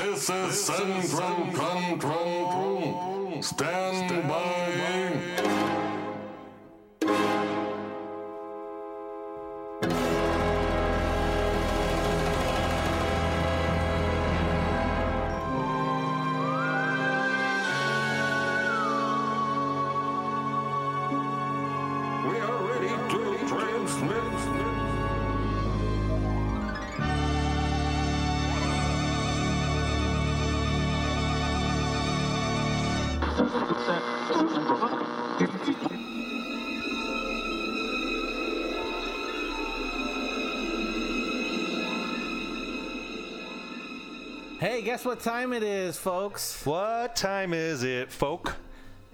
This 0.00 0.30
is 0.30 0.64
Central 0.64 1.44
Control. 1.52 3.42
Stand 3.42 4.26
by. 4.26 5.29
Guess 44.90 45.04
what 45.04 45.20
time 45.20 45.52
it 45.52 45.62
is, 45.62 45.96
folks? 45.96 46.66
What 46.66 47.14
time 47.14 47.54
is 47.54 47.84
it, 47.84 48.10
folk? 48.10 48.56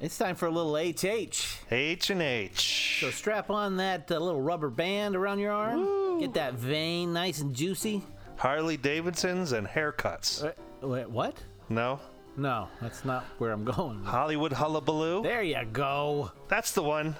It's 0.00 0.16
time 0.16 0.34
for 0.34 0.46
a 0.46 0.50
little 0.50 0.74
HH. 0.74 1.36
H 1.70 2.08
and 2.08 2.22
H. 2.22 3.00
So 3.02 3.10
strap 3.10 3.50
on 3.50 3.76
that 3.76 4.10
uh, 4.10 4.18
little 4.18 4.40
rubber 4.40 4.70
band 4.70 5.14
around 5.14 5.38
your 5.38 5.52
arm. 5.52 6.18
Get 6.18 6.32
that 6.32 6.54
vein 6.54 7.12
nice 7.12 7.42
and 7.42 7.54
juicy. 7.54 8.02
Harley 8.38 8.78
Davidsons 8.78 9.52
and 9.52 9.66
haircuts. 9.66 10.44
Wait, 10.44 10.54
wait, 10.80 11.10
what? 11.10 11.36
No? 11.68 12.00
No, 12.38 12.68
that's 12.80 13.04
not 13.04 13.24
where 13.36 13.52
I'm 13.52 13.64
going. 13.76 14.02
Hollywood 14.02 14.54
Hullabaloo? 14.54 15.22
There 15.24 15.42
you 15.42 15.62
go. 15.74 16.32
That's 16.48 16.72
the 16.72 16.82
one. 16.82 17.16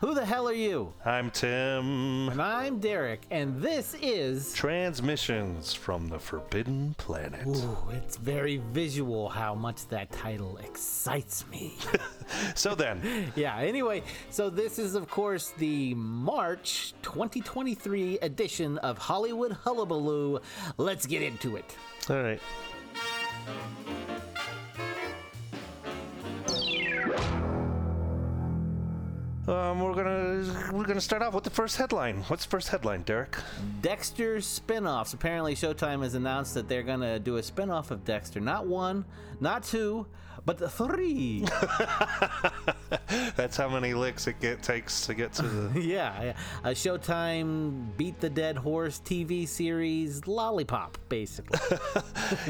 Who 0.00 0.14
the 0.14 0.24
hell 0.24 0.48
are 0.48 0.54
you? 0.54 0.94
I'm 1.04 1.30
Tim. 1.30 2.30
And 2.30 2.40
I'm 2.40 2.78
Derek, 2.78 3.20
and 3.30 3.60
this 3.60 3.94
is. 4.00 4.54
Transmissions 4.54 5.74
from 5.74 6.08
the 6.08 6.18
Forbidden 6.18 6.94
Planet. 6.96 7.46
Ooh, 7.46 7.76
it's 7.92 8.16
very 8.16 8.62
visual 8.72 9.28
how 9.28 9.54
much 9.54 9.86
that 9.88 10.10
title 10.10 10.56
excites 10.58 11.46
me. 11.48 11.74
So 12.54 12.76
then, 12.76 13.32
yeah, 13.34 13.58
anyway, 13.58 14.04
so 14.30 14.50
this 14.50 14.78
is, 14.78 14.94
of 14.94 15.10
course, 15.10 15.52
the 15.58 15.94
March 15.94 16.94
2023 17.02 18.20
edition 18.20 18.78
of 18.78 18.98
Hollywood 18.98 19.50
Hullabaloo. 19.64 20.38
Let's 20.76 21.06
get 21.06 21.22
into 21.22 21.56
it. 21.56 21.76
all 22.08 22.22
right. 22.22 22.40
Um, 29.50 29.80
we're 29.80 29.94
gonna 29.94 30.70
we're 30.72 30.84
gonna 30.84 31.00
start 31.00 31.22
off 31.22 31.34
with 31.34 31.42
the 31.42 31.50
first 31.50 31.76
headline. 31.76 32.22
What's 32.28 32.44
the 32.44 32.50
first 32.50 32.68
headline, 32.68 33.02
Derek? 33.02 33.36
Dexter 33.80 34.40
spin-offs. 34.40 35.12
Apparently 35.12 35.56
Showtime 35.56 36.02
has 36.04 36.14
announced 36.14 36.54
that 36.54 36.68
they're 36.68 36.84
going 36.84 37.00
to 37.00 37.18
do 37.18 37.36
a 37.36 37.42
spin-off 37.42 37.90
of 37.90 38.04
Dexter. 38.04 38.38
Not 38.38 38.66
one, 38.68 39.04
not 39.40 39.64
two, 39.64 40.06
but 40.46 40.56
the 40.58 40.68
three. 40.68 41.44
That's 43.34 43.56
how 43.56 43.68
many 43.68 43.92
licks 43.92 44.28
it 44.28 44.38
get, 44.40 44.62
takes 44.62 45.04
to 45.06 45.14
get 45.14 45.32
to 45.34 45.42
the. 45.42 45.80
yeah, 45.84 46.22
yeah. 46.22 46.36
A 46.62 46.70
Showtime 46.70 47.96
Beat 47.96 48.20
the 48.20 48.30
Dead 48.30 48.56
Horse 48.56 49.00
TV 49.04 49.48
series 49.48 50.28
Lollipop, 50.28 50.96
basically. 51.08 51.58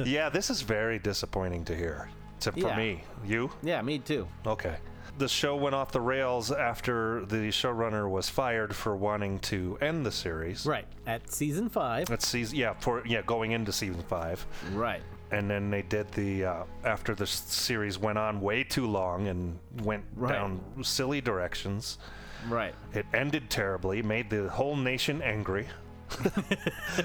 yeah, 0.05 0.29
this 0.29 0.51
is 0.51 0.61
very 0.61 0.99
disappointing 0.99 1.65
to 1.65 1.75
hear. 1.75 2.11
To, 2.41 2.53
for 2.53 2.59
Yeah. 2.59 2.77
me, 2.77 3.05
you 3.25 3.51
yeah, 3.63 3.81
me 3.83 3.99
too. 3.99 4.27
okay. 4.47 4.77
The 5.19 5.29
show 5.29 5.57
went 5.57 5.75
off 5.75 5.93
the 5.93 6.01
rails 6.01 6.51
after 6.51 7.25
the 7.27 7.49
showrunner 7.49 8.09
was 8.09 8.29
fired 8.29 8.75
for 8.75 8.97
wanting 8.97 9.39
to 9.41 9.77
end 9.81 10.07
the 10.07 10.13
series. 10.13 10.65
Right, 10.65 10.87
at 11.07 11.31
season 11.31 11.69
5. 11.69 12.07
That's 12.07 12.27
season, 12.27 12.57
yeah, 12.59 12.73
for 12.75 13.03
yeah, 13.07 13.23
going 13.23 13.53
into 13.53 13.73
season 13.73 14.03
five, 14.09 14.47
Right. 14.73 15.03
and 15.31 15.51
then 15.51 15.71
they 15.71 15.83
did 15.83 16.11
the 16.13 16.45
uh, 16.45 16.65
after 16.85 17.15
the 17.15 17.27
series 17.27 17.99
went 17.99 18.19
on 18.19 18.41
way 18.41 18.65
too 18.65 18.87
long 18.87 19.29
and 19.29 19.59
went 19.83 20.05
Right. 20.17 20.33
down 20.33 20.61
silly 20.83 21.21
directions. 21.21 21.99
Right. 22.49 22.75
It 22.95 23.05
ended 23.13 23.51
terribly, 23.51 24.01
made 24.03 24.31
the 24.31 24.49
whole 24.49 24.75
nation 24.77 25.21
angry 25.21 25.67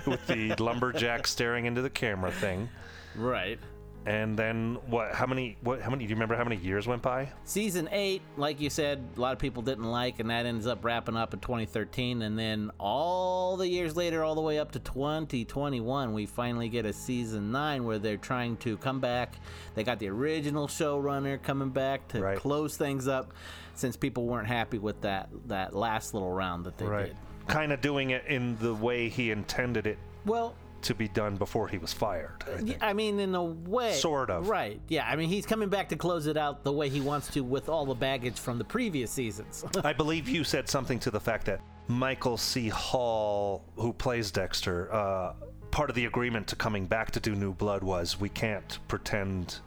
with 0.06 0.26
the 0.28 0.56
lumberjack 0.60 1.28
staring 1.28 1.66
into 1.66 1.82
the 1.82 1.90
camera 1.90 2.32
thing. 2.32 2.70
Right. 3.16 3.60
And 4.06 4.38
then 4.38 4.78
what? 4.88 5.14
How 5.14 5.26
many? 5.26 5.58
What? 5.62 5.82
How 5.82 5.90
many? 5.90 6.06
Do 6.06 6.10
you 6.10 6.16
remember 6.16 6.36
how 6.36 6.44
many 6.44 6.58
years 6.58 6.86
went 6.86 7.02
by? 7.02 7.30
Season 7.44 7.90
8, 7.92 8.22
like 8.38 8.62
you 8.62 8.70
said, 8.70 9.04
a 9.18 9.20
lot 9.20 9.34
of 9.34 9.40
people 9.40 9.64
didn't 9.64 9.86
like, 9.86 10.20
and 10.20 10.30
that 10.30 10.46
ends 10.46 10.68
up 10.68 10.86
wrapping 10.86 11.18
up 11.18 11.34
in 11.34 11.40
2013. 11.40 12.22
And 12.22 12.38
then 12.38 12.70
all 12.80 13.58
the 13.58 13.68
years 13.68 13.96
later, 13.96 14.24
all 14.24 14.36
the 14.36 14.42
way 14.42 14.60
up 14.60 14.72
to 14.74 14.80
2021, 14.80 16.14
we 16.14 16.26
finally 16.28 16.70
get 16.70 16.86
a 16.86 16.94
season 16.94 17.52
9 17.52 17.84
where 17.84 17.98
they're 17.98 18.18
trying 18.18 18.58
to 18.58 18.78
come 18.78 19.00
back. 19.00 19.36
They 19.74 19.84
got 19.84 19.98
the 20.00 20.10
original 20.10 20.68
showrunner 20.68 21.42
coming 21.42 21.70
back 21.70 22.08
to 22.10 22.22
Right. 22.22 22.38
close 22.38 22.78
things 22.78 23.08
up 23.08 23.34
since 23.74 23.98
people 23.98 24.26
weren't 24.26 24.48
happy 24.48 24.78
with 24.78 25.02
that, 25.02 25.30
that 25.48 25.76
last 25.76 26.14
little 26.14 26.32
round 26.32 26.66
that 26.66 26.78
they 26.78 26.86
did. 26.86 27.16
Kind 27.48 27.72
of 27.72 27.82
doing 27.82 28.12
it 28.12 28.24
in 28.28 28.58
the 28.60 28.74
way 28.74 29.10
he 29.10 29.30
intended 29.32 29.86
it 29.86 29.98
Well, 30.26 30.56
to 30.86 30.96
be 30.96 31.08
done 31.08 31.36
before 31.36 31.68
he 31.68 31.78
was 31.78 31.94
fired. 31.94 32.44
I. 32.82 32.90
I 32.90 32.94
mean, 32.94 33.20
in 33.20 33.36
a 33.36 33.44
way. 33.44 33.94
Sort 33.94 34.30
of. 34.30 34.50
Right. 34.50 34.80
Yeah. 34.88 35.08
I 35.08 35.16
mean, 35.16 35.30
he's 35.30 35.46
coming 35.46 35.70
back 35.70 35.90
to 35.90 35.96
close 35.96 36.28
it 36.28 36.38
out 36.38 36.64
the 36.64 36.72
way 36.72 36.90
he 36.90 37.02
wants 37.02 37.28
to 37.30 37.42
with 37.42 37.70
all 37.70 37.86
the 37.86 37.94
baggage 37.96 38.40
from 38.40 38.58
the 38.58 38.64
previous 38.64 39.12
seasons. 39.12 39.64
I 39.84 39.94
believe 39.94 40.28
you 40.28 40.44
said 40.44 40.70
something 40.70 41.00
to 41.00 41.12
the 41.12 41.20
fact 41.20 41.46
that 41.46 41.62
Michael 41.88 42.38
C. 42.38 42.70
Hall, 42.70 43.64
who 43.76 43.94
plays 43.94 44.32
Dexter, 44.32 44.92
uh, 44.94 45.34
part 45.72 45.90
of 45.90 45.96
the 45.96 46.06
agreement 46.06 46.48
to 46.48 46.56
coming 46.56 46.86
back 46.86 47.12
to 47.12 47.20
do 47.20 47.36
New 47.36 47.54
Blood 47.54 47.84
was 47.84 48.20
we 48.20 48.30
can't 48.30 48.80
pretend 48.88 49.60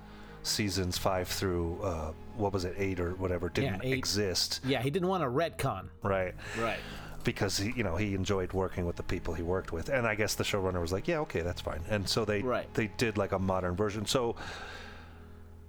seasons 0.43 0.97
five 0.97 1.29
through 1.29 1.79
uh, 1.83 2.13
what 2.37 2.53
was 2.53 2.65
it 2.65 2.75
eight 2.79 3.01
or 3.01 3.11
whatever 3.17 3.49
didn't 3.51 3.85
eight. 3.85 3.93
exist, 3.93 4.61
yeah, 4.65 4.81
he 4.81 4.89
didn't 4.91 5.09
want 5.09 5.23
a 5.23 5.27
retcon. 5.27 5.89
right? 6.03 6.35
Right. 6.59 6.79
Because 7.25 7.59
he, 7.59 7.73
you 7.77 7.83
know, 7.85 7.97
he 7.97 8.15
enjoyed 8.15 8.53
working 8.53 8.87
with 8.87 8.97
the 8.97 9.03
people 9.03 9.35
he 9.35 9.43
worked 9.43 9.73
with, 9.73 9.89
and 9.89 10.07
I 10.07 10.15
guess 10.15 10.35
the 10.35 10.45
showrunner 10.45 10.81
was 10.81 10.93
like, 10.93 11.07
"Yeah, 11.09 11.19
okay, 11.21 11.41
that's 11.43 11.61
fine." 11.61 11.81
And 11.91 12.09
so 12.09 12.25
they 12.25 12.43
Right. 12.43 12.73
they 12.75 12.87
did 12.97 13.19
like 13.19 13.33
a 13.33 13.39
modern 13.39 13.75
version. 13.77 14.07
So 14.07 14.37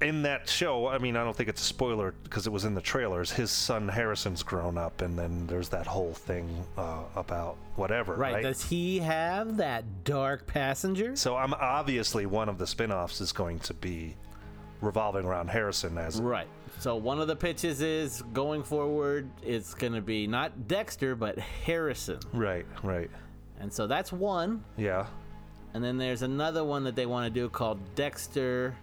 in 0.02 0.22
that 0.22 0.48
show, 0.48 0.88
I 0.88 0.98
mean, 0.98 1.18
I 1.18 1.26
don't 1.26 1.36
think 1.36 1.50
it's 1.50 1.62
a 1.62 1.66
spoiler 1.66 2.14
because 2.24 2.48
it 2.48 2.52
was 2.52 2.64
in 2.64 2.74
the 2.74 2.80
trailers. 2.82 3.32
His 3.32 3.52
son 3.52 3.90
Harrison's 3.90 4.44
grown 4.44 4.78
up, 4.78 5.02
and 5.02 5.20
then 5.20 5.46
there's 5.48 5.68
that 5.70 5.86
whole 5.88 6.14
thing 6.14 6.64
uh, 6.78 7.00
about 7.18 7.58
whatever, 7.76 8.16
Right. 8.16 8.36
right? 8.36 8.44
Does 8.44 8.64
he 8.64 9.00
have 9.00 9.58
that 9.58 10.06
dark 10.06 10.48
passenger? 10.48 11.18
so 11.18 11.36
I'm 11.36 11.54
obviously 11.54 12.26
one 12.26 12.48
of 12.48 12.58
the 12.58 12.68
spin-offs 12.68 13.20
is 13.20 13.34
going 13.34 13.60
to 13.60 13.74
be 13.74 14.16
revolving 14.80 15.26
around 15.26 15.50
Harrison 15.50 15.98
as 15.98 16.22
Right. 16.22 16.48
So 16.80 16.96
one 16.96 17.20
of 17.20 17.28
the 17.28 17.36
pitches 17.36 17.82
is 17.82 18.22
going 18.34 18.64
forward, 18.64 19.30
it's 19.44 19.74
going 19.74 19.94
to 19.94 20.02
be 20.02 20.28
not 20.28 20.68
Dexter, 20.70 21.14
but 21.14 21.38
Harrison. 21.38 22.20
right, 22.34 22.66
right, 22.84 23.10
And 23.60 23.72
so 23.72 23.86
that's 23.86 24.14
one. 24.14 24.64
yeah, 24.78 25.06
And 25.74 25.84
then 25.84 25.98
there's 25.98 26.22
another 26.22 26.64
one 26.64 26.86
that 26.86 26.96
they 26.96 27.06
want 27.06 27.26
to 27.34 27.38
do 27.40 27.50
called 27.50 27.80
Dexter 27.96 28.76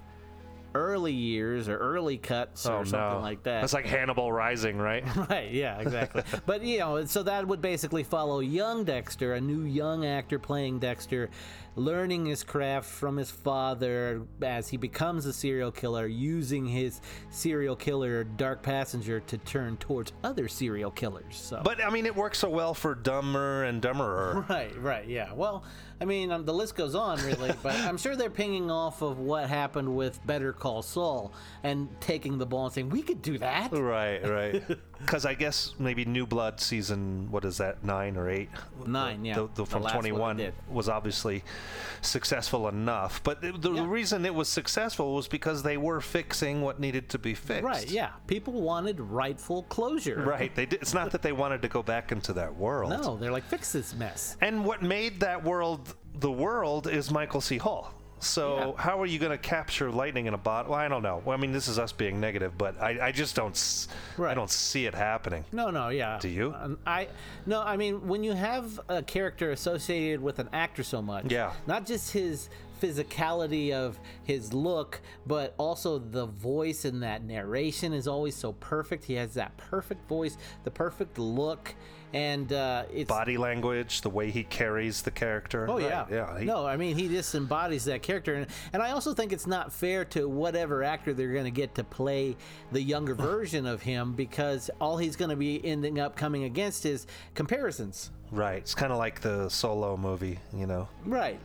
Early 0.74 1.12
Years 1.14 1.70
or 1.70 1.78
Early 1.78 2.18
Cuts 2.18 2.66
or 2.66 2.80
oh 2.80 2.84
something 2.84 3.16
no, 3.18 3.20
like 3.20 3.42
that. 3.44 3.62
That's 3.62 3.72
like 3.72 3.86
Hannibal 3.86 4.30
Rising, 4.30 4.76
right? 4.76 5.02
Right, 5.30 5.50
yeah, 5.50 5.78
exactly. 5.80 6.22
but 6.46 6.62
you 6.62 6.80
know, 6.80 7.02
so 7.06 7.22
that 7.22 7.48
would 7.48 7.62
basically 7.62 8.02
follow 8.02 8.40
young 8.40 8.84
Dexter, 8.84 9.32
a 9.34 9.40
new 9.40 9.62
young 9.62 10.04
actor 10.04 10.38
playing 10.38 10.80
Dexter, 10.80 11.30
learning 11.76 12.26
his 12.26 12.42
craft 12.42 12.88
from 12.88 13.16
his 13.16 13.30
father 13.30 14.22
as 14.42 14.68
he 14.68 14.76
becomes 14.76 15.26
a 15.26 15.32
serial 15.32 15.70
killer, 15.70 16.06
using 16.06 16.66
his 16.66 17.00
serial 17.30 17.76
killer 17.76 18.24
dark 18.24 18.62
passenger 18.62 19.20
to 19.20 19.38
turn 19.38 19.76
towards 19.76 20.12
other 20.24 20.48
serial 20.48 20.90
killers. 20.90 21.36
So 21.36 21.60
But 21.62 21.84
I 21.84 21.90
mean, 21.90 22.06
it 22.06 22.16
works 22.16 22.38
so 22.38 22.48
well 22.48 22.74
for 22.74 22.94
Dumber 22.94 23.64
and 23.64 23.80
Dumberer. 23.82 24.46
Right, 24.56 24.76
right, 24.80 25.06
yeah. 25.06 25.32
Well, 25.32 25.64
I 26.00 26.04
mean, 26.04 26.30
um, 26.30 26.44
the 26.44 26.54
list 26.54 26.76
goes 26.76 26.94
on, 26.94 27.18
really, 27.24 27.52
but 27.62 27.74
I'm 27.74 27.96
sure 27.98 28.16
they're 28.16 28.30
pinging 28.30 28.70
off 28.70 29.02
of 29.02 29.18
what 29.18 29.48
happened 29.48 29.96
with 29.96 30.24
Better 30.26 30.52
Call 30.52 30.82
Saul 30.82 31.32
and 31.62 31.88
taking 32.00 32.38
the 32.38 32.46
ball 32.46 32.66
and 32.66 32.74
saying, 32.74 32.88
we 32.90 33.02
could 33.02 33.22
do 33.22 33.38
that. 33.38 33.72
Right, 33.72 34.26
right. 34.26 34.62
Because 34.98 35.26
I 35.26 35.34
guess 35.34 35.74
maybe 35.78 36.06
New 36.06 36.26
Blood 36.26 36.58
season, 36.58 37.30
what 37.30 37.44
is 37.44 37.58
that, 37.58 37.84
nine 37.84 38.16
or 38.16 38.30
eight? 38.30 38.48
Nine, 38.86 39.26
yeah. 39.26 39.34
The, 39.34 39.42
the, 39.42 39.52
The 39.56 39.66
from 39.66 39.82
last 39.82 39.94
one 39.94 40.04
21 40.04 40.36
did. 40.38 40.54
was 40.70 40.88
obviously 40.88 41.44
successful 42.00 42.68
enough. 42.68 43.22
But 43.22 43.40
the, 43.40 43.52
the 43.52 43.72
Yeah. 43.72 43.86
reason 43.88 44.24
it 44.24 44.34
was 44.34 44.48
successful 44.48 45.14
was 45.14 45.28
because 45.28 45.62
they 45.62 45.76
were 45.76 46.00
fixing 46.00 46.62
what 46.62 46.80
needed 46.80 47.08
to 47.10 47.18
be 47.18 47.34
fixed. 47.34 47.64
Right, 47.64 47.88
yeah. 47.90 48.10
People 48.26 48.54
wanted 48.62 49.00
rightful 49.00 49.64
closure. 49.64 50.22
Right. 50.26 50.54
They 50.54 50.66
did, 50.66 50.80
it's 50.82 50.94
not 50.94 51.10
that 51.12 51.22
they 51.22 51.32
wanted 51.32 51.62
to 51.62 51.68
go 51.68 51.82
back 51.82 52.12
into 52.12 52.32
that 52.34 52.54
world. 52.54 52.90
No, 52.90 53.16
they're 53.16 53.32
like, 53.32 53.44
fix 53.44 53.72
this 53.72 53.94
mess. 53.94 54.36
And 54.40 54.64
what 54.64 54.82
made 54.82 55.20
that 55.20 55.42
world 55.42 55.94
the 56.18 56.32
world 56.32 56.86
is 56.88 57.10
Michael 57.10 57.42
C. 57.42 57.58
Hall. 57.58 57.92
So 58.18 58.74
Yeah. 58.76 58.82
how 58.82 59.00
are 59.00 59.06
you 59.06 59.18
going 59.18 59.32
to 59.32 59.38
capture 59.38 59.90
lightning 59.90 60.26
in 60.26 60.32
a 60.34 60.38
bottle? 60.38 60.72
Well, 60.72 60.80
I 60.80 60.88
don't 60.88 61.02
know. 61.02 61.20
Well, 61.24 61.36
I 61.36 61.40
mean, 61.40 61.52
this 61.52 61.68
is 61.68 61.78
us 61.78 61.92
being 61.92 62.18
negative, 62.18 62.56
but 62.56 62.80
I, 62.80 63.08
I 63.08 63.12
just 63.12 63.36
don't. 63.36 63.50
s- 63.54 63.88
I 64.16 64.20
Right. 64.22 64.34
don't 64.34 64.50
see 64.50 64.86
it 64.86 64.94
happening. 64.94 65.44
No, 65.52 65.70
no, 65.70 65.90
yeah. 65.90 66.18
Do 66.20 66.28
you? 66.28 66.54
Um, 66.58 66.78
I 66.86 67.08
no. 67.44 67.62
I 67.62 67.76
mean, 67.76 68.08
when 68.08 68.24
you 68.24 68.32
have 68.32 68.80
a 68.88 69.02
character 69.02 69.50
associated 69.50 70.22
with 70.22 70.38
an 70.38 70.48
actor 70.52 70.82
so 70.82 71.02
much, 71.02 71.30
Yeah. 71.30 71.52
not 71.66 71.84
just 71.86 72.12
his 72.12 72.48
physicality 72.82 73.72
of 73.72 73.98
his 74.24 74.52
look, 74.52 75.00
but 75.26 75.54
also 75.58 75.98
the 75.98 76.26
voice 76.26 76.84
and 76.84 77.02
that 77.02 77.22
narration 77.24 77.92
is 77.92 78.06
always 78.08 78.34
so 78.36 78.52
perfect. 78.54 79.04
He 79.04 79.14
has 79.14 79.34
that 79.34 79.56
perfect 79.56 80.06
voice, 80.08 80.36
the 80.64 80.70
perfect 80.70 81.18
look, 81.18 81.74
and 82.14 82.52
uh, 82.52 82.84
it's 82.92 83.08
Body 83.08 83.36
language, 83.36 84.00
the 84.00 84.10
way 84.10 84.30
he 84.30 84.44
carries 84.44 85.02
the 85.02 85.10
character. 85.10 85.66
Oh 85.68 85.74
Right, 85.78 85.82
yeah, 85.84 86.06
yeah. 86.10 86.38
he- 86.38 86.44
no, 86.44 86.66
I 86.66 86.76
mean 86.76 86.96
he 86.96 87.08
just 87.08 87.34
embodies 87.34 87.84
that 87.86 88.02
character, 88.02 88.34
and, 88.34 88.46
and 88.72 88.82
I 88.82 88.92
also 88.92 89.12
think 89.14 89.32
it's 89.32 89.46
not 89.46 89.72
fair 89.72 90.04
to 90.06 90.28
whatever 90.28 90.82
actor 90.82 91.12
they're 91.14 91.32
going 91.32 91.44
to 91.44 91.50
get 91.50 91.74
to 91.76 91.84
play 91.84 92.36
the 92.72 92.80
younger 92.82 93.14
version 93.32 93.66
of 93.66 93.82
him 93.82 94.12
because 94.14 94.70
all 94.80 94.96
he's 94.96 95.16
going 95.16 95.30
to 95.30 95.36
be 95.36 95.64
ending 95.64 95.98
up 95.98 96.16
coming 96.16 96.44
against 96.44 96.86
is 96.86 97.06
comparisons. 97.34 98.10
Right. 98.32 98.58
It's 98.58 98.74
kind 98.74 98.92
of 98.92 98.98
like 98.98 99.20
the 99.20 99.48
solo 99.48 99.96
movie, 99.96 100.38
you 100.54 100.66
know. 100.66 100.88
Right. 101.04 101.38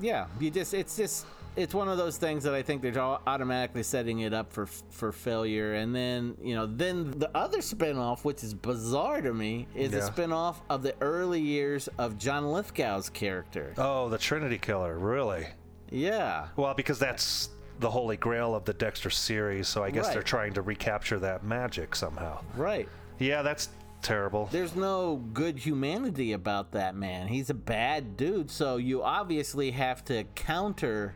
Yeah. 0.00 0.26
You 0.40 0.50
just 0.50 0.72
it's 0.74 0.96
just 0.96 1.26
it's 1.56 1.74
one 1.74 1.88
of 1.88 1.98
those 1.98 2.16
things 2.16 2.44
that 2.44 2.54
I 2.54 2.62
think 2.62 2.82
they're 2.82 2.98
automatically 2.98 3.82
setting 3.82 4.20
it 4.20 4.32
up 4.32 4.52
for 4.52 4.66
for 4.66 5.12
failure. 5.12 5.74
And 5.74 5.94
then 5.94 6.36
you 6.42 6.54
know 6.54 6.66
then 6.66 7.10
the 7.12 7.30
other 7.36 7.58
spinoff, 7.58 8.24
which 8.24 8.42
is 8.42 8.54
bizarre 8.54 9.20
to 9.22 9.32
me, 9.32 9.66
is 9.74 9.92
Yeah. 9.92 9.98
a 10.06 10.10
spinoff 10.10 10.56
of 10.68 10.82
the 10.82 10.94
early 11.00 11.40
years 11.40 11.88
of 11.98 12.18
John 12.18 12.44
Lithgow's 12.44 13.08
character. 13.10 13.74
Oh, 13.78 14.08
the 14.08 14.18
Trinity 14.18 14.58
Killer, 14.58 14.98
really? 14.98 15.46
Yeah. 15.90 16.48
Well, 16.56 16.74
because 16.74 16.98
that's 16.98 17.50
the 17.80 17.90
holy 17.90 18.16
grail 18.16 18.54
of 18.54 18.64
the 18.64 18.72
Dexter 18.72 19.10
series, 19.10 19.68
so 19.68 19.82
I 19.82 19.90
guess 19.90 20.08
they're 20.12 20.22
trying 20.22 20.54
to 20.54 20.62
recapture 20.62 21.18
that 21.20 21.44
magic 21.44 21.94
somehow. 21.96 22.40
Right. 22.56 22.88
Yeah, 23.18 23.42
that's 23.42 23.68
terrible. 24.00 24.48
There's 24.52 24.76
no 24.76 25.16
good 25.32 25.58
humanity 25.58 26.32
about 26.32 26.70
that 26.72 26.94
man. 26.94 27.26
He's 27.28 27.50
a 27.50 27.54
bad 27.54 28.16
dude, 28.16 28.50
so 28.50 28.76
you 28.76 29.02
obviously 29.02 29.72
have 29.72 30.04
to 30.06 30.24
counter 30.34 31.14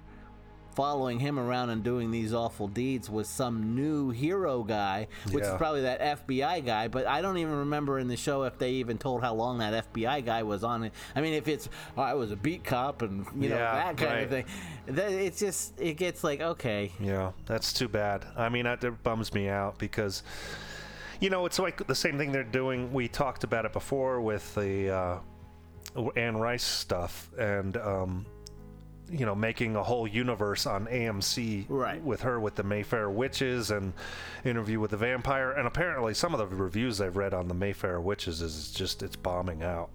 following 0.78 1.18
him 1.18 1.40
around 1.40 1.70
and 1.70 1.82
doing 1.82 2.12
these 2.12 2.32
awful 2.32 2.68
deeds 2.68 3.10
was 3.10 3.28
some 3.28 3.74
new 3.74 4.10
hero 4.10 4.62
guy, 4.62 5.08
which 5.32 5.42
is 5.42 5.50
probably 5.56 5.80
that 5.80 6.00
FBI 6.24 6.64
guy, 6.64 6.86
but 6.86 7.04
I 7.04 7.20
don't 7.20 7.36
even 7.38 7.52
remember 7.52 7.98
in 7.98 8.06
the 8.06 8.16
show 8.16 8.44
if 8.44 8.58
they 8.58 8.70
even 8.74 8.96
told 8.96 9.20
how 9.20 9.34
long 9.34 9.58
that 9.58 9.92
FBI 9.92 10.24
guy 10.24 10.44
was 10.44 10.62
on 10.62 10.84
it. 10.84 10.92
I 11.16 11.20
mean, 11.20 11.34
if 11.34 11.48
it's 11.48 11.68
oh, 11.96 12.02
I 12.02 12.14
was 12.14 12.30
a 12.30 12.36
beat 12.36 12.62
cop 12.62 13.02
and 13.02 13.26
you 13.36 13.48
know 13.48 13.56
Yeah, 13.56 13.74
that 13.74 13.96
kind 13.96 14.20
of 14.20 14.30
thing, 14.30 14.44
that 14.86 15.10
it's 15.10 15.40
just 15.40 15.80
it 15.80 15.94
gets 15.94 16.22
like 16.22 16.40
okay, 16.40 16.92
Yeah, 17.00 17.32
that's 17.44 17.72
too 17.72 17.88
bad. 17.88 18.24
I 18.36 18.48
mean, 18.48 18.62
that, 18.62 18.80
that 18.82 19.02
bums 19.02 19.34
me 19.34 19.48
out 19.48 19.78
because, 19.78 20.22
you 21.18 21.28
know, 21.28 21.44
it's 21.44 21.58
like 21.58 21.84
the 21.88 21.94
same 21.96 22.18
thing 22.18 22.30
they're 22.30 22.44
doing. 22.44 22.92
We 22.92 23.08
talked 23.08 23.42
about 23.42 23.64
it 23.64 23.72
before 23.72 24.20
with 24.20 24.54
the 24.54 25.22
uh, 25.96 26.10
Anne 26.14 26.36
Rice 26.36 26.62
stuff 26.62 27.30
and, 27.36 27.76
um, 27.78 28.26
you 29.10 29.26
know, 29.26 29.34
making 29.34 29.76
a 29.76 29.82
whole 29.82 30.06
universe 30.06 30.66
on 30.66 30.86
AMC 30.86 31.66
Right. 31.68 32.02
with 32.02 32.22
her 32.22 32.38
with 32.40 32.54
the 32.56 32.62
Mayfair 32.62 33.08
Witches 33.10 33.70
and 33.70 33.92
Interview 34.44 34.80
with 34.80 34.90
the 34.92 34.96
Vampire. 34.96 35.50
And 35.52 35.66
apparently, 35.66 36.14
some 36.14 36.34
of 36.34 36.38
the 36.38 36.46
reviews 36.56 37.00
I've 37.00 37.16
read 37.16 37.34
on 37.34 37.48
the 37.48 37.54
Mayfair 37.54 38.00
Witches 38.00 38.42
is 38.42 38.70
just 38.70 39.02
it's 39.02 39.16
bombing 39.16 39.62
out. 39.62 39.90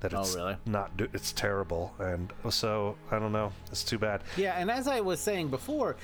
That 0.00 0.14
Oh, 0.14 0.20
it's 0.20 0.36
really? 0.36 0.56
not 0.64 0.96
do- 0.96 1.08
it's 1.12 1.32
terrible 1.32 1.92
and 1.98 2.32
so 2.50 2.94
I 3.10 3.18
don't 3.18 3.32
know 3.32 3.50
it's 3.68 3.82
too 3.82 3.98
bad 3.98 4.22
Yeah, 4.36 4.52
and 4.56 4.70
as 4.70 4.86
I 4.86 5.00
was 5.00 5.18
saying 5.18 5.48
before, 5.48 5.96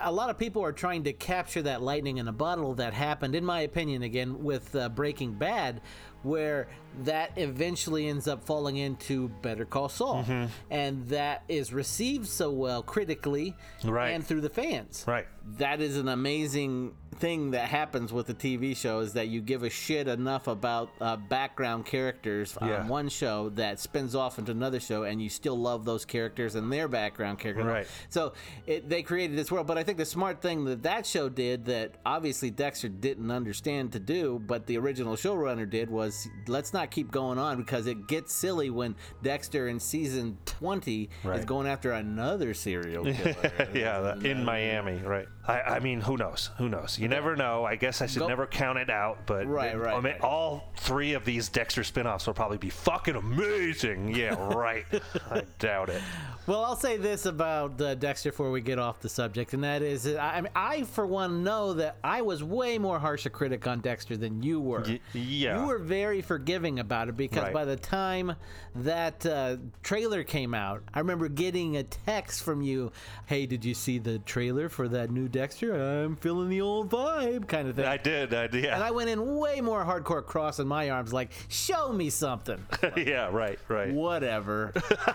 a 0.00 0.12
lot 0.12 0.30
of 0.30 0.38
people 0.38 0.62
are 0.62 0.70
trying 0.70 1.02
to 1.02 1.12
capture 1.12 1.60
that 1.62 1.82
lightning 1.82 2.18
in 2.18 2.28
a 2.28 2.32
bottle 2.32 2.74
that 2.74 2.94
happened, 2.94 3.34
in 3.34 3.44
my 3.44 3.62
opinion, 3.62 4.04
again 4.04 4.44
with 4.44 4.76
uh, 4.76 4.88
Breaking 4.90 5.32
Bad, 5.32 5.80
where 6.22 6.68
that 7.04 7.32
eventually 7.36 8.08
ends 8.08 8.28
up 8.28 8.44
falling 8.44 8.76
into 8.76 9.28
Better 9.42 9.64
Call 9.64 9.88
Saul, 9.88 10.24
Mm-hmm. 10.24 10.46
and 10.70 11.06
that 11.08 11.42
is 11.48 11.72
received 11.72 12.26
so 12.26 12.50
well 12.50 12.82
critically 12.82 13.56
Right. 13.84 14.10
and 14.10 14.26
through 14.26 14.42
the 14.42 14.50
fans. 14.50 15.04
right 15.06 15.26
That 15.58 15.80
is 15.80 15.96
an 15.96 16.08
amazing 16.08 16.94
thing 17.16 17.50
that 17.52 17.68
happens 17.68 18.12
with 18.12 18.26
the 18.26 18.34
TV 18.34 18.74
show 18.76 19.00
is 19.00 19.12
that 19.12 19.28
you 19.28 19.40
give 19.40 19.62
a 19.62 19.70
shit 19.70 20.08
enough 20.08 20.48
about 20.48 20.90
uh, 21.00 21.16
background 21.16 21.84
characters 21.86 22.56
Yeah. 22.60 22.80
on 22.82 22.88
one 22.88 23.08
show 23.08 23.50
that 23.50 23.78
spins 23.80 24.14
off 24.14 24.38
into 24.38 24.50
another 24.52 24.80
show, 24.80 25.02
and 25.04 25.20
you 25.22 25.28
still 25.28 25.56
love 25.58 25.84
those 25.84 26.04
characters 26.04 26.54
and 26.54 26.72
their 26.72 26.88
background 26.88 27.38
characters. 27.38 27.66
Right. 27.66 27.86
So 28.08 28.32
it, 28.66 28.88
they 28.88 29.02
created 29.02 29.36
this 29.36 29.52
world, 29.52 29.66
but 29.66 29.78
I 29.78 29.82
think 29.84 29.98
the 29.98 30.04
smart 30.06 30.40
thing 30.40 30.64
that 30.64 30.82
that 30.84 31.06
show 31.06 31.28
did 31.28 31.66
that 31.66 31.96
obviously 32.06 32.50
Dexter 32.50 32.88
didn't 32.88 33.30
understand 33.30 33.92
to 33.92 34.00
do, 34.00 34.40
but 34.46 34.66
the 34.66 34.78
original 34.78 35.14
showrunner 35.14 35.68
did 35.68 35.90
was 35.90 36.26
let's 36.48 36.72
not 36.72 36.81
keep 36.90 37.10
going 37.10 37.38
on 37.38 37.56
because 37.56 37.86
it 37.86 38.06
gets 38.06 38.32
silly 38.32 38.70
when 38.70 38.94
Dexter 39.22 39.68
in 39.68 39.80
season 39.80 40.38
twenty 40.44 41.10
is 41.24 41.44
going 41.44 41.66
after 41.66 41.92
another 41.92 42.54
serial 42.54 43.04
killer. 43.12 43.68
yeah, 43.74 44.14
in 44.22 44.44
Miami, 44.44 45.00
right? 45.02 45.26
I, 45.46 45.60
I 45.60 45.78
mean, 45.80 46.00
who 46.00 46.16
knows? 46.16 46.50
Who 46.58 46.68
knows? 46.68 46.98
You 47.00 47.08
never 47.08 47.34
know. 47.34 47.64
I 47.64 47.74
guess 47.74 48.00
I 48.00 48.06
should 48.06 48.20
Go- 48.20 48.28
never 48.28 48.46
count 48.46 48.78
it 48.78 48.88
out, 48.90 49.26
but 49.26 49.46
Right, 49.46 49.76
right, 49.76 49.92
I 49.92 49.96
mean, 49.96 50.12
right. 50.12 50.20
all 50.20 50.70
three 50.76 51.14
of 51.14 51.24
these 51.24 51.48
Dexter 51.48 51.82
spin-offs 51.82 52.26
will 52.28 52.34
probably 52.34 52.58
be 52.58 52.70
fucking 52.70 53.16
amazing. 53.16 54.14
Yeah, 54.14 54.34
right. 54.54 54.84
I 55.30 55.42
doubt 55.58 55.88
it. 55.88 56.00
Well, 56.46 56.64
I'll 56.64 56.76
say 56.76 56.96
this 56.96 57.26
about 57.26 57.80
uh, 57.80 57.94
Dexter 57.96 58.30
before 58.30 58.50
we 58.50 58.60
get 58.60 58.78
off 58.78 59.00
the 59.00 59.08
subject, 59.08 59.52
and 59.54 59.62
that 59.64 59.82
is, 59.82 60.06
I, 60.06 60.36
I 60.36 60.40
mean, 60.40 60.52
I 60.56 60.82
for 60.84 61.06
one 61.06 61.42
know 61.44 61.72
that 61.74 61.96
I 62.04 62.22
was 62.22 62.42
way 62.44 62.78
more 62.78 62.98
harsh 62.98 63.26
a 63.26 63.30
critic 63.30 63.66
on 63.66 63.80
Dexter 63.80 64.16
than 64.16 64.42
you 64.42 64.60
were. 64.60 64.82
Y- 64.86 65.00
yeah. 65.12 65.60
you 65.60 65.66
were 65.66 65.78
very 65.78 66.20
forgiving 66.20 66.78
about 66.78 67.08
it 67.08 67.16
because 67.16 67.42
Right. 67.44 67.52
by 67.52 67.64
the 67.64 67.76
time 67.76 68.34
that 68.76 69.24
uh, 69.26 69.56
trailer 69.82 70.22
came 70.24 70.54
out, 70.54 70.82
I 70.94 70.98
remember 71.00 71.28
getting 71.28 71.76
a 71.76 71.82
text 71.82 72.42
from 72.42 72.62
you, 72.62 72.90
"Hey, 73.26 73.46
did 73.46 73.64
you 73.64 73.74
see 73.74 73.98
the 73.98 74.18
trailer 74.20 74.68
for 74.68 74.88
that 74.88 75.10
new 75.10 75.28
Dexter? 75.32 75.74
I'm 76.04 76.16
feeling 76.16 76.48
the 76.48 76.60
old 76.60 76.90
vibe," 76.90 77.48
kind 77.48 77.68
of 77.68 77.74
thing. 77.76 77.86
I 77.86 77.96
did. 77.96 78.32
I 78.34 78.46
did. 78.46 78.66
and 78.66 78.82
I 78.82 78.90
went 78.92 79.10
in 79.10 79.36
way 79.38 79.60
more 79.60 79.84
hardcore, 79.84 80.24
crossing 80.24 80.68
my 80.68 80.90
arms, 80.90 81.12
like, 81.12 81.32
"Show 81.48 81.92
me 81.92 82.10
something." 82.10 82.64
yeah. 82.96 83.28
Right. 83.32 83.58
Right. 83.68 83.92
Whatever, 83.92 84.72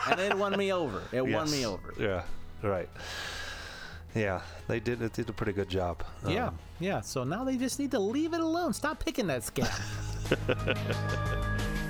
and 0.09 0.19
it 0.19 0.37
won 0.37 0.57
me 0.57 0.73
over. 0.73 1.01
It 1.11 1.25
won 1.25 1.49
me 1.49 1.65
over. 1.65 1.93
Yeah. 1.97 2.23
Right. 2.61 2.89
Yeah, 4.15 4.41
they 4.67 4.79
did. 4.79 5.01
It 5.01 5.13
did 5.13 5.29
a 5.29 5.33
pretty 5.33 5.53
good 5.53 5.69
job. 5.69 6.03
Yeah, 6.27 6.47
Um, 6.47 6.59
yeah. 6.79 7.01
So 7.01 7.23
now 7.23 7.43
they 7.43 7.55
just 7.55 7.77
need 7.77 7.91
to 7.91 7.99
leave 7.99 8.33
it 8.33 8.39
alone. 8.39 8.73
Stop 8.73 9.03
picking 9.03 9.27
that 9.27 9.43
scab. 9.43 9.69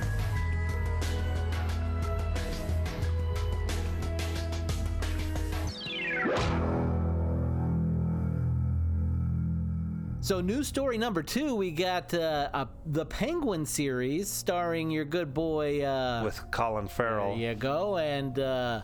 So, 10.28 10.42
news 10.42 10.68
story 10.68 10.98
number 10.98 11.24
two, 11.24 11.56
we 11.56 11.72
got 11.72 12.14
uh, 12.14 12.50
uh, 12.54 12.66
the 12.86 13.06
Penguin 13.06 13.66
series 13.66 14.28
starring 14.28 14.92
your 14.92 15.06
good 15.06 15.34
boy. 15.34 15.86
Uh, 15.86 16.22
with 16.22 16.44
Colin 16.52 16.90
Farrell. 16.90 17.30
there 17.30 17.52
you 17.52 17.56
go. 17.56 17.98
And 17.98 18.38
uh, 18.38 18.82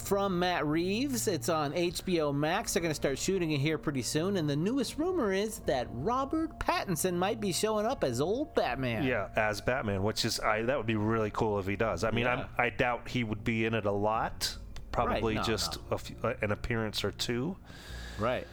from 0.00 0.40
Matt 0.40 0.66
Reeves, 0.66 1.28
it's 1.28 1.48
on 1.48 1.72
HBO 1.72 2.34
Max. 2.34 2.74
They're 2.74 2.80
going 2.82 2.90
to 2.90 2.96
start 2.96 3.16
shooting 3.16 3.52
it 3.52 3.60
here 3.60 3.78
pretty 3.78 4.02
soon. 4.02 4.36
And 4.36 4.50
the 4.50 4.56
newest 4.56 4.98
rumor 4.98 5.32
is 5.32 5.60
that 5.66 5.86
Robert 5.92 6.58
Pattinson 6.58 7.14
might 7.14 7.40
be 7.40 7.52
showing 7.52 7.86
up 7.86 8.02
as 8.02 8.20
old 8.20 8.52
Batman. 8.56 9.04
Yeah, 9.04 9.28
as 9.36 9.60
Batman, 9.60 10.02
which 10.02 10.24
is 10.24 10.40
I 10.40 10.62
that 10.62 10.76
would 10.76 10.86
be 10.86 10.96
really 10.96 11.30
cool 11.30 11.60
if 11.60 11.66
he 11.68 11.76
does. 11.76 12.02
I 12.02 12.10
mean, 12.10 12.24
Yeah. 12.24 12.46
I'm, 12.58 12.66
I 12.66 12.70
doubt 12.70 13.08
he 13.08 13.22
would 13.22 13.44
be 13.44 13.66
in 13.66 13.74
it 13.74 13.86
a 13.86 13.92
lot. 13.92 14.56
Probably 14.90 15.34
no, 15.34 15.42
just 15.44 15.78
A 15.92 15.98
few, 15.98 16.16
uh, 16.24 16.34
an 16.42 16.50
appearance 16.50 17.04
or 17.04 17.12
two. 17.12 17.56
Right. 18.18 18.48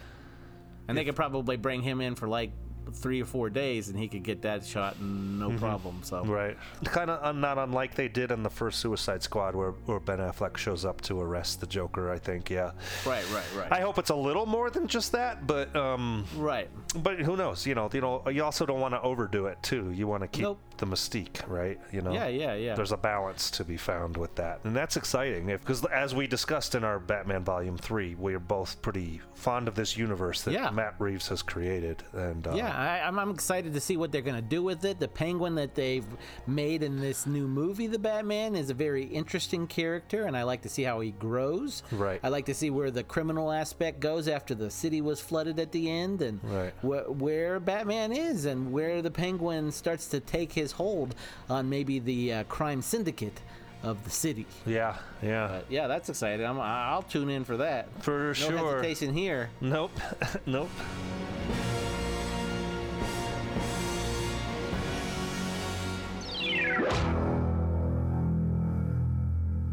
And 0.90 0.98
they 0.98 1.04
could 1.04 1.16
probably 1.16 1.56
bring 1.56 1.82
him 1.82 2.00
in 2.00 2.14
for 2.14 2.28
like 2.28 2.52
three 2.92 3.22
or 3.22 3.24
four 3.24 3.50
days 3.50 3.88
and 3.88 3.98
he 3.98 4.08
could 4.08 4.22
get 4.22 4.42
that 4.42 4.64
shot 4.64 4.96
and 4.96 5.38
no 5.38 5.50
problem. 5.58 6.00
So, 6.02 6.24
Right. 6.24 6.56
Kind 6.84 7.10
of 7.10 7.36
not 7.36 7.58
unlike 7.58 7.94
they 7.94 8.08
did 8.08 8.30
in 8.30 8.42
the 8.42 8.50
first 8.50 8.80
Suicide 8.80 9.22
Squad, 9.22 9.54
where, 9.54 9.72
where 9.86 10.00
Ben 10.00 10.18
Affleck 10.18 10.56
shows 10.56 10.84
up 10.84 11.00
to 11.02 11.20
arrest 11.20 11.60
the 11.60 11.66
Joker. 11.66 12.10
I 12.10 12.18
think. 12.18 12.50
Yeah. 12.50 12.72
right, 13.06 13.24
right, 13.32 13.44
right. 13.56 13.72
I 13.72 13.80
hope 13.80 13.98
it's 13.98 14.10
a 14.10 14.14
little 14.14 14.46
more 14.46 14.70
than 14.70 14.86
just 14.86 15.12
that, 15.12 15.46
but 15.46 15.74
um, 15.76 16.24
right. 16.36 16.68
but 16.96 17.20
who 17.20 17.36
knows? 17.36 17.66
You 17.66 17.74
know, 17.74 17.88
you 17.92 18.00
know, 18.00 18.28
you 18.28 18.42
also 18.44 18.66
don't 18.66 18.80
want 18.80 18.94
to 18.94 19.00
overdo 19.02 19.46
it 19.46 19.62
too. 19.62 19.92
You 19.92 20.06
want 20.06 20.22
to 20.22 20.28
keep 20.28 20.42
Nope. 20.42 20.60
The 20.80 20.86
mystique, 20.86 21.46
right? 21.48 21.78
You 21.92 22.00
know. 22.02 22.12
Yeah, 22.12 22.26
yeah, 22.26 22.54
yeah. 22.54 22.74
There's 22.74 22.90
a 22.92 22.96
balance 22.96 23.50
to 23.52 23.64
be 23.64 23.76
found 23.76 24.16
with 24.16 24.34
that, 24.36 24.60
and 24.64 24.74
that's 24.74 24.96
exciting. 24.96 25.46
Because 25.46 25.84
as 25.86 26.14
we 26.14 26.26
discussed 26.26 26.74
in 26.74 26.82
our 26.82 26.98
Batman 26.98 27.44
Volume 27.44 27.76
Three, 27.78 28.14
we 28.16 28.34
are 28.34 28.38
both 28.40 28.82
pretty 28.82 29.20
fond 29.34 29.68
of 29.68 29.74
this 29.74 29.96
universe 29.96 30.42
that 30.42 30.52
Yeah. 30.52 30.70
Matt 30.70 30.96
Reeves 30.98 31.28
has 31.28 31.40
created, 31.42 32.02
and 32.12 32.46
uh, 32.46 32.54
Yeah, 32.54 32.76
I, 32.76 33.06
I'm, 33.06 33.18
I'm 33.18 33.30
excited 33.30 33.72
to 33.74 33.80
see 33.80 33.96
what 33.96 34.10
they're 34.12 34.20
going 34.20 34.36
to 34.36 34.42
do 34.42 34.62
with 34.62 34.84
it. 34.84 34.98
The 34.98 35.08
penguin 35.08 35.54
that 35.54 35.74
they've 35.74 36.04
made 36.46 36.82
in 36.82 37.00
this 37.00 37.26
new 37.26 37.46
movie, 37.46 37.86
The 37.86 37.98
Batman, 37.98 38.54
is 38.56 38.68
a 38.70 38.74
very 38.74 39.04
interesting 39.04 39.66
character, 39.66 40.24
and 40.26 40.36
I 40.36 40.42
like 40.42 40.62
to 40.62 40.68
see 40.68 40.82
how 40.82 41.00
he 41.00 41.12
grows. 41.12 41.82
Right. 41.92 42.20
I 42.22 42.28
like 42.28 42.46
to 42.46 42.54
see 42.54 42.70
where 42.70 42.90
the 42.90 43.02
criminal 43.04 43.50
aspect 43.52 44.00
goes 44.00 44.28
after 44.28 44.54
the 44.54 44.70
city 44.70 45.00
was 45.00 45.20
flooded 45.20 45.58
at 45.60 45.72
the 45.72 45.90
end, 45.90 46.20
and 46.22 46.40
Right. 46.42 46.72
wh- 46.82 47.20
where 47.20 47.60
Batman 47.60 48.12
is, 48.12 48.44
and 48.46 48.72
where 48.72 49.00
the 49.02 49.10
penguin 49.10 49.70
starts 49.72 50.06
to 50.08 50.20
take 50.20 50.52
his 50.52 50.69
hold 50.72 51.14
on 51.48 51.68
maybe 51.68 51.98
the 51.98 52.32
uh, 52.32 52.44
crime 52.44 52.82
syndicate 52.82 53.40
of 53.82 54.04
the 54.04 54.10
city. 54.10 54.46
yeah, 54.66 54.96
yeah, 55.22 55.48
But 55.48 55.64
yeah, 55.70 55.86
that's 55.86 56.08
exciting. 56.10 56.44
I'm, 56.44 56.60
I'll 56.60 57.02
tune 57.02 57.30
in 57.30 57.44
for 57.44 57.56
that. 57.58 57.88
for 58.02 58.28
No 58.28 58.32
sure. 58.34 58.50
No 58.52 58.66
hesitation 58.74 59.14
here. 59.14 59.48
Nope, 59.60 59.92
nope. 60.46 60.68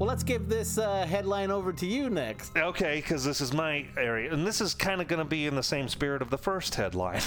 Let's 0.08 0.24
give 0.24 0.48
this 0.48 0.78
uh, 0.78 1.06
headline 1.06 1.52
over 1.52 1.74
to 1.74 1.86
you 1.86 2.10
next. 2.10 2.56
Okay, 2.56 2.96
because 2.96 3.26
this 3.26 3.42
is 3.42 3.52
my 3.52 3.86
area, 3.98 4.32
and 4.32 4.48
this 4.48 4.62
is 4.62 4.74
kind 4.74 5.02
of 5.02 5.10
going 5.10 5.20
to 5.20 5.26
be 5.26 5.48
in 5.48 5.54
the 5.54 5.62
same 5.62 5.90
spirit 5.90 6.22
of 6.22 6.30
the 6.30 6.38
first 6.38 6.76
headline. 6.76 7.20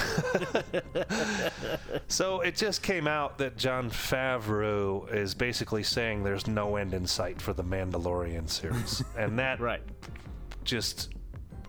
so 2.08 2.40
it 2.40 2.56
just 2.56 2.82
came 2.82 3.06
out 3.06 3.36
that 3.36 3.58
Jon 3.58 3.90
Favreau 3.90 5.12
is 5.12 5.34
basically 5.34 5.82
saying 5.82 6.24
there's 6.24 6.46
no 6.46 6.76
end 6.76 6.94
in 6.94 7.06
sight 7.06 7.38
for 7.42 7.52
the 7.52 7.62
Mandalorian 7.62 8.48
series, 8.48 9.04
and 9.18 9.38
that 9.38 9.60
Right. 9.60 9.82
just 10.64 11.10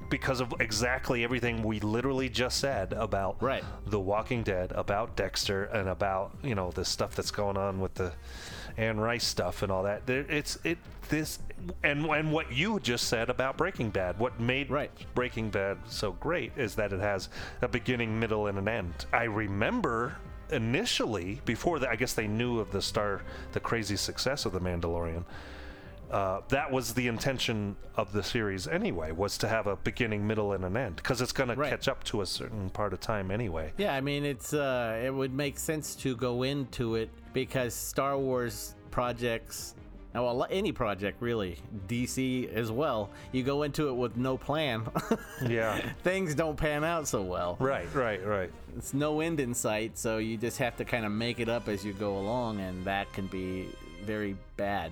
because 0.10 0.40
of 0.40 0.54
exactly 0.62 1.26
everything 1.26 1.62
we 1.62 1.82
literally 1.82 2.30
just 2.30 2.58
said 2.58 2.94
about 2.94 3.42
Right. 3.44 3.66
The 3.86 4.00
Walking 4.00 4.44
Dead, 4.44 4.72
about 4.72 5.18
Dexter, 5.18 5.66
and 5.66 5.90
about 5.90 6.38
you 6.42 6.56
know 6.56 6.72
the 6.72 6.86
stuff 6.86 7.16
that's 7.16 7.32
going 7.32 7.58
on 7.58 7.82
with 7.82 7.96
the 7.96 8.14
Anne 8.78 9.00
Rice 9.00 9.26
stuff 9.26 9.64
and 9.64 9.72
all 9.72 9.84
that. 9.84 10.06
There, 10.06 10.26
it's 10.30 10.58
it 10.64 10.78
this 11.10 11.40
and 11.84 12.06
and 12.06 12.32
what 12.32 12.52
you 12.52 12.80
just 12.80 13.08
said 13.08 13.30
about 13.30 13.58
Breaking 13.58 13.90
Bad. 13.90 14.18
What 14.20 14.40
made 14.40 14.70
Right. 14.70 14.92
Breaking 15.14 15.50
Bad 15.50 15.78
so 15.88 16.14
great 16.14 16.52
is 16.58 16.76
that 16.76 16.94
it 16.94 17.00
has 17.00 17.30
a 17.62 17.68
beginning, 17.68 18.20
middle, 18.20 18.48
and 18.48 18.58
an 18.58 18.68
end. 18.68 19.06
I 19.14 19.24
remember 19.24 20.16
initially 20.52 21.42
before 21.46 21.80
that, 21.80 21.90
I 21.90 21.96
guess 21.96 22.14
they 22.14 22.28
knew 22.28 22.60
of 22.60 22.72
the 22.72 22.82
star, 22.82 23.22
the 23.54 23.60
crazy 23.60 23.96
success 23.96 24.46
of 24.46 24.52
The 24.52 24.60
Mandalorian. 24.60 25.24
Uh, 26.12 26.42
that 26.50 26.70
was 26.70 26.94
the 26.94 27.08
intention 27.08 27.74
of 27.96 28.12
the 28.12 28.22
series 28.22 28.68
anyway, 28.68 29.14
was 29.14 29.38
to 29.38 29.48
have 29.48 29.66
a 29.68 29.78
beginning, 29.78 30.28
middle, 30.28 30.52
and 30.52 30.66
an 30.66 30.76
end, 30.76 30.98
because 30.98 31.22
it's 31.22 31.32
going 31.32 31.48
to 31.50 31.56
catch 31.56 31.88
up 31.88 32.04
to 32.04 32.20
a 32.22 32.26
certain 32.26 32.70
part 32.72 32.92
of 32.92 33.00
time 33.00 33.32
anyway. 33.32 33.72
Yeah, 33.78 33.96
I 33.96 34.02
mean 34.02 34.26
it's 34.26 34.54
uh, 34.54 35.00
it 35.04 35.10
would 35.10 35.34
make 35.34 35.58
sense 35.58 35.96
to 35.98 36.16
go 36.18 36.44
into 36.44 36.96
it 36.96 37.10
because 37.34 37.74
Star 37.74 38.18
Wars 38.18 38.76
projects, 38.92 39.74
uh, 40.14 40.22
well, 40.22 40.46
any 40.50 40.74
project 40.74 41.22
really, 41.22 41.58
DC 41.88 42.52
as 42.54 42.70
well. 42.74 43.10
You 43.32 43.44
go 43.44 43.64
into 43.64 43.88
it 43.88 43.94
with 43.94 44.18
no 44.18 44.38
plan, 44.38 44.86
Yeah. 45.48 45.80
things 46.04 46.36
don't 46.36 46.58
pan 46.58 46.84
out 46.84 47.08
so 47.08 47.22
well. 47.22 47.56
right, 47.62 47.88
right, 47.96 48.22
right. 48.26 48.52
It's 48.76 48.94
no 48.94 49.22
end 49.22 49.40
in 49.40 49.54
sight, 49.54 49.98
so 49.98 50.18
you 50.18 50.36
just 50.36 50.58
have 50.58 50.76
to 50.76 50.84
kind 50.84 51.06
of 51.06 51.14
make 51.14 51.40
it 51.40 51.48
up 51.48 51.70
as 51.70 51.86
you 51.86 51.94
go 51.94 52.18
along, 52.18 52.60
and 52.60 52.84
that 52.84 53.12
can 53.14 53.28
be 53.28 53.70
very 54.04 54.36
bad. 54.58 54.92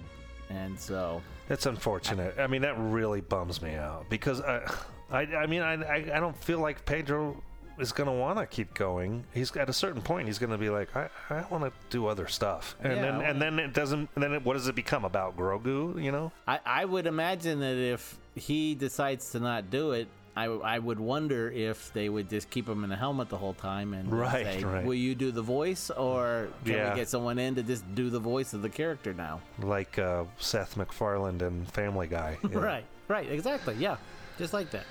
And 0.50 0.80
so, 0.80 1.22
It's 1.50 1.66
unfortunate. 1.66 2.36
I 2.40 2.48
mean, 2.48 2.62
that 2.64 2.76
really 2.78 3.22
bums 3.22 3.62
me 3.62 3.76
out 3.76 4.10
because 4.10 4.42
I, 4.42 4.70
I, 5.12 5.22
I 5.22 5.46
mean, 5.46 5.62
I, 5.62 5.74
I, 5.74 5.96
I 6.16 6.20
don't 6.20 6.36
feel 6.44 6.60
like 6.60 6.86
Pedro 6.86 7.42
is 7.78 7.92
going 7.92 8.08
to 8.08 8.14
want 8.14 8.38
to 8.40 8.46
keep 8.46 8.74
going. 8.74 9.24
He's 9.34 9.56
at 9.56 9.70
a 9.70 9.74
certain 9.74 10.02
point, 10.02 10.28
he's 10.28 10.40
going 10.40 10.52
to 10.52 10.58
be 10.58 10.70
like, 10.70 10.96
I, 10.96 11.10
I 11.30 11.46
want 11.50 11.64
to 11.64 11.72
do 11.90 12.08
other 12.08 12.28
stuff, 12.28 12.76
and 12.82 12.96
Yeah, 12.96 13.02
then 13.02 13.16
I 13.16 13.24
and 13.24 13.42
then 13.42 13.60
it 13.60 13.74
doesn't. 13.74 14.10
Then 14.16 14.34
it, 14.34 14.44
what 14.44 14.54
does 14.54 14.68
it 14.68 14.76
become 14.76 15.06
about 15.06 15.38
Grogu? 15.38 16.04
You 16.04 16.12
know? 16.12 16.32
I, 16.48 16.60
I 16.66 16.86
would 16.86 17.08
imagine 17.08 17.60
that 17.62 17.78
if 17.78 18.18
he 18.36 18.76
decides 18.76 19.32
to 19.32 19.40
not 19.40 19.70
do 19.70 19.92
it, 19.94 20.08
I, 20.40 20.76
I 20.76 20.80
would 20.80 21.00
wonder 21.00 21.52
if 21.52 21.92
they 21.94 22.08
would 22.08 22.30
just 22.30 22.50
keep 22.50 22.68
him 22.70 22.84
in 22.84 22.90
the 22.90 22.96
helmet 22.96 23.28
the 23.30 23.38
whole 23.38 23.54
time 23.54 23.94
and 23.94 24.12
Right, 24.12 24.46
say, 24.46 24.64
right. 24.64 24.86
"Will 24.86 24.94
you 24.96 25.14
do 25.16 25.32
the 25.32 25.42
voice, 25.42 25.90
or 25.90 26.48
can 26.64 26.74
Yeah. 26.74 26.90
we 26.92 26.96
get 27.00 27.10
someone 27.10 27.38
in 27.40 27.56
to 27.56 27.64
just 27.64 27.84
do 27.94 28.10
the 28.10 28.20
voice 28.20 28.54
of 28.54 28.62
the 28.62 28.70
character 28.70 29.14
now?" 29.14 29.42
Like 29.62 30.00
uh, 30.00 30.24
Seth 30.38 30.78
MacFarlane 30.78 31.42
and 31.42 31.70
Family 31.72 32.08
Guy. 32.08 32.38
know? 32.44 32.60
Right, 32.62 32.86
right, 33.10 33.30
exactly, 33.30 33.76
yeah, 33.76 33.98
just 34.38 34.54
like 34.54 34.72
that. 34.72 34.86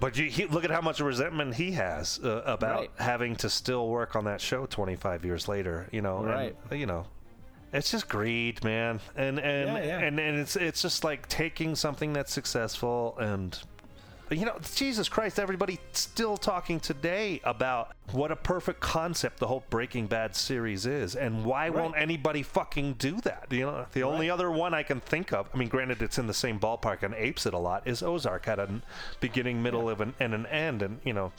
But 0.00 0.16
you 0.18 0.28
he, 0.30 0.46
look 0.46 0.64
at 0.64 0.70
how 0.70 0.80
much 0.80 0.98
resentment 1.00 1.54
he 1.54 1.70
has 1.72 2.18
uh, 2.24 2.42
about 2.46 2.80
Right. 2.80 2.90
having 2.96 3.36
to 3.36 3.48
still 3.50 3.88
work 3.88 4.16
on 4.16 4.24
that 4.24 4.40
show 4.40 4.66
25 4.66 5.24
years 5.24 5.46
later. 5.48 5.86
You 5.92 6.00
know, 6.02 6.18
and, 6.18 6.26
Right. 6.28 6.56
you 6.72 6.86
know, 6.86 7.06
it's 7.72 7.90
just 7.90 8.08
greed, 8.08 8.64
man, 8.64 9.00
and 9.16 9.38
and 9.38 9.68
Yeah, 9.68 9.84
yeah. 9.84 9.98
and 10.00 10.18
and 10.18 10.38
it's 10.38 10.56
it's 10.56 10.82
just 10.82 11.04
like 11.04 11.28
taking 11.28 11.76
something 11.76 12.12
that's 12.14 12.32
successful 12.32 13.16
and. 13.20 13.56
You 14.32 14.46
know, 14.46 14.58
Jesus 14.74 15.10
Christ, 15.10 15.38
everybody 15.38 15.78
still 15.92 16.38
talking 16.38 16.80
today 16.80 17.42
about 17.44 17.92
what 18.12 18.30
a 18.32 18.36
perfect 18.36 18.80
concept 18.80 19.38
the 19.38 19.46
whole 19.46 19.62
Breaking 19.68 20.06
Bad 20.06 20.34
series 20.34 20.86
is, 20.86 21.14
and 21.14 21.44
why 21.44 21.68
won't 21.70 21.96
anybody 21.96 22.42
fucking 22.42 22.94
do 22.94 23.20
that? 23.22 23.46
You 23.50 23.60
know, 23.60 23.86
the 23.92 24.02
only 24.02 24.30
other 24.30 24.50
one 24.50 24.72
I 24.74 24.82
can 24.84 25.00
think 25.00 25.32
of, 25.32 25.48
I 25.52 25.56
mean, 25.58 25.68
granted, 25.68 26.00
it's 26.02 26.18
in 26.18 26.26
the 26.26 26.34
same 26.34 26.58
ballpark 26.58 27.02
and 27.02 27.14
apes 27.14 27.44
it 27.46 27.52
a 27.52 27.58
lot, 27.58 27.86
is 27.86 28.02
Ozark 28.02 28.46
had 28.46 28.58
a 28.58 28.68
beginning, 29.20 29.62
middle, 29.62 29.88
of 29.88 30.00
an, 30.00 30.14
and 30.18 30.34
an 30.34 30.46
end, 30.46 30.82
and, 30.82 31.00
you 31.04 31.12
know, 31.12 31.32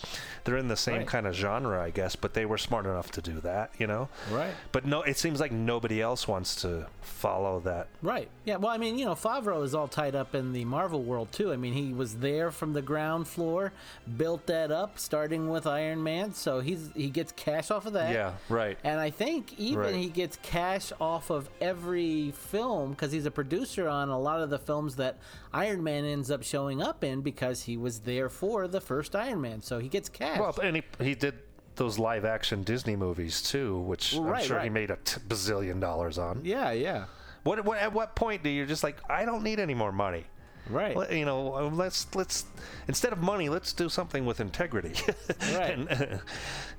they're 0.43 0.57
in 0.57 0.67
the 0.67 0.77
same 0.77 1.00
Right. 1.00 1.07
kind 1.07 1.27
of 1.27 1.33
genre, 1.33 1.81
I 1.83 1.89
guess, 1.89 2.15
but 2.15 2.33
they 2.35 2.45
were 2.45 2.57
smart 2.59 2.85
enough 2.85 3.12
to 3.12 3.21
do 3.21 3.39
that, 3.41 3.71
you 3.79 3.88
know? 3.88 4.09
Right. 4.31 4.53
But 4.71 4.85
no, 4.85 5.01
it 5.01 5.17
seems 5.17 5.39
like 5.39 5.51
nobody 5.51 6.01
else 6.01 6.27
wants 6.27 6.55
to 6.62 6.88
follow 7.01 7.59
that. 7.62 7.88
Right. 8.01 8.29
Yeah. 8.45 8.57
Well, 8.57 8.71
I 8.71 8.77
mean, 8.77 9.00
you 9.00 9.05
know, 9.05 9.15
Favreau 9.15 9.63
is 9.63 9.73
all 9.73 9.88
tied 9.88 10.15
up 10.15 10.35
in 10.35 10.53
the 10.53 10.65
Marvel 10.65 11.01
world 11.01 11.31
too. 11.31 11.51
I 11.51 11.55
mean, 11.55 11.73
he 11.73 11.93
was 11.93 12.17
there 12.17 12.51
from 12.51 12.73
the 12.73 12.83
ground 12.84 13.28
floor, 13.28 13.74
built 14.18 14.46
that 14.48 14.72
up, 14.72 15.00
starting 15.00 15.50
with 15.50 15.66
Iron 15.66 16.04
Man. 16.04 16.34
So 16.34 16.60
he's 16.60 16.90
he 16.96 17.10
gets 17.10 17.32
cash 17.32 17.72
off 17.72 17.86
of 17.86 17.94
that. 17.94 18.13
Yeah, 18.13 18.34
right. 18.50 18.78
And 18.84 19.00
I 19.00 19.10
think 19.10 19.58
even 19.58 19.80
Right. 19.80 19.96
he 19.96 20.10
gets 20.10 20.38
cash 20.44 20.92
off 21.02 21.30
of 21.32 21.50
every 21.62 22.32
film 22.32 22.92
because 22.92 23.12
he's 23.12 23.25
a 23.25 23.32
producer 23.32 23.88
on 23.90 24.10
a 24.10 24.20
lot 24.20 24.42
of 24.42 24.50
the 24.50 24.60
films 24.60 24.96
that 24.98 25.18
Iron 25.54 25.84
Man 25.84 26.06
ends 26.06 26.30
up 26.30 26.44
showing 26.44 26.82
up 26.82 27.04
in 27.04 27.22
because 27.22 27.63
he 27.63 27.78
was 27.78 28.02
there 28.02 28.30
for 28.30 28.68
the 28.68 28.82
first 28.82 29.16
Iron 29.16 29.42
Man. 29.42 29.62
So 29.62 29.80
he 29.80 29.88
gets 29.90 30.10
cash. 30.10 30.40
Well, 30.40 30.56
and 30.62 30.75
he, 30.78 30.84
he 31.00 31.16
did 31.16 31.36
those 31.75 31.98
live 31.98 32.24
action 32.25 32.62
Disney 32.63 32.96
movies 32.96 33.42
too, 33.42 33.80
which 33.80 34.16
I'm 34.16 34.24
Right, 34.25 34.44
sure 34.44 34.60
he 34.60 34.70
made 34.70 34.92
a 34.92 34.98
t- 34.98 35.20
bazillion 35.28 35.80
dollars 35.80 36.18
on. 36.20 36.42
yeah. 36.44 36.72
Yeah. 36.72 37.06
What, 37.44 37.66
what 37.66 37.78
at 37.78 37.92
what 37.92 38.16
point 38.16 38.42
do 38.44 38.50
you 38.50 38.66
just 38.66 38.84
like 38.84 38.98
I 39.10 39.25
don't 39.25 39.44
need 39.44 39.60
any 39.60 39.74
more 39.74 39.92
money? 39.92 40.25
Right. 40.70 40.96
Let- 40.96 41.12
You 41.12 41.25
know, 41.25 41.70
let's 41.74 42.08
let's 42.15 42.46
instead 42.88 43.12
of 43.13 43.20
money, 43.20 43.50
let's 43.50 43.74
do 43.74 43.89
something 43.89 44.25
with 44.25 44.39
integrity. 44.39 44.93
Right. 45.53 45.77
and, 45.77 45.89
uh, 45.89 46.17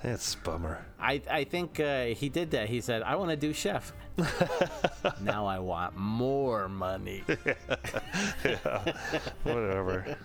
it's 0.03 0.35
bummer. 0.37 0.85
I, 1.01 1.21
I 1.31 1.45
think 1.45 1.81
uh, 1.81 2.07
he 2.07 2.29
did 2.29 2.51
that. 2.53 2.69
He 2.69 2.81
said, 2.81 3.03
I 3.03 3.17
want 3.17 3.31
to 3.31 3.37
do 3.37 3.53
chef. 3.53 3.93
now 5.21 5.47
I 5.47 5.59
want 5.59 5.97
more 5.97 6.69
money. 6.69 7.25
yeah. 8.45 8.93
Whatever. 9.45 10.17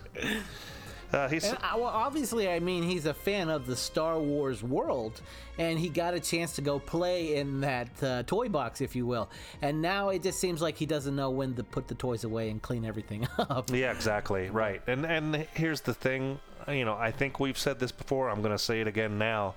Uh, 1.11 1.27
he's 1.27 1.43
And, 1.43 1.57
well, 1.75 1.85
obviously, 1.85 2.49
I 2.49 2.59
mean, 2.59 2.83
he's 2.83 3.05
a 3.05 3.13
fan 3.13 3.49
of 3.49 3.65
the 3.65 3.75
Star 3.75 4.19
Wars 4.19 4.61
world, 4.61 5.21
and 5.57 5.79
he 5.79 5.89
got 5.89 6.13
a 6.13 6.19
chance 6.19 6.53
to 6.55 6.61
go 6.61 6.79
play 6.79 7.35
in 7.35 7.61
that 7.61 8.03
uh, 8.03 8.23
toy 8.23 8.49
box, 8.49 8.81
if 8.81 8.95
you 8.95 9.05
will. 9.05 9.29
And 9.61 9.81
now 9.81 10.09
it 10.09 10.23
just 10.23 10.39
seems 10.39 10.61
like 10.61 10.77
he 10.77 10.85
doesn't 10.85 11.15
know 11.15 11.31
when 11.31 11.55
to 11.55 11.63
put 11.63 11.87
the 11.87 11.95
toys 11.95 12.23
away 12.23 12.49
and 12.49 12.61
clean 12.61 12.85
everything 12.85 13.27
up. 13.37 13.69
Yeah, 13.71 13.91
exactly. 13.91 14.49
Right. 14.49 14.81
And 14.87 15.05
and 15.05 15.47
here's 15.53 15.81
the 15.81 15.93
thing, 15.93 16.39
you 16.67 16.85
know, 16.85 16.95
I 16.95 17.11
think 17.11 17.39
we've 17.39 17.57
said 17.57 17.79
this 17.79 17.91
before, 17.91 18.29
I'm 18.29 18.41
going 18.41 18.55
to 18.55 18.63
say 18.63 18.81
it 18.81 18.87
again 18.87 19.17
now. 19.17 19.55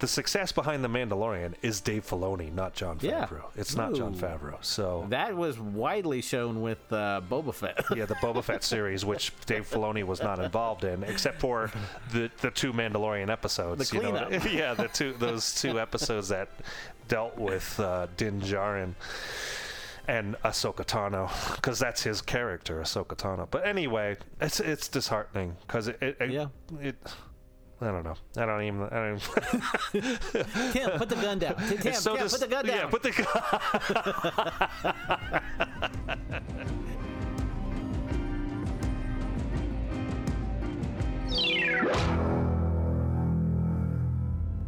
The 0.00 0.08
success 0.08 0.50
behind 0.50 0.82
The 0.82 0.88
Mandalorian 0.88 1.54
is 1.62 1.80
Dave 1.80 2.06
Filoni, 2.06 2.52
not 2.52 2.74
Jon 2.74 2.98
Yeah. 3.02 3.26
Favreau. 3.26 3.44
It's 3.54 3.76
not 3.76 3.94
Jon 3.94 4.14
Ooh. 4.14 4.16
Favreau. 4.18 4.56
So 4.64 5.06
That 5.10 5.36
was 5.36 5.58
widely 5.60 6.22
shown 6.22 6.62
with 6.62 6.78
uh, 6.92 7.20
Boba 7.30 7.54
Fett. 7.54 7.84
yeah, 7.96 8.06
the 8.06 8.14
Boba 8.16 8.42
Fett 8.42 8.64
series, 8.64 9.04
which 9.04 9.32
Dave 9.44 9.68
Filoni 9.70 10.02
was 10.04 10.22
not 10.22 10.38
involved 10.38 10.84
in, 10.84 11.02
except 11.04 11.38
for 11.40 11.70
the 12.12 12.30
the 12.40 12.50
two 12.50 12.72
Mandalorian 12.72 13.28
episodes. 13.30 13.90
The 13.90 13.96
you 13.96 14.02
know? 14.02 14.28
yeah, 14.50 14.74
the 14.74 14.88
two 14.88 15.12
those 15.18 15.54
two 15.60 15.78
episodes 15.78 16.28
that 16.28 16.48
dealt 17.08 17.36
with 17.36 17.78
uh, 17.78 18.06
Din 18.16 18.40
Djarin 18.40 18.94
and 20.08 20.34
Ahsoka 20.44 20.84
Tano, 20.84 21.28
because 21.56 21.78
that's 21.78 22.02
his 22.02 22.22
character, 22.22 22.80
Ahsoka 22.80 23.14
Tano. 23.16 23.46
But 23.50 23.66
anyway, 23.66 24.16
it's 24.40 24.60
it's 24.60 24.88
disheartening 24.88 25.56
because 25.66 25.88
it, 25.88 25.98
it, 26.02 26.16
it- 26.20 26.30
Yeah. 26.30 26.46
it 26.80 26.96
I 27.82 27.86
don't 27.86 28.04
know. 28.04 28.14
I 28.36 28.44
don't 28.44 28.62
even. 28.62 28.82
I 28.82 28.88
don't 28.90 29.16
even 29.16 30.18
Tim, 30.72 30.90
put 30.98 31.08
the 31.08 31.14
gun 31.16 31.38
down. 31.38 31.54
Tim, 31.56 31.78
Tim, 31.78 31.94
so 31.94 32.14
Tim, 32.14 32.24
dis- 32.24 32.32
put 32.32 32.40
the 32.40 32.48
gun 32.48 32.66
down. 32.66 32.76
Yeah, 32.76 32.86
put 32.88 33.02
the 33.02 33.10
gun. 33.12 33.26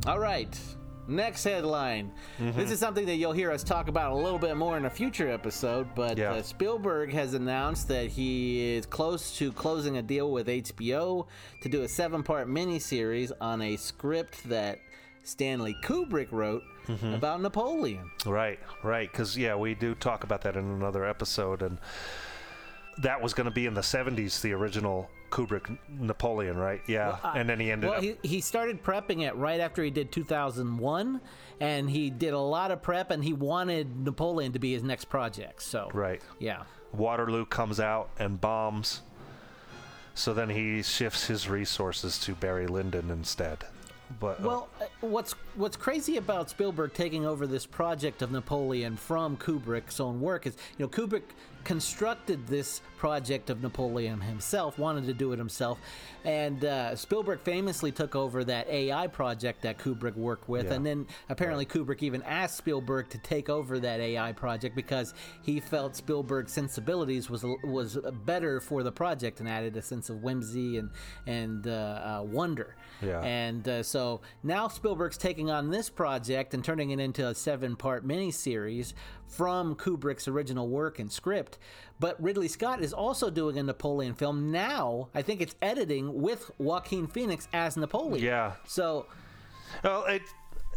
All 0.07 0.19
right. 0.19 0.59
Next 1.09 1.43
headline. 1.45 2.13
Mm-hmm. 2.39 2.57
This 2.59 2.71
is 2.71 2.79
something 2.79 3.07
that 3.07 3.17
you'll 3.17 3.33
hear 3.33 3.51
us 3.51 3.65
talk 3.65 3.89
about 3.89 4.13
a 4.13 4.15
little 4.15 4.39
bit 4.39 4.57
more 4.57 4.77
in 4.77 4.85
a 4.85 4.91
future 4.91 5.29
episode, 5.31 5.89
but 5.97 6.17
Yeah. 6.17 6.33
uh, 6.35 6.43
Spielberg 6.43 7.13
has 7.13 7.35
announced 7.35 7.89
that 7.89 8.07
he 8.07 8.75
is 8.77 8.87
close 8.87 9.37
to 9.39 9.51
closing 9.53 9.97
a 9.97 10.03
deal 10.03 10.31
with 10.31 10.47
HBO 10.47 11.27
to 11.61 11.69
do 11.69 11.83
a 11.83 11.89
seven 11.89 12.23
part 12.23 12.49
miniseries 12.49 13.33
on 13.41 13.61
a 13.63 13.77
script 13.77 14.49
that 14.49 14.79
Stanley 15.25 15.77
Kubrick 15.83 16.29
wrote 16.31 16.63
Mm-hmm. 16.89 17.15
about 17.15 17.41
Napoleon. 17.41 18.11
Right, 18.27 18.59
right. 18.83 19.09
Because 19.09 19.39
yeah, 19.39 19.55
we 19.55 19.77
do 19.77 19.95
talk 19.95 20.25
about 20.25 20.43
that 20.43 20.57
in 20.57 20.65
another 20.65 21.05
episode, 21.05 21.63
and 21.63 21.79
that 22.99 23.23
was 23.23 23.35
going 23.35 23.45
to 23.45 23.53
be 23.53 23.67
in 23.67 23.75
the 23.75 23.83
'70s, 23.83 24.41
the 24.41 24.53
original 24.53 25.09
Kubrick 25.33 25.77
Napoleon, 25.89 26.57
right? 26.59 26.83
Yeah, 26.87 27.17
and 27.35 27.49
then 27.49 27.59
he 27.59 27.73
ended 27.73 27.89
Well, 27.89 27.99
up. 27.99 28.05
he, 28.05 28.17
he 28.23 28.41
started 28.43 28.83
prepping 28.85 29.23
it 29.27 29.35
right 29.35 29.59
after 29.61 29.83
he 29.83 29.91
did 29.91 30.13
2001, 30.13 31.21
and 31.59 31.89
he 31.91 32.11
did 32.11 32.35
a 32.35 32.39
lot 32.39 32.71
of 32.71 32.83
prep, 32.83 33.11
and 33.11 33.25
he 33.25 33.33
wanted 33.33 34.05
Napoleon 34.05 34.53
to 34.53 34.59
be 34.59 34.73
his 34.75 34.83
next 34.83 35.07
project. 35.07 35.63
So, 35.63 35.91
Right. 35.95 36.21
yeah. 36.39 36.65
Waterloo 36.93 37.47
comes 37.47 37.81
out 37.81 38.11
and 38.19 38.39
bombs. 38.41 39.01
So 40.15 40.35
then 40.35 40.51
he 40.51 40.83
shifts 40.83 41.27
his 41.27 41.49
resources 41.49 42.19
to 42.21 42.35
Barry 42.35 42.67
Lyndon 42.67 43.11
instead. 43.11 43.65
But 44.21 44.41
uh, 44.41 44.47
Well, 44.47 44.69
uh, 44.79 44.85
what's 45.01 45.33
what's 45.55 45.75
crazy 45.79 46.19
about 46.19 46.51
Spielberg 46.51 46.93
taking 46.93 47.25
over 47.25 47.47
this 47.47 47.65
project 47.65 48.21
of 48.21 48.31
Napoleon 48.31 48.95
from 48.99 49.39
Kubrick's 49.39 50.01
own 50.01 50.21
work 50.21 50.47
is, 50.47 50.55
you 50.77 50.85
know, 50.85 50.89
Kubrick 50.91 51.23
constructed 51.65 52.47
this 52.47 52.81
project 52.97 53.51
of 53.51 53.63
Napoleon 53.63 54.21
himself, 54.21 54.79
wanted 54.79 55.07
to 55.07 55.13
do 55.13 55.33
it 55.33 55.39
himself, 55.39 55.81
and 56.25 56.65
uh, 56.65 56.95
Spielberg 56.95 57.41
famously 57.41 57.91
took 57.91 58.15
over 58.15 58.45
that 58.45 58.69
AI 58.69 59.09
project 59.09 59.63
that 59.63 59.79
Kubrick 59.79 60.15
worked 60.17 60.49
with, 60.49 60.67
Yeah. 60.67 60.75
and 60.75 60.87
then 60.87 61.07
apparently 61.29 61.67
Kubrick 61.67 62.03
even 62.03 62.23
asked 62.23 62.57
Spielberg 62.59 63.09
to 63.11 63.19
take 63.19 63.49
over 63.49 63.81
that 63.81 63.99
AI 64.01 64.33
project 64.33 64.77
because 64.77 65.15
he 65.43 65.59
felt 65.59 65.97
Spielberg's 65.97 66.53
sensibilities 66.53 67.29
was 67.29 67.45
was 67.65 67.99
better 68.25 68.61
for 68.61 68.83
the 68.83 68.93
project 68.93 69.41
and 69.41 69.49
added 69.49 69.77
a 69.77 69.83
sense 69.83 70.09
of 70.11 70.23
whimsy 70.23 70.79
and 70.79 70.91
and 71.27 71.67
uh, 71.67 71.71
uh, 71.71 72.23
wonder. 72.25 72.77
Yeah. 73.01 73.21
And 73.23 73.67
uh, 73.67 73.83
so 73.83 74.21
now 74.45 74.69
Spielberg's 74.69 75.19
taking 75.19 75.51
on 75.51 75.71
this 75.71 75.91
project 75.91 76.55
and 76.55 76.65
turning 76.65 76.91
it 76.91 77.01
into 77.01 77.27
a 77.27 77.35
seven 77.35 77.75
part 77.75 78.07
miniseries 78.07 78.95
from 79.33 79.75
Kubrick's 79.75 80.29
original 80.29 80.69
work 80.69 80.99
and 80.99 81.11
script. 81.11 81.59
But 81.99 82.23
Ridley 82.23 82.49
Scott 82.49 82.83
is 82.83 82.93
also 82.93 83.31
doing 83.31 83.57
a 83.59 83.63
Napoleon 83.63 84.15
film 84.15 84.51
now. 84.51 85.09
I 85.15 85.23
think 85.23 85.41
it's 85.41 85.55
editing 85.63 86.21
with 86.21 86.51
Joaquin 86.59 87.07
Phoenix 87.07 87.49
as 87.53 87.77
Napoleon. 87.77 88.25
Yeah. 88.25 88.53
So, 88.67 89.07
Well, 89.83 90.05
it, 90.05 90.23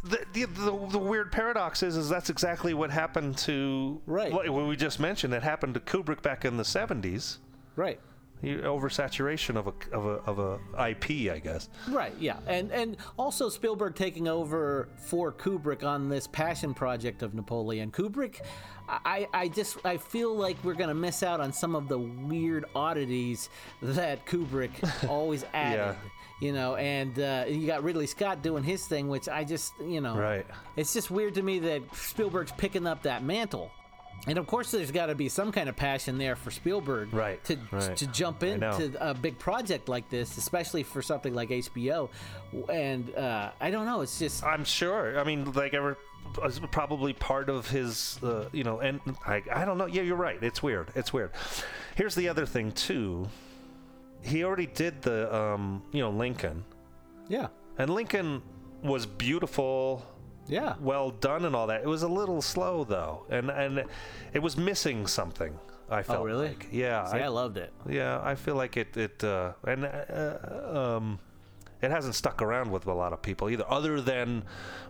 the, 0.03 0.19
the, 0.33 0.45
the, 0.45 0.88
the 0.91 1.00
weird 1.00 1.31
paradox 1.31 1.83
is, 1.83 1.97
is 1.97 2.07
that's 2.07 2.29
exactly 2.29 2.74
what 2.74 2.91
happened 2.91 3.38
to 3.39 4.01
Right. 4.05 4.31
What, 4.31 4.50
we 4.50 4.75
just 4.75 5.00
mentioned. 5.00 5.33
It 5.33 5.43
happened 5.43 5.74
to 5.74 5.79
Kubrick 5.79 6.21
back 6.21 6.45
in 6.45 6.57
the 6.57 6.63
'70s. 6.63 7.38
right. 7.75 8.00
Oversaturation 8.45 9.55
of 9.57 9.67
a 9.67 9.73
of 9.95 10.05
a 10.05 10.09
of 10.29 10.39
a 10.39 10.89
IP, 10.89 11.31
I 11.31 11.39
guess. 11.39 11.69
Right, 11.89 12.13
yeah, 12.19 12.37
and 12.47 12.71
and 12.71 12.97
also 13.17 13.49
Spielberg 13.49 13.95
taking 13.95 14.27
over 14.27 14.89
for 14.97 15.31
Kubrick 15.31 15.83
on 15.83 16.09
this 16.09 16.27
passion 16.27 16.73
project 16.73 17.23
of 17.23 17.33
Napoleon. 17.33 17.91
Kubrick, 17.91 18.41
I 18.87 19.27
I 19.33 19.47
just 19.47 19.77
I 19.85 19.97
feel 19.97 20.35
like 20.35 20.57
we're 20.63 20.73
gonna 20.75 20.93
miss 20.93 21.23
out 21.23 21.39
on 21.39 21.51
some 21.53 21.75
of 21.75 21.87
the 21.87 21.97
weird 21.97 22.65
oddities 22.75 23.49
that 23.81 24.25
Kubrick 24.25 24.71
always 25.09 25.43
added. 25.53 25.77
yeah. 25.77 25.95
You 26.41 26.51
know, 26.51 26.75
and 26.75 27.17
uh, 27.17 27.45
you 27.47 27.65
got 27.65 27.81
Ridley 27.83 28.07
Scott 28.07 28.43
doing 28.43 28.61
his 28.61 28.85
thing, 28.85 29.07
which 29.07 29.29
I 29.29 29.45
just, 29.45 29.71
you 29.79 30.01
know, 30.01 30.17
Right. 30.17 30.45
It's 30.75 30.91
just 30.93 31.09
weird 31.09 31.35
to 31.35 31.41
me 31.41 31.59
that 31.59 31.81
Spielberg's 31.95 32.51
picking 32.51 32.85
up 32.85 33.03
that 33.03 33.23
mantle. 33.23 33.71
And 34.27 34.38
of 34.39 34.48
course, 34.48 34.72
there's 34.72 34.91
got 34.91 35.08
to 35.08 35.15
be 35.15 35.29
some 35.29 35.51
kind 35.51 35.70
of 35.70 35.75
passion 35.75 36.17
there 36.17 36.36
for 36.36 36.50
Spielberg 36.51 37.13
Right, 37.13 37.44
to 37.46 37.58
right. 37.72 37.96
to 37.98 38.08
jump 38.08 38.41
into 38.44 38.91
a 39.00 39.13
big 39.13 39.38
project 39.38 39.88
like 39.88 40.10
this, 40.10 40.38
especially 40.38 40.84
for 40.84 41.01
something 41.01 41.34
like 41.34 41.50
HBO. 41.50 42.10
And 42.70 43.14
uh, 43.16 43.51
I 43.61 43.70
don't 43.70 43.85
know, 43.85 44.01
it's 44.01 44.18
just 44.18 44.44
I'm 44.44 44.66
sure. 44.66 45.20
I 45.20 45.24
mean, 45.24 45.51
like 45.51 45.74
ever 45.74 45.98
probably 46.72 47.14
part 47.14 47.50
of 47.50 47.70
his, 47.70 48.20
uh, 48.24 48.50
you 48.51 48.64
know, 48.64 48.79
and 48.79 49.00
I, 49.27 49.44
I 49.53 49.64
don't 49.64 49.77
know. 49.77 49.85
Yeah, 49.85 50.01
you're 50.01 50.16
right. 50.16 50.42
It's 50.42 50.64
weird. 50.64 50.90
It's 50.96 51.14
weird. 51.14 51.31
Here's 51.96 52.16
the 52.16 52.27
other 52.29 52.46
thing 52.48 52.72
too. 52.72 53.27
He 54.24 54.44
already 54.44 54.66
did 54.66 55.03
the, 55.03 55.33
um, 55.33 55.83
you 55.92 56.01
know, 56.01 56.09
Lincoln, 56.09 56.64
yeah, 57.27 57.48
and 57.77 57.92
Lincoln 57.92 58.42
was 58.81 59.05
beautiful, 59.05 60.03
yeah, 60.48 60.75
well 60.79 61.12
done, 61.12 61.46
and 61.46 61.55
all 61.55 61.68
that. 61.68 61.81
It 61.81 61.88
was 61.88 62.03
a 62.03 62.08
little 62.08 62.42
slow 62.42 62.84
though, 62.84 63.25
and 63.29 63.50
and 63.50 63.84
it 64.34 64.42
was 64.42 64.58
missing 64.58 65.08
something. 65.08 65.58
I 65.90 66.01
felt 66.01 66.20
Oh, 66.20 66.24
really? 66.25 66.48
like. 66.50 66.68
Yeah, 66.72 67.05
See, 67.05 67.18
I, 67.18 67.25
I, 67.25 67.27
loved 67.27 67.58
it. 67.58 67.72
yeah, 67.88 68.20
I 68.24 68.34
feel 68.36 68.55
like 68.55 68.75
it. 68.75 68.98
It 68.98 69.24
uh, 69.24 69.53
and 69.68 69.86
uh, 69.86 70.96
um, 70.98 71.20
it 71.81 71.92
hasn't 71.92 72.16
stuck 72.16 72.42
around 72.42 72.72
with 72.72 72.88
a 72.88 72.94
lot 72.94 73.14
of 73.14 73.22
people 73.22 73.50
either, 73.51 73.66
other 73.70 74.01
than 74.01 74.44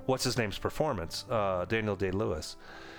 what's 0.05 0.23
his 0.23 0.37
name's 0.37 0.57
performance, 0.57 1.25
uh, 1.29 1.65
Daniel 1.67 1.95
Day 1.97 2.11
Lewis. 2.11 2.55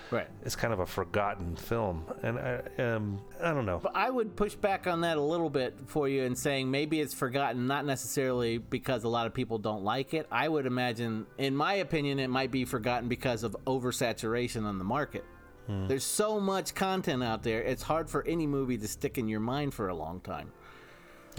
Right. 0.09 0.27
It's 0.45 0.55
kind 0.55 0.73
of 0.73 0.79
a 0.79 0.85
forgotten 0.85 1.55
film, 1.55 2.05
and 2.23 2.39
I, 2.39 2.61
um, 2.79 3.19
I 3.41 3.53
don't 3.53 3.65
know. 3.65 3.79
But 3.83 3.95
I 3.95 4.09
would 4.09 4.35
push 4.35 4.55
back 4.55 4.87
on 4.87 5.01
that 5.01 5.17
a 5.17 5.21
little 5.21 5.49
bit 5.49 5.75
for 5.87 6.07
you 6.07 6.23
and 6.23 6.37
saying 6.37 6.71
maybe 6.71 7.01
it's 7.01 7.13
forgotten, 7.13 7.67
not 7.67 7.85
necessarily 7.85 8.57
because 8.57 9.03
a 9.03 9.09
lot 9.09 9.27
of 9.27 9.33
people 9.33 9.57
don't 9.57 9.83
like 9.83 10.13
it. 10.13 10.25
I 10.31 10.47
would 10.47 10.65
imagine, 10.65 11.25
in 11.37 11.55
my 11.55 11.75
opinion, 11.75 12.19
it 12.19 12.29
might 12.29 12.51
be 12.51 12.63
forgotten 12.63 13.09
because 13.09 13.43
of 13.43 13.55
oversaturation 13.65 14.63
on 14.63 14.77
the 14.77 14.85
market. 14.85 15.25
Hmm. 15.65 15.87
There's 15.87 16.05
so 16.05 16.39
much 16.39 16.73
content 16.73 17.21
out 17.21 17.43
there, 17.43 17.61
it's 17.61 17.83
hard 17.83 18.09
for 18.09 18.25
any 18.25 18.47
movie 18.47 18.77
to 18.77 18.87
stick 18.87 19.17
in 19.17 19.27
your 19.27 19.41
mind 19.41 19.73
for 19.73 19.89
a 19.89 19.95
long 19.95 20.21
time, 20.21 20.51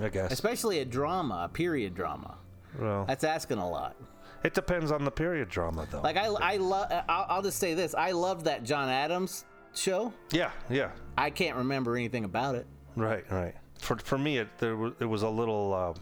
I 0.02 0.10
guess. 0.10 0.30
especially 0.30 0.80
a 0.80 0.84
drama, 0.84 1.44
a 1.44 1.48
period 1.48 1.94
drama. 1.94 2.36
Well, 2.78 3.06
That's 3.06 3.24
asking 3.24 3.58
a 3.58 3.68
lot. 3.68 3.96
It 4.44 4.54
depends 4.54 4.90
on 4.90 5.04
the 5.04 5.10
period 5.10 5.48
drama, 5.48 5.86
though. 5.90 6.00
Like 6.00 6.16
I, 6.16 6.26
I 6.26 6.56
love. 6.56 6.90
I'll, 7.08 7.26
I'll 7.28 7.42
just 7.42 7.58
say 7.58 7.74
this: 7.74 7.94
I 7.94 8.12
loved 8.12 8.44
that 8.46 8.64
John 8.64 8.88
Adams 8.88 9.44
show. 9.74 10.12
yeah, 10.30 10.50
yeah. 10.70 10.90
I 11.16 11.30
can't 11.30 11.56
remember 11.56 11.96
anything 11.96 12.24
about 12.24 12.54
it. 12.54 12.66
Right, 12.96 13.24
right. 13.30 13.54
For 13.80 13.96
for 13.98 14.18
me, 14.18 14.38
it 14.38 14.48
there 14.58 14.76
was, 14.76 14.92
it 15.00 15.04
was 15.04 15.22
a 15.22 15.28
little 15.28 15.74
uh, 15.74 15.94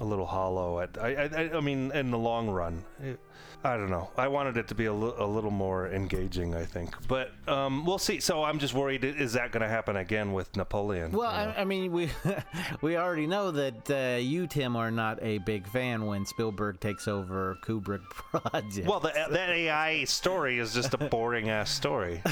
a 0.00 0.04
little 0.04 0.26
hollow. 0.26 0.80
At 0.80 0.98
I, 1.00 1.24
I 1.24 1.56
I 1.56 1.60
mean, 1.60 1.90
in 1.92 2.10
the 2.10 2.18
long 2.18 2.48
run, 2.50 2.84
it, 3.02 3.18
I 3.66 3.78
don't 3.78 3.88
know. 3.90 4.10
I 4.18 4.28
wanted 4.28 4.58
it 4.58 4.68
to 4.68 4.74
be 4.74 4.84
a, 4.86 4.92
li- 4.92 5.14
a 5.16 5.24
little 5.24 5.50
more 5.50 5.88
engaging. 5.90 6.54
I 6.54 6.64
think, 6.64 6.94
but 7.08 7.30
um, 7.48 7.86
we'll 7.86 7.98
see. 7.98 8.20
So 8.20 8.44
I'm 8.44 8.58
just 8.58 8.74
worried: 8.74 9.04
is 9.04 9.32
that 9.32 9.52
going 9.52 9.62
to 9.62 9.68
happen 9.68 9.96
again 9.96 10.34
with 10.34 10.54
Napoleon? 10.54 11.12
Well, 11.12 11.30
I, 11.30 11.54
I 11.58 11.64
mean, 11.64 11.90
we 11.90 12.10
we 12.82 12.96
already 12.98 13.26
know 13.26 13.50
that 13.52 13.90
uh, 13.90 14.18
you, 14.18 14.46
Tim, 14.46 14.76
are 14.76 14.90
not 14.90 15.18
a 15.22 15.38
big 15.38 15.66
fan 15.66 16.04
when 16.04 16.26
Spielberg 16.26 16.78
takes 16.80 17.08
over 17.08 17.56
Kubrick 17.64 18.02
project. 18.10 18.86
Well, 18.86 19.00
the, 19.00 19.12
that 19.30 19.48
AI 19.48 20.04
story 20.04 20.58
is 20.58 20.74
just 20.74 20.92
a 20.92 20.98
boring 20.98 21.48
ass 21.48 21.70
story. 21.70 22.20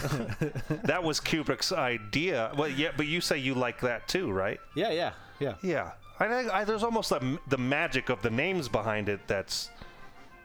that 0.84 1.02
was 1.02 1.18
Kubrick's 1.18 1.72
idea. 1.72 2.52
Well, 2.58 2.68
yeah, 2.68 2.90
but 2.94 3.06
you 3.06 3.22
say 3.22 3.38
you 3.38 3.54
like 3.54 3.80
that 3.80 4.06
too, 4.06 4.30
right? 4.30 4.60
yeah, 4.74 4.90
yeah, 4.90 5.12
yeah. 5.40 5.54
Yeah, 5.62 5.92
I, 6.22 6.28
think 6.28 6.52
I 6.52 6.64
there's 6.64 6.84
almost 6.84 7.12
a, 7.12 7.38
the 7.48 7.58
magic 7.58 8.08
of 8.08 8.22
the 8.22 8.30
names 8.30 8.68
behind 8.68 9.08
it 9.08 9.20
that's 9.26 9.70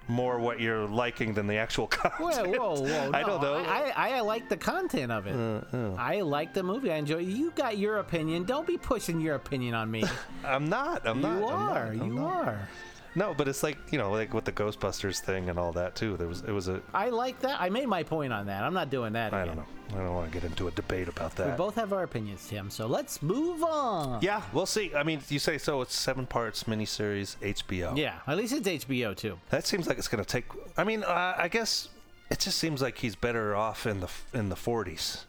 more 0.07 0.39
what 0.39 0.59
you're 0.59 0.87
liking 0.87 1.33
than 1.33 1.47
the 1.47 1.57
actual 1.57 1.87
content. 1.87 2.57
Whoa, 2.57 2.75
whoa, 2.75 2.81
whoa! 2.81 3.11
I 3.13 3.21
don't 3.23 3.41
know. 3.41 3.55
I, 3.55 3.91
I, 3.95 4.09
I 4.17 4.19
like 4.21 4.49
the 4.49 4.57
content 4.57 5.11
of 5.11 5.27
it. 5.27 5.35
Uh, 5.35 5.75
oh. 5.75 5.95
I 5.97 6.21
like 6.21 6.53
the 6.53 6.63
movie. 6.63 6.91
I 6.91 6.95
enjoy. 6.95 7.19
You 7.19 7.51
got 7.51 7.77
your 7.77 7.97
opinion. 7.97 8.45
Don't 8.45 8.67
be 8.67 8.77
pushing 8.77 9.19
your 9.19 9.35
opinion 9.35 9.73
on 9.75 9.91
me. 9.91 10.03
I'm 10.45 10.69
not. 10.69 11.05
I'm 11.07 11.17
you 11.17 11.23
not. 11.23 11.33
I'm 11.33 11.41
not, 11.41 11.51
are. 11.51 11.87
I'm 11.87 12.05
you 12.05 12.25
are. 12.25 12.69
No, 13.17 13.33
but 13.33 13.47
it's 13.47 13.63
like 13.63 13.79
you 13.91 13.97
know, 13.97 14.11
like 14.11 14.31
with 14.31 14.45
the 14.45 14.51
Ghostbusters 14.51 15.19
thing 15.19 15.49
and 15.49 15.57
all 15.57 15.71
that 15.71 15.95
too. 15.95 16.17
There 16.17 16.27
was 16.27 16.41
it 16.41 16.51
was 16.51 16.67
a. 16.67 16.79
I 16.93 17.09
like 17.09 17.39
that. 17.39 17.59
I 17.59 17.69
made 17.69 17.87
my 17.87 18.03
point 18.03 18.31
on 18.31 18.45
that. 18.45 18.63
I'm 18.63 18.75
not 18.75 18.91
doing 18.91 19.13
that. 19.13 19.33
I 19.33 19.41
again. 19.41 19.55
don't 19.55 19.65
know. 19.65 19.99
I 19.99 20.03
don't 20.03 20.13
want 20.13 20.31
to 20.31 20.39
get 20.39 20.47
into 20.47 20.67
a 20.67 20.71
debate 20.71 21.07
about 21.07 21.35
that. 21.37 21.49
We 21.49 21.57
both 21.57 21.73
have 21.75 21.93
our 21.93 22.03
opinions, 22.03 22.47
Tim. 22.47 22.69
So 22.69 22.85
let's 22.85 23.23
move 23.23 23.63
on. 23.63 24.21
yeah, 24.21 24.43
we'll 24.53 24.67
see. 24.67 24.93
I 24.93 25.01
mean, 25.01 25.21
you 25.29 25.39
say 25.39 25.57
so. 25.57 25.81
It's 25.81 25.95
seven 25.95 26.27
parts 26.27 26.65
miniseries 26.65 27.37
HBO. 27.37 27.97
Yeah, 27.97 28.19
at 28.27 28.37
least 28.37 28.53
it's 28.53 28.85
HBO 28.85 29.17
too. 29.17 29.39
That 29.49 29.65
seems 29.65 29.87
like 29.87 29.97
it's 29.97 30.07
going 30.07 30.23
to 30.23 30.29
take. 30.29 30.45
I 30.77 30.83
mean, 30.83 31.03
uh, 31.03 31.33
I 31.37 31.47
guess 31.47 31.89
it 32.29 32.39
just 32.39 32.59
seems 32.59 32.83
like 32.83 32.99
he's 32.99 33.15
better 33.15 33.55
off 33.55 33.87
in 33.87 33.99
the 33.99 34.09
in 34.31 34.49
the 34.49 34.55
40s. 34.55 35.23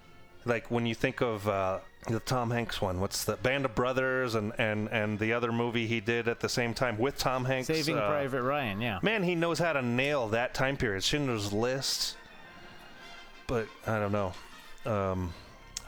Like 0.48 0.70
when 0.70 0.87
you 0.87 0.94
think 0.94 1.20
of 1.20 1.46
uh, 1.46 1.80
the 2.08 2.20
Tom 2.20 2.50
Hanks 2.50 2.80
one, 2.80 3.00
what's 3.00 3.24
the 3.24 3.37
Band 3.37 3.66
of 3.66 3.74
Brothers 3.74 4.34
and 4.34 4.52
and 4.58 4.88
and 4.88 5.18
the 5.18 5.34
other 5.34 5.52
movie 5.52 5.87
he 5.87 6.00
did 6.00 6.26
at 6.26 6.40
the 6.40 6.48
same 6.48 6.72
time 6.72 6.96
with 6.96 7.18
Tom 7.18 7.44
Hanks, 7.44 7.66
Saving 7.66 7.98
uh, 7.98 8.08
Private 8.08 8.42
Ryan, 8.42 8.80
yeah. 8.80 8.98
Man, 9.02 9.22
he 9.22 9.34
knows 9.34 9.58
how 9.58 9.74
to 9.74 9.82
nail 9.82 10.28
that 10.28 10.54
time 10.54 10.76
period. 10.76 11.04
Schindler's 11.04 11.52
List. 11.52 12.16
But 13.46 13.66
I 13.87 13.98
don't 13.98 14.12
know. 14.12 14.32
Um, 14.84 15.32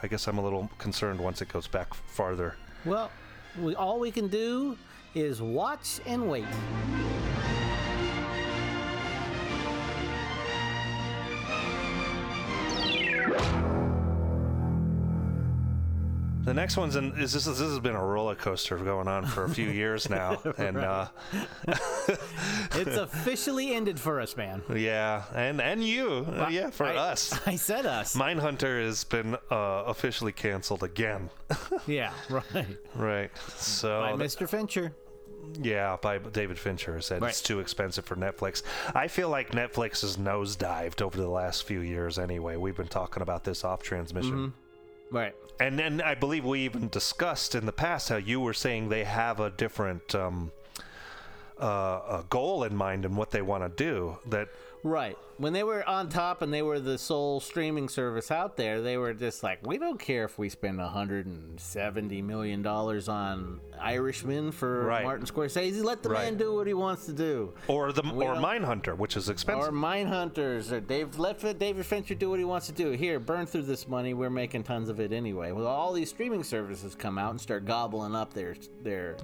I 0.03 0.07
guess 0.07 0.27
I'm 0.27 0.37
a 0.37 0.43
little 0.43 0.69
concerned 0.77 1.19
once 1.19 1.41
it 1.41 1.49
goes 1.49 1.67
back 1.67 1.93
farther. 1.93 2.55
Well, 2.85 3.11
we, 3.59 3.75
all 3.75 3.99
we 3.99 4.11
can 4.11 4.27
do 4.27 4.77
is 5.13 5.41
watch 5.41 5.99
and 6.05 6.29
wait. 6.29 6.45
The 16.43 16.53
next 16.55 16.75
one's 16.75 16.95
in, 16.95 17.11
is 17.19 17.33
this, 17.33 17.45
this 17.45 17.59
has 17.59 17.79
been 17.79 17.95
a 17.95 18.03
roller 18.03 18.33
coaster 18.35 18.75
going 18.77 19.07
on 19.07 19.25
for 19.27 19.43
a 19.43 19.49
few 19.49 19.69
years 19.81 20.09
now, 20.09 20.41
and 20.57 20.77
uh, 20.77 21.07
It's 22.73 22.97
officially 22.97 23.73
ended 23.75 23.99
for 23.99 24.19
us, 24.19 24.35
man. 24.35 24.63
yeah, 24.73 25.23
and 25.35 25.61
and 25.61 25.83
you, 25.83 26.25
uh, 26.27 26.47
yeah, 26.51 26.69
for 26.71 26.85
I- 26.87 26.95
us. 26.95 27.39
I 27.45 27.55
said 27.57 27.85
us. 27.85 28.15
Mindhunter 28.15 28.83
has 28.83 29.03
been 29.03 29.35
uh, 29.51 29.83
officially 29.85 30.31
canceled 30.31 30.83
again. 30.83 31.29
yeah, 31.85 32.11
right. 32.29 32.77
right. 32.95 33.31
So 33.57 34.01
By 34.01 34.13
Mr. 34.13 34.49
Fincher. 34.49 34.93
Yeah, 35.61 35.97
by 36.01 36.17
David 36.19 36.57
Fincher 36.59 37.01
said 37.01 37.21
Right. 37.21 37.29
it's 37.29 37.41
too 37.41 37.59
expensive 37.59 38.05
for 38.05 38.15
Netflix. 38.15 38.61
I 38.95 39.07
feel 39.07 39.29
like 39.29 39.51
Netflix 39.51 40.01
has 40.01 40.17
nosedived 40.17 41.01
over 41.01 41.17
the 41.17 41.27
last 41.29 41.63
few 41.65 41.79
years 41.81 42.17
anyway. 42.19 42.55
We've 42.57 42.75
been 42.77 42.87
talking 42.87 43.21
about 43.21 43.43
this 43.43 43.63
off 43.63 43.81
transmission. 43.83 44.53
Right. 45.11 45.35
And 45.59 45.77
then 45.77 46.01
I 46.01 46.15
believe 46.15 46.45
we 46.45 46.61
even 46.61 46.87
discussed 46.87 47.53
in 47.53 47.65
the 47.65 47.73
past 47.73 48.09
how 48.09 48.15
you 48.15 48.39
were 48.39 48.53
saying 48.53 48.89
they 48.89 49.03
have 49.03 49.39
a 49.39 49.51
different 49.51 50.15
um, 50.15 50.51
uh, 51.59 52.21
a 52.21 52.25
goal 52.29 52.63
in 52.63 52.75
mind 52.75 53.05
and 53.05 53.15
what 53.15 53.29
they 53.29 53.41
want 53.41 53.63
to 53.63 53.83
do. 53.83 54.17
That 54.25 54.47
Right. 54.83 55.17
When 55.37 55.53
they 55.53 55.63
were 55.63 55.87
on 55.87 56.09
top 56.09 56.41
and 56.41 56.53
they 56.53 56.61
were 56.61 56.79
the 56.79 56.97
sole 56.97 57.39
streaming 57.39 57.87
service 57.89 58.29
out 58.31 58.57
there, 58.57 58.81
they 58.81 58.97
were 58.97 59.13
just 59.13 59.41
like, 59.43 59.65
we 59.65 59.77
don't 59.77 59.99
care 59.99 60.23
if 60.25 60.37
we 60.37 60.49
spend 60.49 60.79
$170 60.79 62.23
million 62.23 62.65
on 62.65 63.59
Irishman 63.79 64.51
for 64.51 64.85
Right. 64.85 65.03
Martin 65.03 65.25
Scorsese. 65.25 65.83
Let 65.83 66.03
the 66.03 66.09
Right. 66.09 66.25
man 66.25 66.37
do 66.37 66.53
what 66.55 66.67
he 66.67 66.73
wants 66.73 67.05
to 67.07 67.13
do. 67.13 67.53
or 67.67 67.91
the 67.91 68.01
or 68.01 68.35
Mindhunter, 68.35 68.95
which 68.97 69.17
is 69.17 69.29
expensive. 69.29 69.69
Or 69.69 69.71
Mindhunters, 69.75 70.71
or 70.71 70.79
Dave, 70.79 71.17
let 71.17 71.39
David 71.59 71.85
Fincher 71.85 72.15
do 72.15 72.29
what 72.29 72.39
he 72.39 72.45
wants 72.45 72.67
to 72.67 72.73
do. 72.73 72.91
Here, 72.91 73.19
burn 73.19 73.45
through 73.45 73.63
this 73.63 73.87
money. 73.87 74.13
We're 74.13 74.29
making 74.29 74.63
tons 74.63 74.89
of 74.89 74.99
it 74.99 75.11
anyway. 75.11 75.51
Well, 75.51 75.67
all 75.67 75.93
these 75.93 76.09
streaming 76.09 76.43
services 76.43 76.95
come 76.95 77.17
out 77.17 77.31
and 77.31 77.41
start 77.41 77.65
gobbling 77.65 78.15
up 78.15 78.33
their 78.33 78.55
their 78.83 79.15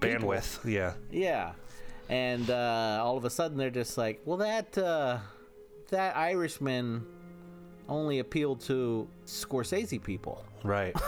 people. 0.00 0.28
Bandwidth, 0.28 0.64
yeah. 0.70 0.94
Yeah, 1.10 1.52
and 2.08 2.50
uh, 2.50 3.00
all 3.02 3.16
of 3.16 3.24
a 3.24 3.30
sudden 3.30 3.56
they're 3.56 3.70
just 3.70 3.98
like, 3.98 4.20
well, 4.24 4.36
that 4.38 4.76
uh, 4.78 5.18
that 5.90 6.16
Irishman 6.16 7.04
only 7.88 8.18
appealed 8.18 8.60
to 8.62 9.08
Scorsese 9.26 10.02
people. 10.02 10.44
Right. 10.64 10.94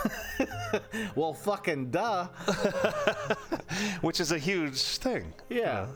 Well, 1.15 1.33
fucking 1.33 1.91
duh. 1.91 2.27
which 4.01 4.19
is 4.19 4.31
a 4.31 4.37
huge 4.37 4.81
thing. 4.97 5.33
you 5.49 5.61
Yeah. 5.61 5.87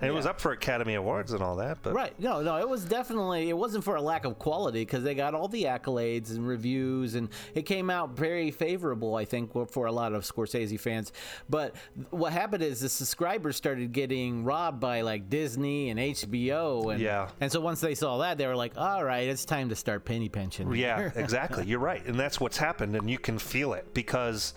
And 0.00 0.08
it 0.10 0.12
was 0.12 0.26
up 0.26 0.40
for 0.40 0.52
Academy 0.52 0.94
Awards 0.94 1.32
and 1.32 1.42
all 1.42 1.56
that, 1.56 1.78
but 1.82 1.94
Right. 1.94 2.18
No, 2.18 2.42
no, 2.42 2.56
it 2.58 2.68
was 2.68 2.84
definitely 2.84 3.48
it 3.48 3.56
wasn't 3.56 3.84
for 3.84 3.96
a 3.96 4.02
lack 4.02 4.24
of 4.24 4.38
quality 4.38 4.80
because 4.82 5.02
they 5.04 5.14
got 5.14 5.34
all 5.34 5.48
the 5.48 5.64
accolades 5.64 6.30
and 6.30 6.46
reviews 6.46 7.14
and 7.14 7.28
it 7.54 7.62
came 7.62 7.90
out 7.90 8.10
very 8.16 8.50
favorable, 8.50 9.14
I 9.16 9.24
think, 9.24 9.52
for- 9.52 9.66
for 9.66 9.86
a 9.86 9.92
lot 9.92 10.12
of 10.12 10.22
Scorsese 10.24 10.78
fans. 10.78 11.12
But 11.48 11.74
what 12.10 12.32
happened 12.32 12.62
is 12.62 12.80
the 12.80 12.88
subscribers 12.88 13.56
started 13.56 13.92
getting 13.92 14.44
robbed 14.44 14.80
by 14.80 15.00
like 15.02 15.28
Disney 15.30 15.90
and 15.90 15.98
HBO 16.00 16.90
and 16.92 17.00
Yeah. 17.00 17.28
and 17.40 17.50
so 17.50 17.60
once 17.60 17.80
they 17.80 17.94
saw 17.94 18.18
that, 18.18 18.38
they 18.38 18.46
were 18.46 18.56
like, 18.56 18.72
"All 18.76 19.04
right, 19.04 19.28
it's 19.28 19.44
time 19.44 19.68
to 19.70 19.76
start 19.76 20.04
penny 20.04 20.28
pinching." 20.28 20.72
Yeah, 20.74 21.10
exactly. 21.16 21.64
You're 21.66 21.78
right, 21.80 22.04
and 22.06 22.18
that's 22.18 22.40
what's 22.40 22.56
happened, 22.56 22.96
and 22.96 23.08
you 23.10 23.18
can 23.18 23.38
feel 23.38 23.72
it 23.74 23.92
because 23.94 24.54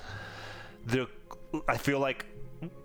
the 0.85 1.07
I 1.67 1.77
feel 1.77 1.99
like 1.99 2.25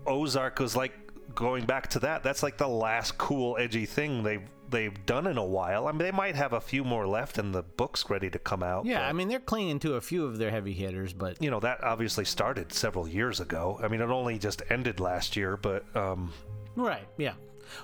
Ozark 0.06 0.58
was 0.60 0.76
like 0.76 0.92
going 1.34 1.64
back 1.64 1.88
to 1.90 1.98
that. 2.00 2.22
That's 2.22 2.42
like 2.42 2.56
the 2.56 2.68
last 2.68 3.18
cool, 3.18 3.56
edgy 3.58 3.86
thing 3.86 4.22
they've 4.22 4.42
they've 4.70 5.06
done 5.06 5.26
in 5.26 5.36
a 5.38 5.44
while. 5.44 5.86
I 5.86 5.92
mean, 5.92 5.98
they 5.98 6.10
might 6.10 6.34
have 6.34 6.52
a 6.52 6.60
few 6.60 6.84
more 6.84 7.06
left, 7.06 7.38
and 7.38 7.54
the 7.54 7.62
book's 7.62 8.08
ready 8.10 8.30
to 8.30 8.38
come 8.38 8.62
out. 8.62 8.86
Yeah, 8.86 9.00
but, 9.00 9.04
I 9.04 9.12
mean 9.12 9.28
they're 9.28 9.40
clinging 9.40 9.78
to 9.80 9.94
a 9.94 10.00
few 10.00 10.24
of 10.24 10.38
their 10.38 10.50
heavy 10.50 10.72
hitters, 10.72 11.12
but 11.12 11.40
you 11.42 11.50
know 11.50 11.60
that 11.60 11.82
obviously 11.84 12.24
started 12.24 12.72
several 12.72 13.06
years 13.06 13.40
ago. 13.40 13.78
I 13.82 13.88
mean, 13.88 14.00
it 14.00 14.10
only 14.10 14.38
just 14.38 14.62
ended 14.70 15.00
last 15.00 15.36
year, 15.36 15.56
but 15.56 15.84
um, 15.96 16.32
Right. 16.76 17.06
Yeah. 17.16 17.34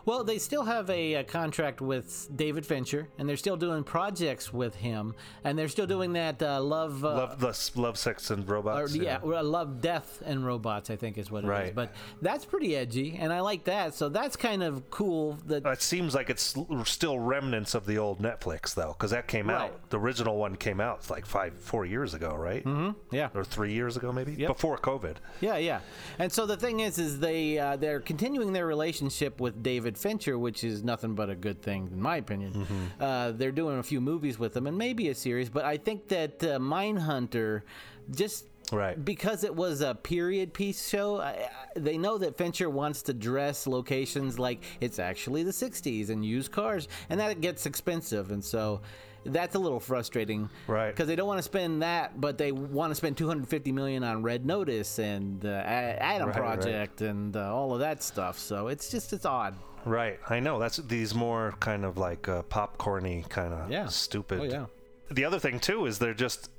Well, 0.04 0.24
they 0.24 0.38
still 0.38 0.64
have 0.64 0.88
a, 0.90 1.16
uh 1.16 1.22
contract 1.24 1.80
with 1.80 2.28
David 2.34 2.66
Fincher, 2.66 3.08
and 3.18 3.28
they're 3.28 3.36
still 3.36 3.56
doing 3.56 3.84
projects 3.84 4.52
with 4.52 4.74
him, 4.76 5.14
and 5.44 5.58
they're 5.58 5.68
still 5.68 5.86
doing 5.86 6.12
that 6.14 6.42
uh, 6.42 6.60
love. 6.60 7.04
Uh, 7.04 7.14
love 7.14 7.40
the 7.40 7.70
love, 7.80 7.98
sex, 7.98 8.30
and 8.30 8.48
or, 8.48 8.54
robots. 8.54 8.94
yeah, 8.96 9.18
well, 9.22 9.44
love, 9.44 9.80
death, 9.80 10.22
and 10.24 10.44
robots. 10.46 10.90
I 10.90 10.96
think 10.96 11.18
is 11.18 11.30
what 11.30 11.44
it 11.44 11.46
is. 11.46 11.50
Right. 11.50 11.74
But 11.74 11.92
that's 12.22 12.44
pretty 12.44 12.76
edgy, 12.76 13.16
and 13.20 13.32
I 13.32 13.40
like 13.40 13.64
that. 13.64 13.94
So 13.94 14.08
that's 14.08 14.36
kind 14.36 14.62
of 14.62 14.88
cool. 14.90 15.38
That 15.46 15.66
It 15.66 15.82
seems 15.82 16.14
like 16.14 16.30
it's 16.30 16.54
still 16.84 17.18
remnants 17.18 17.74
of 17.74 17.86
the 17.86 17.98
old 17.98 18.20
Netflix, 18.20 18.74
though, 18.74 18.94
because 18.98 19.10
that 19.12 19.26
came 19.28 19.48
Right. 19.48 19.62
out. 19.70 19.90
The 19.90 19.98
original 19.98 20.36
one 20.36 20.56
came 20.56 20.80
out 20.80 21.08
like 21.10 21.26
five, 21.26 21.54
four 21.60 21.84
years 21.86 22.14
ago, 22.14 22.34
right? 22.34 22.64
Mm-hmm. 22.64 23.14
yeah, 23.14 23.28
Or 23.34 23.44
three 23.44 23.72
years 23.72 23.96
ago, 23.96 24.12
maybe 24.12 24.32
Yep. 24.34 24.48
before 24.48 24.78
COVID. 24.78 25.16
yeah, 25.40 25.56
yeah. 25.56 25.80
And 26.18 26.32
so 26.32 26.46
the 26.46 26.56
thing 26.56 26.80
is, 26.80 26.98
is 26.98 27.18
they 27.20 27.58
uh, 27.58 27.76
they're 27.76 28.00
continuing 28.00 28.52
their 28.52 28.66
relationship 28.66 29.40
with 29.40 29.62
David 29.62 29.69
Fincher, 29.96 30.38
which 30.38 30.64
is 30.64 30.82
nothing 30.82 31.14
but 31.14 31.30
a 31.30 31.34
good 31.34 31.62
thing 31.62 31.88
in 31.92 32.00
my 32.00 32.16
opinion. 32.16 32.52
Mm-hmm. 32.54 33.02
Uh, 33.02 33.32
they're 33.32 33.52
doing 33.52 33.78
a 33.78 33.82
few 33.82 34.00
movies 34.00 34.38
with 34.38 34.56
him, 34.56 34.66
and 34.66 34.76
maybe 34.76 35.08
a 35.08 35.14
series. 35.14 35.48
But 35.48 35.64
I 35.64 35.76
think 35.76 36.08
that 36.08 36.42
uh, 36.42 36.58
Mindhunter 36.58 37.62
just 38.10 38.46
Right. 38.72 39.04
because 39.04 39.42
it 39.42 39.54
was 39.54 39.80
a 39.80 39.96
period 39.96 40.54
piece 40.54 40.88
show, 40.88 41.16
I, 41.16 41.30
I, 41.30 41.48
they 41.74 41.98
know 41.98 42.18
that 42.18 42.38
Fincher 42.38 42.70
wants 42.70 43.02
to 43.02 43.12
dress 43.12 43.66
locations 43.66 44.38
like 44.38 44.62
it's 44.80 44.98
actually 45.00 45.42
the 45.42 45.50
60s 45.50 46.08
and 46.08 46.24
use 46.24 46.48
cars, 46.48 46.86
and 47.08 47.18
that 47.18 47.40
gets 47.40 47.66
expensive. 47.66 48.30
And 48.30 48.44
so 48.44 48.80
that's 49.24 49.54
a 49.54 49.58
little 49.58 49.80
frustrating. 49.80 50.48
Right. 50.66 50.90
Because 50.90 51.06
they 51.08 51.16
don't 51.16 51.26
want 51.28 51.38
to 51.38 51.42
spend 51.42 51.82
that, 51.82 52.20
but 52.20 52.38
they 52.38 52.52
want 52.52 52.90
to 52.90 52.94
spend 52.94 53.16
250 53.16 53.72
million 53.72 54.02
on 54.04 54.22
Red 54.22 54.46
Notice 54.46 54.98
and 54.98 55.44
uh, 55.44 55.48
Adam 55.48 56.28
Right, 56.28 56.36
right. 56.40 56.60
Project 56.60 57.00
and 57.02 57.36
uh, 57.36 57.54
all 57.54 57.72
of 57.74 57.80
that 57.80 58.02
stuff. 58.02 58.38
So 58.38 58.68
it's 58.68 58.90
just, 58.90 59.12
it's 59.12 59.26
odd. 59.26 59.54
Right. 59.84 60.18
I 60.28 60.40
know. 60.40 60.58
That's 60.58 60.76
these 60.78 61.14
more 61.14 61.54
kind 61.60 61.84
of 61.84 61.96
like 61.98 62.28
uh, 62.28 62.42
popcorny, 62.42 63.28
kind 63.28 63.52
of 63.54 63.70
Yeah. 63.70 63.86
stupid. 63.86 64.40
Oh, 64.40 64.44
yeah. 64.44 64.66
The 65.10 65.24
other 65.24 65.38
thing 65.38 65.58
too 65.60 65.86
is 65.86 65.98
they're 65.98 66.14
just, 66.14 66.50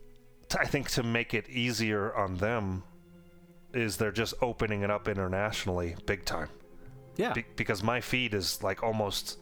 I 0.60 0.65
think, 0.65 0.89
to 0.91 1.04
make 1.04 1.34
it 1.34 1.47
easier 1.50 2.13
on 2.15 2.36
them, 2.36 2.84
is 3.74 3.95
they're 3.97 4.12
just 4.12 4.34
opening 4.41 4.82
it 4.82 4.91
up 4.91 5.08
internationally, 5.08 5.95
big 6.06 6.26
time. 6.26 6.50
Yeah. 7.15 7.32
Be- 7.34 7.45
because 7.56 7.82
my 7.84 8.02
feed 8.02 8.34
is 8.34 8.62
like 8.62 8.84
almost 8.84 9.38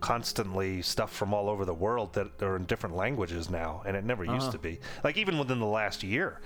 constantly 0.00 0.82
stuff 0.82 1.12
from 1.12 1.32
all 1.34 1.48
over 1.48 1.64
the 1.64 1.74
world 1.74 2.12
that 2.14 2.42
are 2.42 2.56
in 2.56 2.64
different 2.64 2.96
languages 2.96 3.50
now, 3.50 3.82
and 3.86 3.96
it 3.96 4.04
never 4.04 4.24
used 4.24 4.52
to 4.52 4.58
be. 4.58 4.78
Like 5.04 5.16
even 5.16 5.38
within 5.38 5.58
the 5.58 5.66
last 5.66 6.02
year, 6.02 6.40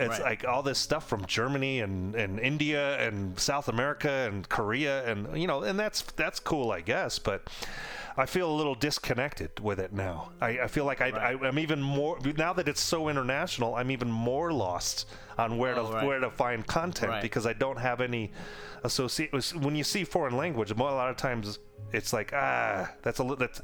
Uh-huh. 0.00 0.08
Right. 0.10 0.20
like 0.22 0.44
all 0.48 0.62
this 0.62 0.78
stuff 0.78 1.08
from 1.08 1.26
Germany 1.26 1.80
and, 1.80 2.14
and 2.14 2.40
India 2.40 2.98
and 2.98 3.38
South 3.38 3.68
America 3.68 4.10
and 4.10 4.48
Korea, 4.48 5.04
and 5.10 5.36
you 5.40 5.46
know, 5.46 5.62
and 5.62 5.78
that's 5.78 6.02
that's 6.16 6.40
cool, 6.40 6.70
I 6.72 6.80
guess, 6.80 7.18
but. 7.18 7.48
I 8.14 8.26
feel 8.26 8.50
a 8.50 8.52
little 8.52 8.74
disconnected 8.74 9.58
with 9.60 9.80
it 9.80 9.94
now. 9.94 10.32
I, 10.38 10.48
I 10.58 10.66
feel 10.66 10.84
like 10.84 11.00
I, 11.00 11.08
Right. 11.12 11.42
I, 11.42 11.46
I'm 11.48 11.58
even 11.58 11.80
more 11.80 12.18
now 12.36 12.52
that 12.52 12.68
it's 12.68 12.82
so 12.82 13.08
international. 13.08 13.74
I'm 13.74 13.90
even 13.90 14.10
more 14.10 14.52
lost 14.52 15.08
on 15.38 15.56
where 15.56 15.78
Oh, 15.78 15.86
to 15.86 15.94
right. 15.94 16.06
where 16.06 16.20
to 16.20 16.30
find 16.30 16.66
content 16.66 17.22
because 17.22 17.46
I 17.46 17.54
don't 17.54 17.78
have 17.78 18.02
any 18.02 18.30
associate. 18.84 19.30
When 19.54 19.74
you 19.76 19.82
see 19.82 20.04
foreign 20.04 20.36
language, 20.36 20.70
a 20.70 20.74
lot 20.74 21.08
of 21.08 21.16
times 21.16 21.58
it's 21.92 22.12
like 22.12 22.32
ah, 22.34 22.90
that's 23.02 23.20
a 23.20 23.36
that's 23.38 23.60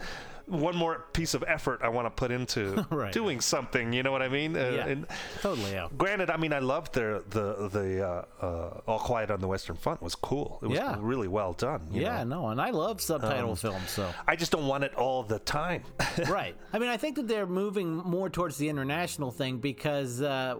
one 0.46 0.74
more 0.74 1.04
piece 1.12 1.34
of 1.34 1.44
effort 1.46 1.80
I 1.82 1.90
want 1.90 2.06
to 2.06 2.10
put 2.10 2.30
into 2.30 2.86
Right. 2.90 3.12
doing 3.12 3.38
something. 3.42 3.92
You 3.92 4.02
know 4.02 4.10
what 4.12 4.22
I 4.22 4.28
mean? 4.28 4.56
Uh, 4.56 4.70
Yeah. 4.76 4.86
and 4.86 5.06
Totally. 5.42 5.72
Yeah. 5.72 5.88
granted, 5.98 6.30
I 6.30 6.38
mean 6.38 6.54
I 6.54 6.60
loved 6.60 6.94
their 6.94 7.20
the 7.20 7.68
the 7.68 8.02
uh, 8.08 8.24
uh, 8.40 8.80
All 8.86 8.98
Quiet 8.98 9.30
on 9.30 9.40
the 9.40 9.46
Western 9.46 9.76
Front 9.76 10.00
was 10.00 10.14
cool. 10.14 10.58
It 10.62 10.68
was 10.68 10.78
Yeah. 10.78 10.96
really 11.00 11.28
well 11.28 11.52
done. 11.52 11.82
you 11.90 12.00
Yeah, 12.00 12.24
know? 12.24 12.40
no, 12.44 12.48
and 12.48 12.62
I 12.62 12.70
love 12.70 13.02
subtitle 13.02 13.50
Um, 13.50 13.56
films, 13.56 13.90
so. 13.90 14.10
I 14.26 14.36
just 14.36 14.50
don't 14.50 14.66
want 14.66 14.84
it 14.84 14.94
all 14.94 15.22
the 15.22 15.38
time. 15.40 15.82
right. 16.30 16.56
I 16.72 16.78
mean, 16.78 16.88
I 16.88 16.96
think 16.96 17.16
that 17.16 17.28
they're 17.28 17.46
moving 17.46 17.96
more 17.96 18.30
towards 18.30 18.56
the 18.56 18.70
international 18.70 19.30
thing 19.30 19.58
because 19.58 20.22
uh, 20.22 20.54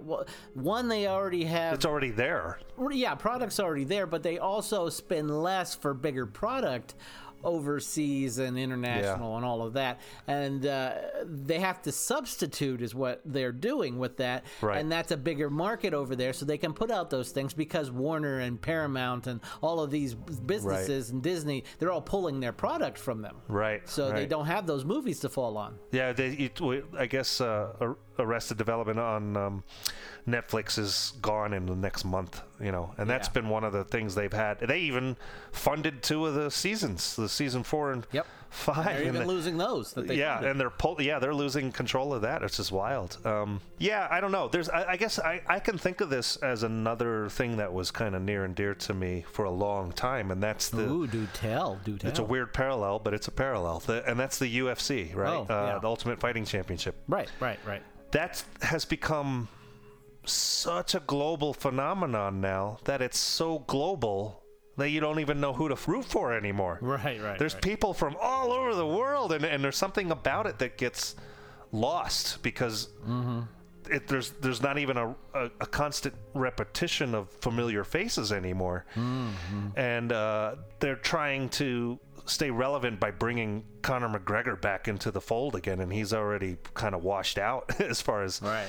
one, 0.53 0.89
they 0.89 1.07
already 1.07 1.45
have 1.45 1.73
it's 1.73 1.87
already 1.87 2.11
there. 2.11 2.59
yeah, 2.91 3.15
product's 3.15 3.59
already 3.59 3.85
there, 3.85 4.07
but 4.07 4.23
they 4.23 4.39
also 4.39 4.91
spend 4.91 5.31
less 5.31 5.75
for 5.75 5.95
bigger 5.95 6.27
product 6.27 6.95
overseas 7.44 8.38
and 8.38 8.59
international 8.59 9.37
and 9.37 9.44
all 9.44 9.62
of 9.62 9.74
that. 9.74 10.01
And 10.27 10.66
uh, 10.66 10.94
they 11.24 11.59
have 11.59 11.83
to 11.83 11.92
substitute, 11.92 12.83
is 12.83 12.94
what 12.94 13.20
they're 13.24 13.53
doing 13.53 13.98
with 13.98 14.16
that. 14.18 14.44
Right. 14.61 14.79
And 14.79 14.90
that's 14.90 15.12
a 15.12 15.16
bigger 15.16 15.51
market 15.51 15.94
over 15.94 16.16
there, 16.16 16.33
so 16.33 16.44
they 16.44 16.59
can 16.59 16.72
put 16.72 16.90
out 16.90 17.11
those 17.11 17.31
things 17.31 17.55
because 17.55 17.90
Warner 17.90 18.40
and 18.40 18.61
Paramount 18.61 19.27
and 19.27 19.40
all 19.61 19.81
of 19.81 19.90
these 19.90 20.14
businesses 20.14 21.11
and 21.11 21.22
Disney, 21.22 21.64
they're 21.79 21.92
all 21.92 22.03
pulling 22.03 22.40
their 22.40 22.53
product 22.53 22.98
from 22.98 23.22
them. 23.22 23.37
Right, 23.48 23.88
So 23.88 24.12
they 24.12 24.27
don't 24.27 24.46
have 24.46 24.66
those 24.66 24.85
movies 24.85 25.20
to 25.20 25.29
fall 25.29 25.57
on. 25.57 25.79
Yeah, 25.92 26.12
they, 26.12 26.31
it, 26.31 26.85
I 26.98 27.07
guess 27.07 27.40
uh, 27.40 27.94
Arrested 28.19 28.57
Development 28.59 28.99
on 28.99 29.37
um, 29.37 29.65
Netflix 30.27 30.79
is 30.79 31.13
gone 31.23 31.53
in 31.53 31.67
the 31.67 31.75
next 31.77 32.05
month, 32.05 32.43
you 32.61 32.73
know, 32.73 32.93
and 32.99 33.09
that's 33.09 33.29
Yeah. 33.29 33.33
been 33.33 33.49
one 33.49 33.65
of 33.65 33.73
the 33.73 33.85
things 33.85 34.15
they've 34.15 34.33
had. 34.33 34.59
They 34.61 34.79
even 34.81 35.17
funded 35.53 36.03
two 36.03 36.27
of 36.27 36.35
the 36.35 36.51
seasons, 36.51 37.17
the 37.17 37.29
season 37.29 37.63
four 37.63 37.93
and 37.93 38.07
Yep. 38.13 38.27
Five. 38.51 38.85
They're 38.87 38.95
and 38.97 39.07
even 39.07 39.21
they- 39.21 39.27
losing 39.27 39.59
those. 39.59 39.93
That 39.93 40.07
they 40.09 40.17
yeah, 40.17 40.43
and 40.43 40.59
they're 40.61 40.71
pull- 40.71 41.01
yeah 41.01 41.19
they're 41.19 41.35
losing 41.35 41.71
control 41.73 42.13
of 42.15 42.23
that. 42.23 42.43
It's 42.43 42.57
just 42.57 42.73
wild. 42.73 43.19
Um, 43.25 43.61
yeah, 43.79 44.09
I 44.11 44.21
don't 44.21 44.33
know. 44.33 44.49
There's 44.49 44.69
I, 44.69 44.93
I 44.93 44.97
guess 44.97 45.19
I, 45.19 45.41
I 45.47 45.59
can 45.61 45.79
think 45.79 46.01
of 46.01 46.11
this 46.11 46.37
as 46.37 46.63
another 46.63 47.29
thing 47.29 47.57
that 47.59 47.73
was 47.73 47.91
kind 47.91 48.15
of 48.15 48.23
near 48.23 48.45
and 48.45 48.55
dear 48.55 48.75
to 48.75 48.95
me 48.95 49.25
for 49.33 49.45
a 49.45 49.51
long 49.51 49.93
time, 49.93 50.31
and 50.31 50.43
that's 50.43 50.69
the 50.69 50.83
Ooh, 50.89 51.07
do 51.07 51.27
tell, 51.35 51.79
do 51.85 51.97
tell. 51.99 52.11
it's 52.11 52.19
a 52.19 52.25
weird 52.25 52.53
parallel, 52.53 52.99
but 52.99 53.15
it's 53.15 53.29
a 53.29 53.33
parallel, 53.33 53.81
the, 53.81 54.09
and 54.09 54.19
that's 54.19 54.39
the 54.39 54.59
UFC, 54.59 55.15
right? 55.15 55.37
Oh, 55.37 55.47
uh, 55.49 55.73
yeah. 55.75 55.79
The 55.79 55.89
Ultimate 55.89 56.21
Fighting 56.21 56.45
Championship. 56.45 56.97
Right, 57.09 57.29
right, 57.41 57.59
right. 57.67 57.83
That 58.13 58.43
has 58.63 58.85
become 58.85 59.49
such 60.25 60.95
a 60.95 61.01
global 61.01 61.55
phenomenon 61.55 62.41
now 62.41 62.79
that 62.85 63.01
it's 63.03 63.19
so 63.19 63.61
global 63.61 64.43
that 64.79 64.88
you 64.91 65.01
don't 65.01 65.19
even 65.21 65.41
know 65.41 65.53
who 65.53 65.69
to 65.69 65.77
root 65.91 66.07
for 66.07 66.33
anymore. 66.33 66.79
Right, 66.81 67.21
right. 67.21 67.38
There's 67.38 67.55
right. 67.55 67.62
people 67.62 67.93
from 67.93 68.17
all 68.21 68.53
over 68.53 68.75
the 68.75 68.87
world, 68.87 69.33
and, 69.33 69.45
and 69.45 69.62
there's 69.62 69.77
something 69.77 70.11
about 70.11 70.47
it 70.47 70.59
that 70.61 70.79
gets 70.79 71.14
lost 71.73 72.43
because 72.43 72.88
Mm-hmm. 73.07 73.41
it, 73.91 74.07
there's 74.07 74.31
there's 74.41 74.62
not 74.62 74.79
even 74.79 74.97
a, 74.97 75.09
a, 75.35 75.45
a 75.61 75.67
constant 75.67 76.14
repetition 76.35 77.14
of 77.14 77.29
familiar 77.31 77.85
faces 77.85 78.33
anymore, 78.33 78.85
Mm-hmm. 78.97 79.69
and 79.79 80.12
uh, 80.12 80.57
they're 80.81 80.97
trying 80.97 81.49
to 81.51 81.99
stay 82.27 82.51
relevant 82.51 83.01
by 83.01 83.11
bringing 83.11 83.64
Conor 83.81 84.09
McGregor 84.19 84.61
back 84.61 84.87
into 84.88 85.11
the 85.11 85.21
fold 85.21 85.55
again, 85.57 85.81
and 85.81 85.91
he's 85.93 86.12
already 86.12 86.57
kind 86.75 86.95
of 86.95 87.03
washed 87.03 87.38
out 87.38 87.81
as 87.81 88.01
far 88.03 88.23
as 88.23 88.41
Right. 88.43 88.69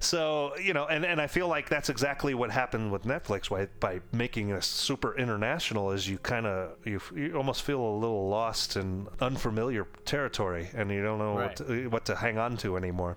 So 0.00 0.56
you 0.58 0.72
know, 0.72 0.86
and, 0.86 1.04
and 1.04 1.20
I 1.20 1.26
feel 1.26 1.48
like 1.48 1.68
that's 1.68 1.88
exactly 1.88 2.34
what 2.34 2.50
happened 2.50 2.92
with 2.92 3.04
Netflix 3.04 3.48
by 3.50 3.68
by 3.80 4.00
making 4.12 4.48
this 4.48 4.66
super 4.66 5.16
international. 5.16 5.90
Is 5.92 6.08
you 6.08 6.18
kind 6.18 6.46
of 6.46 6.70
you, 6.84 7.00
you 7.14 7.34
almost 7.36 7.62
feel 7.62 7.80
a 7.80 7.96
little 7.96 8.28
lost 8.28 8.76
in 8.76 9.08
unfamiliar 9.20 9.86
territory, 10.04 10.68
and 10.74 10.90
you 10.90 11.02
don't 11.02 11.18
know 11.18 11.36
Right. 11.38 11.46
what, 11.48 11.56
to, 11.68 11.86
what 11.88 12.04
to 12.06 12.16
hang 12.16 12.38
on 12.38 12.56
to 12.58 12.76
anymore. 12.76 13.16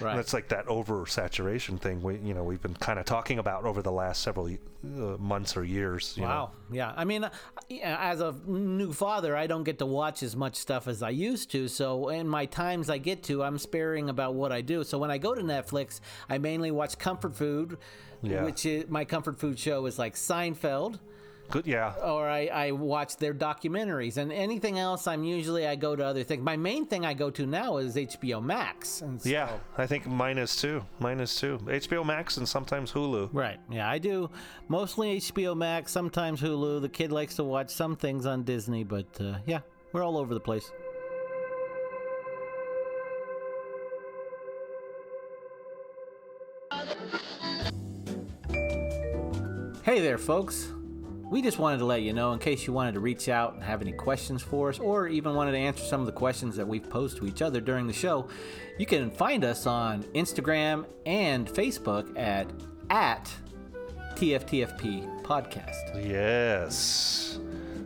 Right. 0.00 0.12
And 0.12 0.20
it's 0.20 0.32
like 0.32 0.48
that 0.48 0.66
oversaturation 0.66 1.80
thing 1.80 2.02
we 2.02 2.16
you 2.18 2.34
know 2.34 2.44
we've 2.44 2.62
been 2.62 2.74
kind 2.74 2.98
of 2.98 3.04
talking 3.04 3.38
about 3.38 3.64
over 3.64 3.82
the 3.82 3.92
last 3.92 4.22
several 4.22 4.46
uh, 4.46 5.16
months 5.18 5.56
or 5.56 5.64
years. 5.64 6.14
You 6.16 6.24
Wow. 6.24 6.50
Yeah. 6.70 6.92
I 6.96 7.04
mean, 7.04 7.24
uh, 7.24 7.30
as 7.70 8.20
a 8.20 8.34
new 8.46 8.92
father, 8.92 9.36
I 9.36 9.46
don't 9.46 9.64
get 9.64 9.78
to 9.78 9.86
watch 9.86 10.22
as 10.22 10.36
much 10.36 10.56
stuff 10.56 10.88
as 10.88 11.02
I 11.02 11.10
used 11.10 11.50
to. 11.52 11.68
So, 11.68 12.08
in 12.08 12.28
my 12.28 12.46
times 12.46 12.90
I 12.90 12.98
get 12.98 13.22
to, 13.24 13.42
I'm 13.42 13.58
sparing 13.58 14.08
about 14.10 14.34
what 14.34 14.52
I 14.52 14.60
do. 14.60 14.84
So, 14.84 14.98
when 14.98 15.10
I 15.10 15.18
go 15.18 15.34
to 15.34 15.40
Netflix, 15.42 16.00
I 16.28 16.38
mainly 16.38 16.70
watch 16.70 16.98
comfort 16.98 17.34
food, 17.34 17.78
Yeah. 18.22 18.44
which 18.44 18.66
is 18.66 18.88
my 18.88 19.04
comfort 19.04 19.38
food 19.38 19.58
show 19.58 19.86
is 19.86 19.98
like 19.98 20.14
Seinfeld. 20.14 20.98
Good. 21.50 21.66
Yeah. 21.66 21.92
Or 22.02 22.28
I, 22.28 22.46
I 22.46 22.70
watch 22.72 23.16
their 23.16 23.34
documentaries 23.34 24.16
and 24.16 24.32
anything 24.32 24.78
else. 24.78 25.06
I'm 25.06 25.24
usually 25.24 25.66
I 25.66 25.76
go 25.76 25.94
to 25.96 26.04
other 26.04 26.24
things. 26.24 26.42
My 26.42 26.56
main 26.56 26.86
thing 26.86 27.04
I 27.04 27.14
go 27.14 27.30
to 27.30 27.46
now 27.46 27.76
is 27.78 27.96
HBO 27.96 28.42
Max. 28.42 29.02
And 29.02 29.20
so- 29.20 29.28
Yeah, 29.28 29.50
I 29.78 29.86
think 29.86 30.06
mine 30.06 30.38
is 30.38 30.56
too. 30.56 30.84
Mine 31.00 31.20
is 31.20 31.34
too. 31.36 31.58
HBO 31.66 32.04
Max 32.04 32.36
and 32.36 32.48
sometimes 32.48 32.92
Hulu. 32.92 33.30
Right. 33.32 33.58
Yeah, 33.70 33.88
I 33.88 33.98
do 33.98 34.30
mostly 34.68 35.18
HBO 35.20 35.56
Max, 35.56 35.92
sometimes 35.92 36.40
Hulu. 36.40 36.80
The 36.82 36.88
kid 36.88 37.12
likes 37.12 37.36
to 37.36 37.44
watch 37.44 37.70
some 37.70 37.96
things 37.96 38.26
on 38.26 38.42
Disney, 38.44 38.84
but 38.84 39.06
uh, 39.20 39.34
yeah, 39.46 39.60
we're 39.92 40.02
all 40.02 40.16
over 40.18 40.34
the 40.34 40.40
place. 40.40 40.70
Hey 49.82 50.00
there, 50.00 50.16
folks. 50.18 50.68
We 51.34 51.42
just 51.42 51.58
wanted 51.58 51.78
to 51.78 51.84
let 51.84 52.02
you 52.02 52.12
know 52.12 52.30
in 52.30 52.38
case 52.38 52.64
you 52.64 52.72
wanted 52.72 52.94
to 52.94 53.00
reach 53.00 53.28
out 53.28 53.54
and 53.54 53.62
have 53.64 53.82
any 53.82 53.90
questions 53.90 54.40
for 54.40 54.68
us, 54.68 54.78
or 54.78 55.08
even 55.08 55.34
wanted 55.34 55.50
to 55.50 55.58
answer 55.58 55.82
some 55.82 55.98
of 55.98 56.06
the 56.06 56.12
questions 56.12 56.54
that 56.54 56.68
we've 56.68 56.88
posed 56.88 57.16
to 57.16 57.26
each 57.26 57.42
other 57.42 57.60
during 57.60 57.88
the 57.88 57.92
show, 57.92 58.28
you 58.78 58.86
can 58.86 59.10
find 59.10 59.42
us 59.42 59.66
on 59.66 60.04
Instagram 60.14 60.86
and 61.06 61.48
Facebook 61.48 62.16
at 62.16 62.46
at 62.88 63.28
TFTFP 64.14 65.24
Podcast. 65.24 66.08
Yes. 66.08 67.40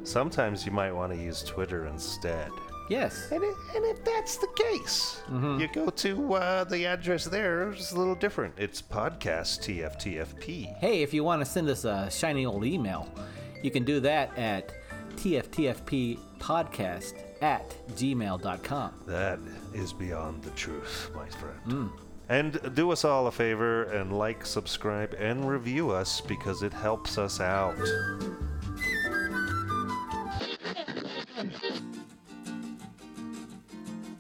Sometimes 0.04 0.66
you 0.66 0.72
might 0.72 0.92
want 0.92 1.10
to 1.14 1.18
use 1.18 1.42
Twitter 1.42 1.86
instead. 1.86 2.50
Yes. 2.90 3.28
And, 3.30 3.42
it, 3.42 3.54
and 3.74 3.84
if 3.86 4.04
that's 4.04 4.36
the 4.36 4.48
case, 4.56 5.22
you 5.30 5.68
go 5.72 5.88
to 5.88 6.34
uh, 6.34 6.64
the 6.64 6.86
address 6.86 7.24
there. 7.24 7.70
It's 7.70 7.92
a 7.92 7.96
little 7.96 8.14
different. 8.14 8.54
It's 8.58 8.80
podcast 8.80 9.60
TFTFP. 9.60 10.76
Hey, 10.78 11.02
if 11.02 11.12
you 11.14 11.24
want 11.24 11.40
to 11.40 11.46
send 11.46 11.68
us 11.68 11.84
a 11.84 12.10
shiny 12.10 12.46
old 12.46 12.64
email, 12.64 13.08
you 13.62 13.70
can 13.70 13.84
do 13.84 14.00
that 14.00 14.36
at 14.38 14.72
tftfppodcast 15.16 17.14
at 17.40 17.74
gmail.com. 17.96 18.92
That 19.06 19.38
is 19.74 19.92
beyond 19.92 20.42
the 20.42 20.50
truth, 20.50 21.10
my 21.14 21.28
friend. 21.28 21.90
And 22.28 22.74
do 22.74 22.90
us 22.90 23.04
all 23.04 23.26
a 23.26 23.32
favor 23.32 23.84
and 23.84 24.18
like, 24.18 24.44
subscribe, 24.44 25.14
and 25.18 25.48
review 25.48 25.90
us 25.90 26.20
because 26.20 26.62
it 26.62 26.72
helps 26.74 27.16
us 27.16 27.40
out. 27.40 27.76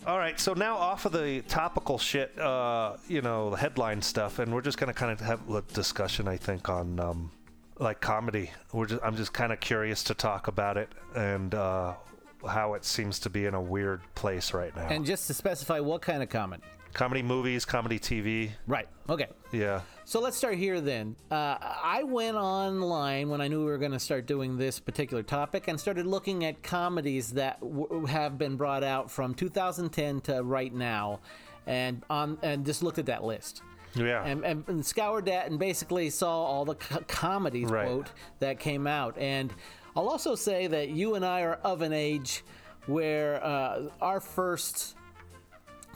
All 0.06 0.16
right, 0.16 0.40
so 0.40 0.54
now 0.54 0.76
off 0.76 1.04
of 1.04 1.12
the 1.12 1.42
topical 1.48 1.98
shit, 1.98 2.38
uh, 2.38 2.96
you 3.08 3.20
know, 3.20 3.50
the 3.50 3.58
headline 3.58 4.00
stuff, 4.00 4.38
and 4.38 4.54
we're 4.54 4.62
just 4.62 4.78
gonna 4.78 4.94
kind 4.94 5.12
of 5.12 5.20
have 5.20 5.50
a 5.50 5.60
discussion, 5.74 6.26
I 6.26 6.38
think, 6.38 6.70
on 6.70 6.98
um, 6.98 7.30
like 7.78 8.00
comedy. 8.00 8.50
We're 8.72 8.86
just, 8.86 9.02
I'm 9.02 9.16
just 9.16 9.32
kind 9.32 9.52
of 9.52 9.60
curious 9.60 10.02
to 10.04 10.14
talk 10.14 10.48
about 10.48 10.76
it 10.76 10.88
and 11.14 11.54
uh, 11.54 11.94
how 12.48 12.74
it 12.74 12.84
seems 12.84 13.18
to 13.20 13.30
be 13.30 13.46
in 13.46 13.54
a 13.54 13.60
weird 13.60 14.00
place 14.14 14.52
right 14.54 14.74
now. 14.74 14.88
And 14.88 15.04
just 15.04 15.26
to 15.28 15.34
specify 15.34 15.80
what 15.80 16.02
kind 16.02 16.22
of 16.22 16.28
comedy. 16.28 16.62
comedy 16.92 17.22
movies, 17.22 17.64
comedy 17.64 17.98
TV, 17.98 18.50
Right. 18.66 18.88
Okay. 19.08 19.26
yeah. 19.52 19.82
So 20.04 20.20
let's 20.20 20.36
start 20.36 20.56
here 20.56 20.80
then. 20.80 21.16
Uh, 21.30 21.56
I 21.60 22.02
went 22.02 22.36
online 22.36 23.28
when 23.28 23.40
I 23.40 23.48
knew 23.48 23.60
we 23.60 23.66
were 23.66 23.78
going 23.78 23.92
to 23.92 23.98
start 24.00 24.26
doing 24.26 24.56
this 24.56 24.80
particular 24.80 25.22
topic 25.22 25.68
and 25.68 25.78
started 25.78 26.06
looking 26.06 26.44
at 26.44 26.62
comedies 26.62 27.32
that 27.34 27.60
w- 27.60 28.06
have 28.06 28.38
been 28.38 28.56
brought 28.56 28.82
out 28.84 29.10
from 29.10 29.34
2010 29.34 30.20
to 30.22 30.42
right 30.42 30.72
now, 30.72 31.20
and 31.66 32.02
on 32.08 32.38
and 32.42 32.64
just 32.64 32.82
looked 32.82 32.98
at 32.98 33.06
that 33.06 33.22
list. 33.22 33.62
Yeah. 33.94 34.24
And, 34.24 34.44
and, 34.44 34.64
and 34.68 34.84
scoured 34.84 35.26
that 35.26 35.50
and 35.50 35.58
basically 35.58 36.10
saw 36.10 36.30
all 36.44 36.64
the 36.64 36.74
co- 36.74 37.02
comedies 37.08 37.68
Right. 37.68 37.86
quote 37.86 38.10
that 38.40 38.58
came 38.60 38.86
out. 38.86 39.16
And 39.18 39.52
I'll 39.96 40.08
also 40.08 40.34
say 40.34 40.66
that 40.66 40.90
you 40.90 41.14
and 41.14 41.24
I 41.24 41.42
are 41.42 41.54
of 41.64 41.82
an 41.82 41.92
age 41.92 42.44
where 42.86 43.42
uh, 43.44 43.88
our 44.00 44.20
first 44.20 44.94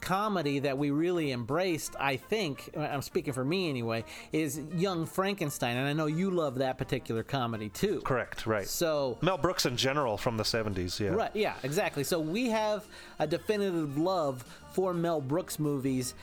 comedy 0.01 0.59
that 0.59 0.77
we 0.77 0.91
really 0.91 1.31
embraced, 1.31 1.95
I 1.99 2.17
think, 2.17 2.71
I'm 2.77 3.03
speaking 3.03 3.33
for 3.33 3.45
me 3.45 3.69
anyway, 3.69 4.05
is 4.33 4.61
Young 4.75 5.07
Frankenstein. 5.07 5.77
And 5.77 5.87
I 5.87 5.93
know 5.93 6.07
you 6.07 6.31
love 6.31 6.57
that 6.57 6.77
particular 6.77 7.23
comedy 7.23 7.69
too. 7.69 8.01
Correct, 8.05 8.45
right. 8.45 8.67
So, 8.67 9.17
Mel 9.23 9.39
Brooks 9.39 9.65
in 9.65 9.77
general 9.77 10.19
from 10.19 10.37
the 10.37 10.43
70s, 10.43 10.99
yeah. 10.99 11.11
right, 11.11 11.31
yeah, 11.35 11.55
exactly. 11.63 12.03
So 12.03 12.19
we 12.19 12.51
have 12.51 12.85
a 13.21 13.27
definitive 13.29 13.97
love 13.97 14.45
for 14.73 14.93
Mel 14.93 15.21
Brooks 15.21 15.61
movies 15.61 16.15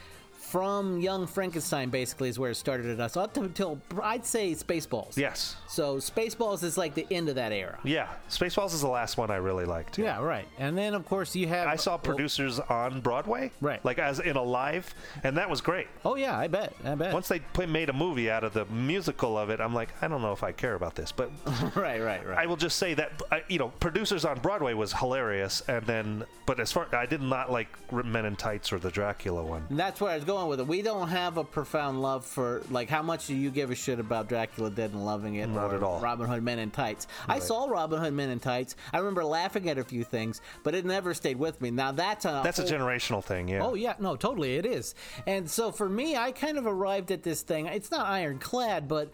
from 0.49 0.99
Young 0.99 1.27
Frankenstein, 1.27 1.89
basically, 1.89 2.29
is 2.29 2.39
where 2.39 2.51
it 2.51 2.55
started 2.55 2.87
at 2.87 2.99
us. 2.99 3.15
Up 3.15 3.37
until, 3.37 3.79
I'd 4.01 4.25
say, 4.25 4.51
Spaceballs. 4.53 5.15
Yes. 5.15 5.55
So 5.67 5.97
Spaceballs 5.97 6.63
is 6.63 6.77
like 6.77 6.95
the 6.95 7.05
end 7.11 7.29
of 7.29 7.35
that 7.35 7.51
era. 7.51 7.79
Yeah. 7.83 8.07
Spaceballs 8.29 8.73
is 8.73 8.81
the 8.81 8.87
last 8.87 9.17
one 9.17 9.29
I 9.29 9.35
really 9.35 9.65
liked. 9.65 9.97
Yeah, 9.97 10.19
right. 10.19 10.47
And 10.57 10.77
then, 10.77 10.93
of 10.95 11.05
course, 11.05 11.35
you 11.35 11.47
have. 11.47 11.67
I 11.67 11.75
saw 11.75 11.97
producers 11.97 12.59
on 12.59 13.01
Broadway, 13.01 13.51
Right. 13.61 13.83
Like 13.85 13.99
as 13.99 14.19
in 14.19 14.35
a 14.35 14.43
live, 14.43 14.93
and 15.23 15.37
that 15.37 15.49
was 15.49 15.61
great. 15.61 15.87
Oh, 16.03 16.15
yeah, 16.15 16.37
I 16.37 16.47
bet. 16.47 16.73
I 16.83 16.95
bet. 16.95 17.13
Once 17.13 17.27
they 17.27 17.41
made 17.67 17.89
a 17.89 17.93
movie 17.93 18.31
out 18.31 18.43
of 18.43 18.53
the 18.53 18.65
musical 18.65 19.37
of 19.37 19.49
it, 19.49 19.59
I'm 19.61 19.73
like, 19.73 19.89
I 20.01 20.07
don't 20.07 20.21
know 20.21 20.31
if 20.31 20.43
I 20.43 20.51
care 20.51 20.73
about 20.73 20.95
this, 20.95 21.11
but 21.11 21.29
right, 21.75 22.01
right, 22.01 22.25
right. 22.25 22.37
I 22.37 22.45
will 22.45 22.57
just 22.57 22.77
say 22.77 22.93
that 22.95 23.21
I, 23.31 23.43
you 23.47 23.59
know, 23.59 23.69
producers 23.79 24.25
on 24.25 24.39
Broadway 24.39 24.73
was 24.73 24.93
hilarious, 24.93 25.61
and 25.67 25.85
then, 25.85 26.23
but 26.45 26.59
as 26.59 26.71
far 26.71 26.87
I 26.93 27.05
did 27.05 27.21
not 27.21 27.51
like 27.51 27.67
Men 27.91 28.25
in 28.25 28.35
Tights 28.35 28.73
or 28.73 28.79
the 28.79 28.91
Dracula 28.91 29.43
one. 29.43 29.65
And 29.69 29.79
that's 29.79 30.01
where 30.01 30.11
I 30.11 30.15
was 30.15 30.23
going. 30.23 30.38
Going 30.39 30.49
with 30.49 30.59
it. 30.59 30.67
We 30.67 30.81
don't 30.81 31.09
have 31.09 31.37
a 31.37 31.43
profound 31.43 32.01
love 32.01 32.25
for 32.25 32.61
like 32.69 32.89
how 32.89 33.01
much 33.01 33.27
do 33.27 33.35
you 33.35 33.49
give 33.51 33.71
a 33.71 33.75
shit 33.75 33.99
about 33.99 34.29
Dracula 34.29 34.69
Dead 34.69 34.91
and 34.91 35.05
loving 35.05 35.35
it? 35.35 35.47
Not 35.47 35.73
or 35.73 35.77
at 35.77 35.83
all. 35.83 35.99
Robin 35.99 36.27
Hood 36.27 36.43
Men 36.43 36.59
in 36.59 36.71
Tights. 36.71 37.07
I 37.27 37.39
saw 37.39 37.65
Robin 37.65 37.99
Hood 37.99 38.13
Men 38.13 38.29
in 38.29 38.39
Tights. 38.39 38.75
I 38.93 38.97
remember 38.97 39.23
laughing 39.23 39.69
at 39.69 39.77
a 39.77 39.83
few 39.83 40.03
things, 40.03 40.41
but 40.63 40.75
it 40.75 40.85
never 40.85 41.13
stayed 41.13 41.37
with 41.37 41.61
me. 41.61 41.71
Now 41.71 41.91
that's 41.91 42.25
a 42.25 42.41
That's 42.43 42.59
a 42.59 42.63
generational 42.63 43.23
thing, 43.23 43.47
yeah. 43.47 43.63
Oh 43.63 43.73
yeah, 43.73 43.95
no, 43.99 44.15
totally, 44.15 44.55
it 44.55 44.65
is. 44.65 44.95
And 45.27 45.49
so 45.49 45.71
for 45.71 45.89
me, 45.89 46.15
I 46.15 46.31
kind 46.31 46.57
of 46.57 46.65
arrived 46.65 47.11
at 47.11 47.23
this 47.23 47.41
thing. 47.41 47.65
It's 47.67 47.91
not 47.91 48.05
ironclad, 48.05 48.87
but 48.87 49.11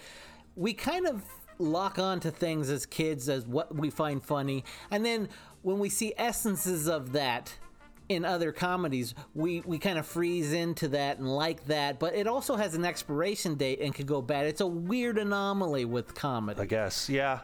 we 0.55 0.73
kind 0.73 1.07
of 1.07 1.23
lock 1.57 1.97
on 1.99 2.19
to 2.19 2.31
things 2.31 2.69
as 2.69 2.85
kids 2.85 3.29
as 3.29 3.45
what 3.45 3.73
we 3.75 3.89
find 3.89 4.21
funny, 4.23 4.63
and 4.91 5.05
then 5.05 5.29
when 5.61 5.79
we 5.79 5.89
see 5.89 6.13
essences 6.17 6.88
of 6.88 7.13
that 7.13 7.55
in 8.09 8.25
other 8.25 8.51
comedies, 8.51 9.13
we 9.33 9.61
we 9.61 9.77
kind 9.77 9.97
of 9.97 10.05
freeze 10.05 10.53
into 10.53 10.89
that 10.89 11.17
and 11.17 11.27
like 11.27 11.65
that. 11.65 11.99
But 11.99 12.15
it 12.15 12.27
also 12.27 12.55
has 12.55 12.75
an 12.75 12.85
expiration 12.85 13.55
date 13.55 13.79
and 13.81 13.93
could 13.93 14.07
go 14.07 14.21
bad. 14.21 14.45
It's 14.45 14.61
a 14.61 14.67
weird 14.67 15.17
anomaly 15.17 15.85
with 15.85 16.13
comedy. 16.15 16.61
I 16.61 16.65
guess. 16.65 17.09
Yeah. 17.09 17.41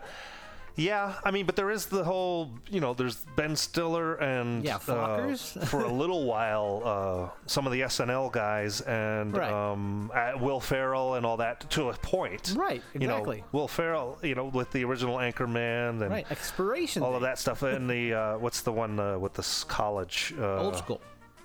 Yeah, 0.77 1.15
I 1.25 1.31
mean, 1.31 1.45
but 1.45 1.55
there 1.57 1.69
is 1.69 1.87
the 1.87 2.03
whole, 2.03 2.51
you 2.69 2.79
know, 2.79 2.93
there's 2.93 3.17
Ben 3.35 3.55
Stiller 3.55 4.15
and 4.15 4.63
Yeah, 4.63 4.77
uh, 4.87 5.35
for 5.65 5.81
a 5.83 5.91
little 5.91 6.23
while, 6.25 6.81
uh, 6.85 7.39
some 7.45 7.65
of 7.67 7.73
the 7.73 7.81
SNL 7.81 8.31
guys 8.31 8.79
and 8.81 9.35
Right. 9.35 9.51
um, 9.51 10.09
uh, 10.15 10.31
Will 10.39 10.59
Ferrell 10.61 11.15
and 11.15 11.25
all 11.25 11.37
that 11.37 11.69
to 11.71 11.89
a 11.89 11.93
point. 11.93 12.53
Right, 12.57 12.81
You 12.93 13.01
know, 13.07 13.15
exactly. 13.17 13.43
Will 13.51 13.67
Ferrell, 13.67 14.17
you 14.23 14.33
know, 14.35 14.45
with 14.45 14.71
the 14.71 14.83
original 14.85 15.17
Anchorman 15.17 16.01
and 16.01 16.09
right, 16.09 16.31
expiration. 16.31 17.03
all 17.03 17.15
of 17.15 17.21
that 17.23 17.37
stuff, 17.37 17.63
and 17.63 17.89
the 17.89 18.13
uh, 18.13 18.37
what's 18.37 18.61
the 18.61 18.71
one 18.71 18.99
uh, 18.99 19.19
with 19.19 19.33
the 19.33 19.41
s- 19.43 19.65
college? 19.65 20.33
Uh, 20.39 20.57
Old 20.61 20.77
school. 20.77 21.01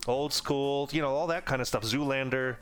old 0.07 0.33
school, 0.33 0.89
you 0.93 1.03
know, 1.03 1.11
all 1.15 1.27
that 1.27 1.45
kind 1.47 1.61
of 1.61 1.67
stuff. 1.67 1.83
Zoolander, 1.83 2.57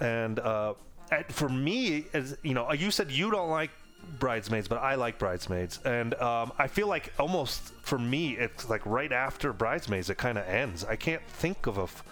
and 0.00 0.38
uh, 0.40 0.74
at- 1.12 1.30
for 1.32 1.48
me, 1.48 2.06
as 2.12 2.36
you 2.42 2.54
know, 2.54 2.72
you 2.72 2.90
said 2.90 3.10
you 3.12 3.30
don't 3.30 3.50
like 3.50 3.70
Bridesmaids, 4.18 4.68
but 4.68 4.78
I 4.78 4.94
like 4.94 5.18
Bridesmaids, 5.18 5.78
and 5.84 6.14
um, 6.14 6.52
I 6.58 6.66
feel 6.68 6.86
like 6.88 7.12
almost 7.18 7.72
for 7.82 7.98
me, 7.98 8.32
it's 8.36 8.68
like 8.70 8.84
right 8.86 9.12
after 9.12 9.52
Bridesmaids, 9.52 10.10
it 10.10 10.16
kind 10.18 10.38
of 10.38 10.46
ends. 10.48 10.84
I 10.84 10.96
can't 10.96 11.22
think 11.28 11.66
of 11.66 11.78
a. 11.78 11.82
F- 11.82 12.02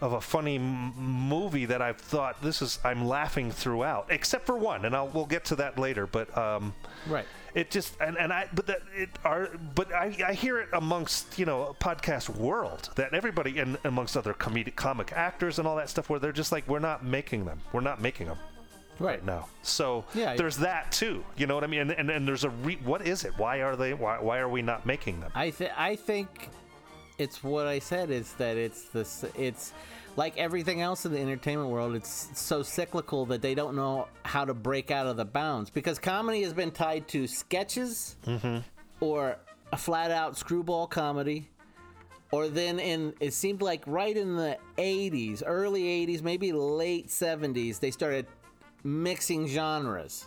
of 0.00 0.12
a 0.12 0.20
funny 0.20 0.56
m- 0.56 0.92
movie 0.96 1.64
that 1.66 1.80
I've 1.80 1.96
thought 1.96 2.42
this 2.42 2.60
is 2.60 2.78
I'm 2.84 3.06
laughing 3.06 3.50
throughout, 3.50 4.06
except 4.10 4.44
for 4.44 4.58
one, 4.58 4.84
and 4.84 4.94
I'll 4.94 5.06
we'll 5.08 5.24
get 5.24 5.44
to 5.46 5.56
that 5.56 5.78
later. 5.78 6.06
But 6.06 6.36
um, 6.36 6.74
Right. 7.06 7.24
it 7.54 7.70
just 7.70 7.94
and, 8.00 8.18
and 8.18 8.30
I 8.32 8.48
but 8.52 8.66
that 8.66 8.80
it 8.94 9.08
are 9.24 9.48
but 9.74 9.94
I, 9.94 10.14
I 10.26 10.32
hear 10.34 10.58
it 10.58 10.68
amongst 10.74 11.38
you 11.38 11.46
know 11.46 11.74
podcast 11.80 12.28
world 12.28 12.90
that 12.96 13.14
everybody 13.14 13.58
and 13.60 13.78
amongst 13.84 14.16
other 14.16 14.34
comedic 14.34 14.74
comic 14.74 15.12
actors 15.12 15.58
and 15.60 15.66
all 15.66 15.76
that 15.76 15.88
stuff 15.88 16.10
where 16.10 16.18
they're 16.18 16.32
just 16.32 16.50
like 16.52 16.68
we're 16.68 16.80
not 16.80 17.02
making 17.04 17.44
them 17.46 17.62
we're 17.72 17.80
not 17.80 18.00
making 18.02 18.26
them 18.26 18.38
Right. 18.98 19.24
now. 19.24 19.48
So 19.62 20.04
Yeah. 20.14 20.36
there's 20.36 20.58
that 20.58 20.92
too 20.92 21.24
you 21.36 21.46
know 21.46 21.54
what 21.54 21.64
I 21.64 21.66
mean? 21.66 21.80
And 21.80 21.90
and, 21.92 22.10
and 22.10 22.28
there's 22.28 22.44
a 22.44 22.50
re- 22.50 22.78
what 22.84 23.06
is 23.06 23.24
it? 23.24 23.32
Why 23.36 23.62
are 23.62 23.76
they 23.76 23.94
why, 23.94 24.18
why 24.20 24.38
are 24.38 24.48
we 24.48 24.62
not 24.62 24.86
making 24.86 25.20
them? 25.20 25.30
I 25.34 25.50
th- 25.50 25.72
I 25.76 25.96
think 25.96 26.50
it's 27.18 27.42
what 27.44 27.66
I 27.66 27.78
said 27.78 28.10
is 28.10 28.32
that 28.34 28.56
it's 28.56 28.84
this 28.86 29.24
it's 29.36 29.72
like 30.16 30.36
everything 30.38 30.80
else 30.80 31.06
in 31.06 31.12
the 31.12 31.20
entertainment 31.20 31.70
world 31.70 31.94
it's 31.96 32.28
so 32.34 32.62
cyclical 32.62 33.26
that 33.26 33.42
they 33.42 33.54
don't 33.54 33.74
know 33.74 34.06
how 34.24 34.44
to 34.44 34.54
break 34.54 34.90
out 34.90 35.06
of 35.06 35.16
the 35.16 35.24
bounds. 35.24 35.70
Because 35.70 35.98
comedy 35.98 36.42
has 36.42 36.52
been 36.52 36.70
tied 36.70 37.08
to 37.08 37.26
sketches 37.26 38.16
mm-hmm. 38.26 38.58
or 39.00 39.36
a 39.72 39.76
flat 39.76 40.10
out 40.10 40.36
screwball 40.36 40.86
comedy 40.86 41.48
or 42.30 42.48
then 42.48 42.78
in 42.78 43.14
it 43.20 43.32
seemed 43.32 43.62
like 43.62 43.82
right 43.86 44.16
in 44.16 44.36
the 44.36 44.56
80s 44.76 45.42
early 45.44 45.82
80s 46.06 46.22
maybe 46.22 46.52
late 46.52 47.08
70s 47.08 47.80
they 47.80 47.90
started 47.90 48.26
mixing 48.84 49.46
genres 49.48 50.26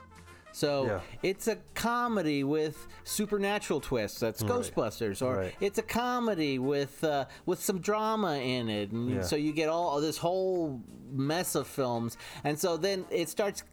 so 0.52 0.86
Yeah. 0.86 1.00
it's 1.22 1.48
a 1.48 1.58
comedy 1.76 2.44
with 2.44 2.88
supernatural 3.04 3.80
twists 3.80 4.20
that's 4.20 4.42
ghostbusters 4.42 5.22
or 5.22 5.36
Right. 5.38 5.56
it's 5.62 5.78
a 5.78 5.84
comedy 5.84 6.58
with 6.58 7.04
uh, 7.04 7.26
with 7.46 7.62
some 7.64 7.80
drama 7.80 8.38
in 8.38 8.68
it 8.70 8.92
and 8.92 9.10
Yeah. 9.12 9.22
so 9.22 9.36
you 9.36 9.54
get 9.54 9.70
all 9.70 10.02
this 10.02 10.18
whole 10.18 10.82
mess 11.12 11.54
of 11.56 11.68
films 11.68 12.18
and 12.44 12.58
so 12.60 12.76
then 12.78 13.06
it 13.12 13.30
starts 13.30 13.64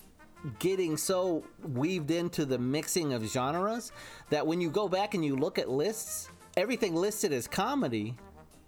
getting 0.58 0.98
so 0.98 1.42
weaved 1.62 2.10
into 2.10 2.44
the 2.44 2.58
mixing 2.58 3.14
of 3.14 3.24
genres 3.24 3.90
that 4.28 4.46
when 4.46 4.60
you 4.60 4.68
go 4.68 4.86
back 4.88 5.14
and 5.14 5.24
you 5.24 5.34
look 5.36 5.58
at 5.58 5.70
lists, 5.70 6.28
everything 6.54 6.94
listed 6.94 7.32
as 7.32 7.48
comedy 7.48 8.14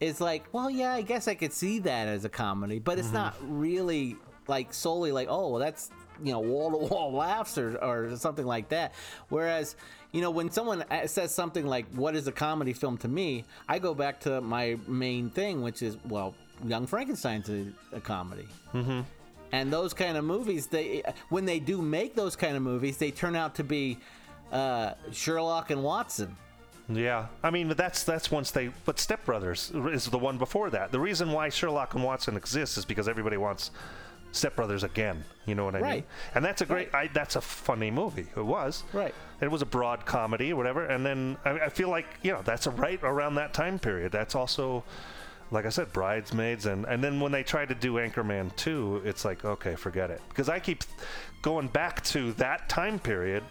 is 0.00 0.18
like, 0.18 0.44
well, 0.54 0.70
yeah, 0.70 0.94
I 0.94 1.02
guess 1.02 1.28
I 1.28 1.34
could 1.34 1.52
see 1.52 1.78
that 1.80 2.08
as 2.08 2.24
a 2.24 2.30
comedy, 2.30 2.78
but 2.78 2.98
it's 2.98 3.12
not 3.12 3.36
really 3.42 4.16
like 4.48 4.72
solely 4.72 5.12
like, 5.12 5.28
oh, 5.30 5.50
well, 5.50 5.60
that's 5.60 5.90
you 6.22 6.32
know 6.32 6.40
wall 6.40 6.70
to 6.70 6.76
wall 6.94 7.12
laughs 7.12 7.58
or, 7.58 7.76
or 7.78 8.16
something 8.16 8.46
like 8.46 8.68
that. 8.70 8.92
Whereas, 9.28 9.76
you 10.12 10.20
know, 10.20 10.30
when 10.30 10.50
someone 10.50 10.84
says 11.06 11.34
something 11.34 11.66
like, 11.66 11.86
"What 11.94 12.14
is 12.16 12.26
a 12.26 12.32
comedy 12.32 12.72
film 12.72 12.98
to 12.98 13.08
me?" 13.08 13.44
I 13.68 13.78
go 13.78 13.94
back 13.94 14.20
to 14.20 14.40
my 14.40 14.78
main 14.86 15.30
thing, 15.30 15.62
which 15.62 15.82
is, 15.82 15.96
well, 16.08 16.34
Young 16.64 16.86
Frankenstein's 16.86 17.48
a, 17.48 17.66
a 17.92 18.00
comedy. 18.00 18.48
And 19.52 19.72
those 19.72 19.94
kind 19.94 20.16
of 20.16 20.24
movies, 20.24 20.66
they 20.66 21.02
when 21.28 21.44
they 21.44 21.60
do 21.60 21.80
make 21.80 22.14
those 22.14 22.36
kind 22.36 22.56
of 22.56 22.62
movies, 22.62 22.96
they 22.96 23.10
turn 23.10 23.36
out 23.36 23.54
to 23.56 23.64
be 23.64 23.98
uh, 24.52 24.94
Sherlock 25.12 25.70
and 25.70 25.82
Watson. 25.82 26.36
Yeah, 26.88 27.26
I 27.42 27.50
mean 27.50 27.66
but 27.68 27.76
that's 27.76 28.04
that's 28.04 28.30
once 28.30 28.50
they. 28.50 28.70
But 28.84 28.98
Step 28.98 29.24
Brothers 29.24 29.72
is 29.74 30.06
the 30.06 30.18
one 30.18 30.38
before 30.38 30.70
that. 30.70 30.92
The 30.92 31.00
reason 31.00 31.32
why 31.32 31.48
Sherlock 31.48 31.94
and 31.94 32.04
Watson 32.04 32.36
exists 32.36 32.76
is 32.78 32.84
because 32.84 33.08
everybody 33.08 33.36
wants 33.36 33.70
Step 34.36 34.56
Brothers 34.56 34.84
again. 34.84 35.24
You 35.46 35.54
know 35.54 35.64
what 35.64 35.74
I 35.76 35.80
mean? 35.94 36.04
And 36.34 36.44
that's 36.44 36.62
a 36.62 36.66
great. 36.66 36.94
I, 36.94 37.08
that's 37.08 37.36
a 37.36 37.40
funny 37.40 37.90
movie. 37.90 38.26
It 38.36 38.44
was. 38.44 38.84
Right. 38.92 39.14
It 39.40 39.50
was 39.50 39.62
a 39.62 39.66
broad 39.66 40.06
comedy 40.06 40.52
or 40.52 40.56
whatever. 40.56 40.86
And 40.86 41.04
then 41.04 41.36
I, 41.44 41.50
I 41.52 41.68
feel 41.68 41.88
like 41.88 42.06
you 42.22 42.32
know 42.32 42.42
that's 42.42 42.66
a 42.66 42.70
right 42.70 43.00
around 43.02 43.36
that 43.36 43.54
time 43.54 43.78
period. 43.78 44.12
That's 44.12 44.34
also. 44.34 44.84
Like 45.52 45.64
I 45.64 45.68
said, 45.68 45.92
bridesmaids, 45.92 46.66
and, 46.66 46.84
and 46.86 47.04
then 47.04 47.20
when 47.20 47.30
they 47.30 47.44
tried 47.44 47.68
to 47.68 47.76
do 47.76 47.92
Anchorman 47.92 48.56
2, 48.56 49.02
it's 49.04 49.24
like, 49.24 49.44
okay, 49.44 49.76
forget 49.76 50.10
it. 50.10 50.20
Because 50.28 50.48
I 50.48 50.58
keep 50.58 50.82
going 51.40 51.68
back 51.68 52.02
to 52.06 52.32
that 52.32 52.68
time 52.68 52.98
period 52.98 53.44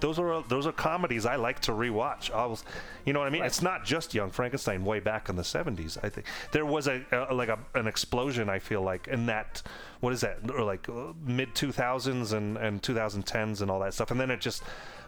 those 0.00 0.18
are 0.18 0.42
those 0.48 0.66
are 0.66 0.72
comedies 0.72 1.26
I 1.26 1.36
like 1.36 1.60
to 1.60 1.72
rewatch. 1.72 2.32
I 2.32 2.46
was, 2.46 2.64
you 3.04 3.12
know 3.12 3.20
what 3.20 3.28
I 3.28 3.30
mean? 3.30 3.44
It's 3.44 3.62
not 3.62 3.84
just 3.84 4.14
Young 4.14 4.30
Frankenstein 4.30 4.84
way 4.84 5.00
back 5.00 5.28
in 5.28 5.36
the 5.36 5.42
70s. 5.42 5.98
I 6.02 6.08
think 6.08 6.26
there 6.52 6.66
was 6.66 6.86
a, 6.86 7.04
a 7.12 7.34
like 7.34 7.48
a, 7.48 7.58
an 7.74 7.86
explosion. 7.86 8.48
I 8.48 8.58
feel 8.58 8.82
like 8.82 9.08
in 9.08 9.26
that 9.26 9.62
what 10.00 10.12
is 10.12 10.20
that 10.20 10.38
or 10.50 10.62
like 10.62 10.88
uh, 10.88 11.12
mid 11.24 11.54
2000s 11.54 12.32
and 12.32 12.56
and 12.56 12.82
2010s 12.82 13.60
and 13.60 13.70
all 13.70 13.80
that 13.80 13.94
stuff. 13.94 14.10
And 14.10 14.20
then 14.20 14.30
it 14.30 14.40
just 14.40 14.62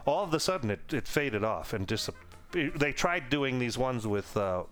all 0.07 0.24
of 0.24 0.35
a 0.35 0.40
sudden 0.40 0.70
it, 0.70 0.92
it 0.92 1.07
faded 1.07 1.44
off 1.44 1.72
and 1.72 1.87
just 1.87 2.11
they 2.53 2.92
tried 2.92 3.31
doing 3.31 3.59
these 3.59 3.79
ones 3.79 4.07
with. 4.07 4.37
Uh, 4.37 4.64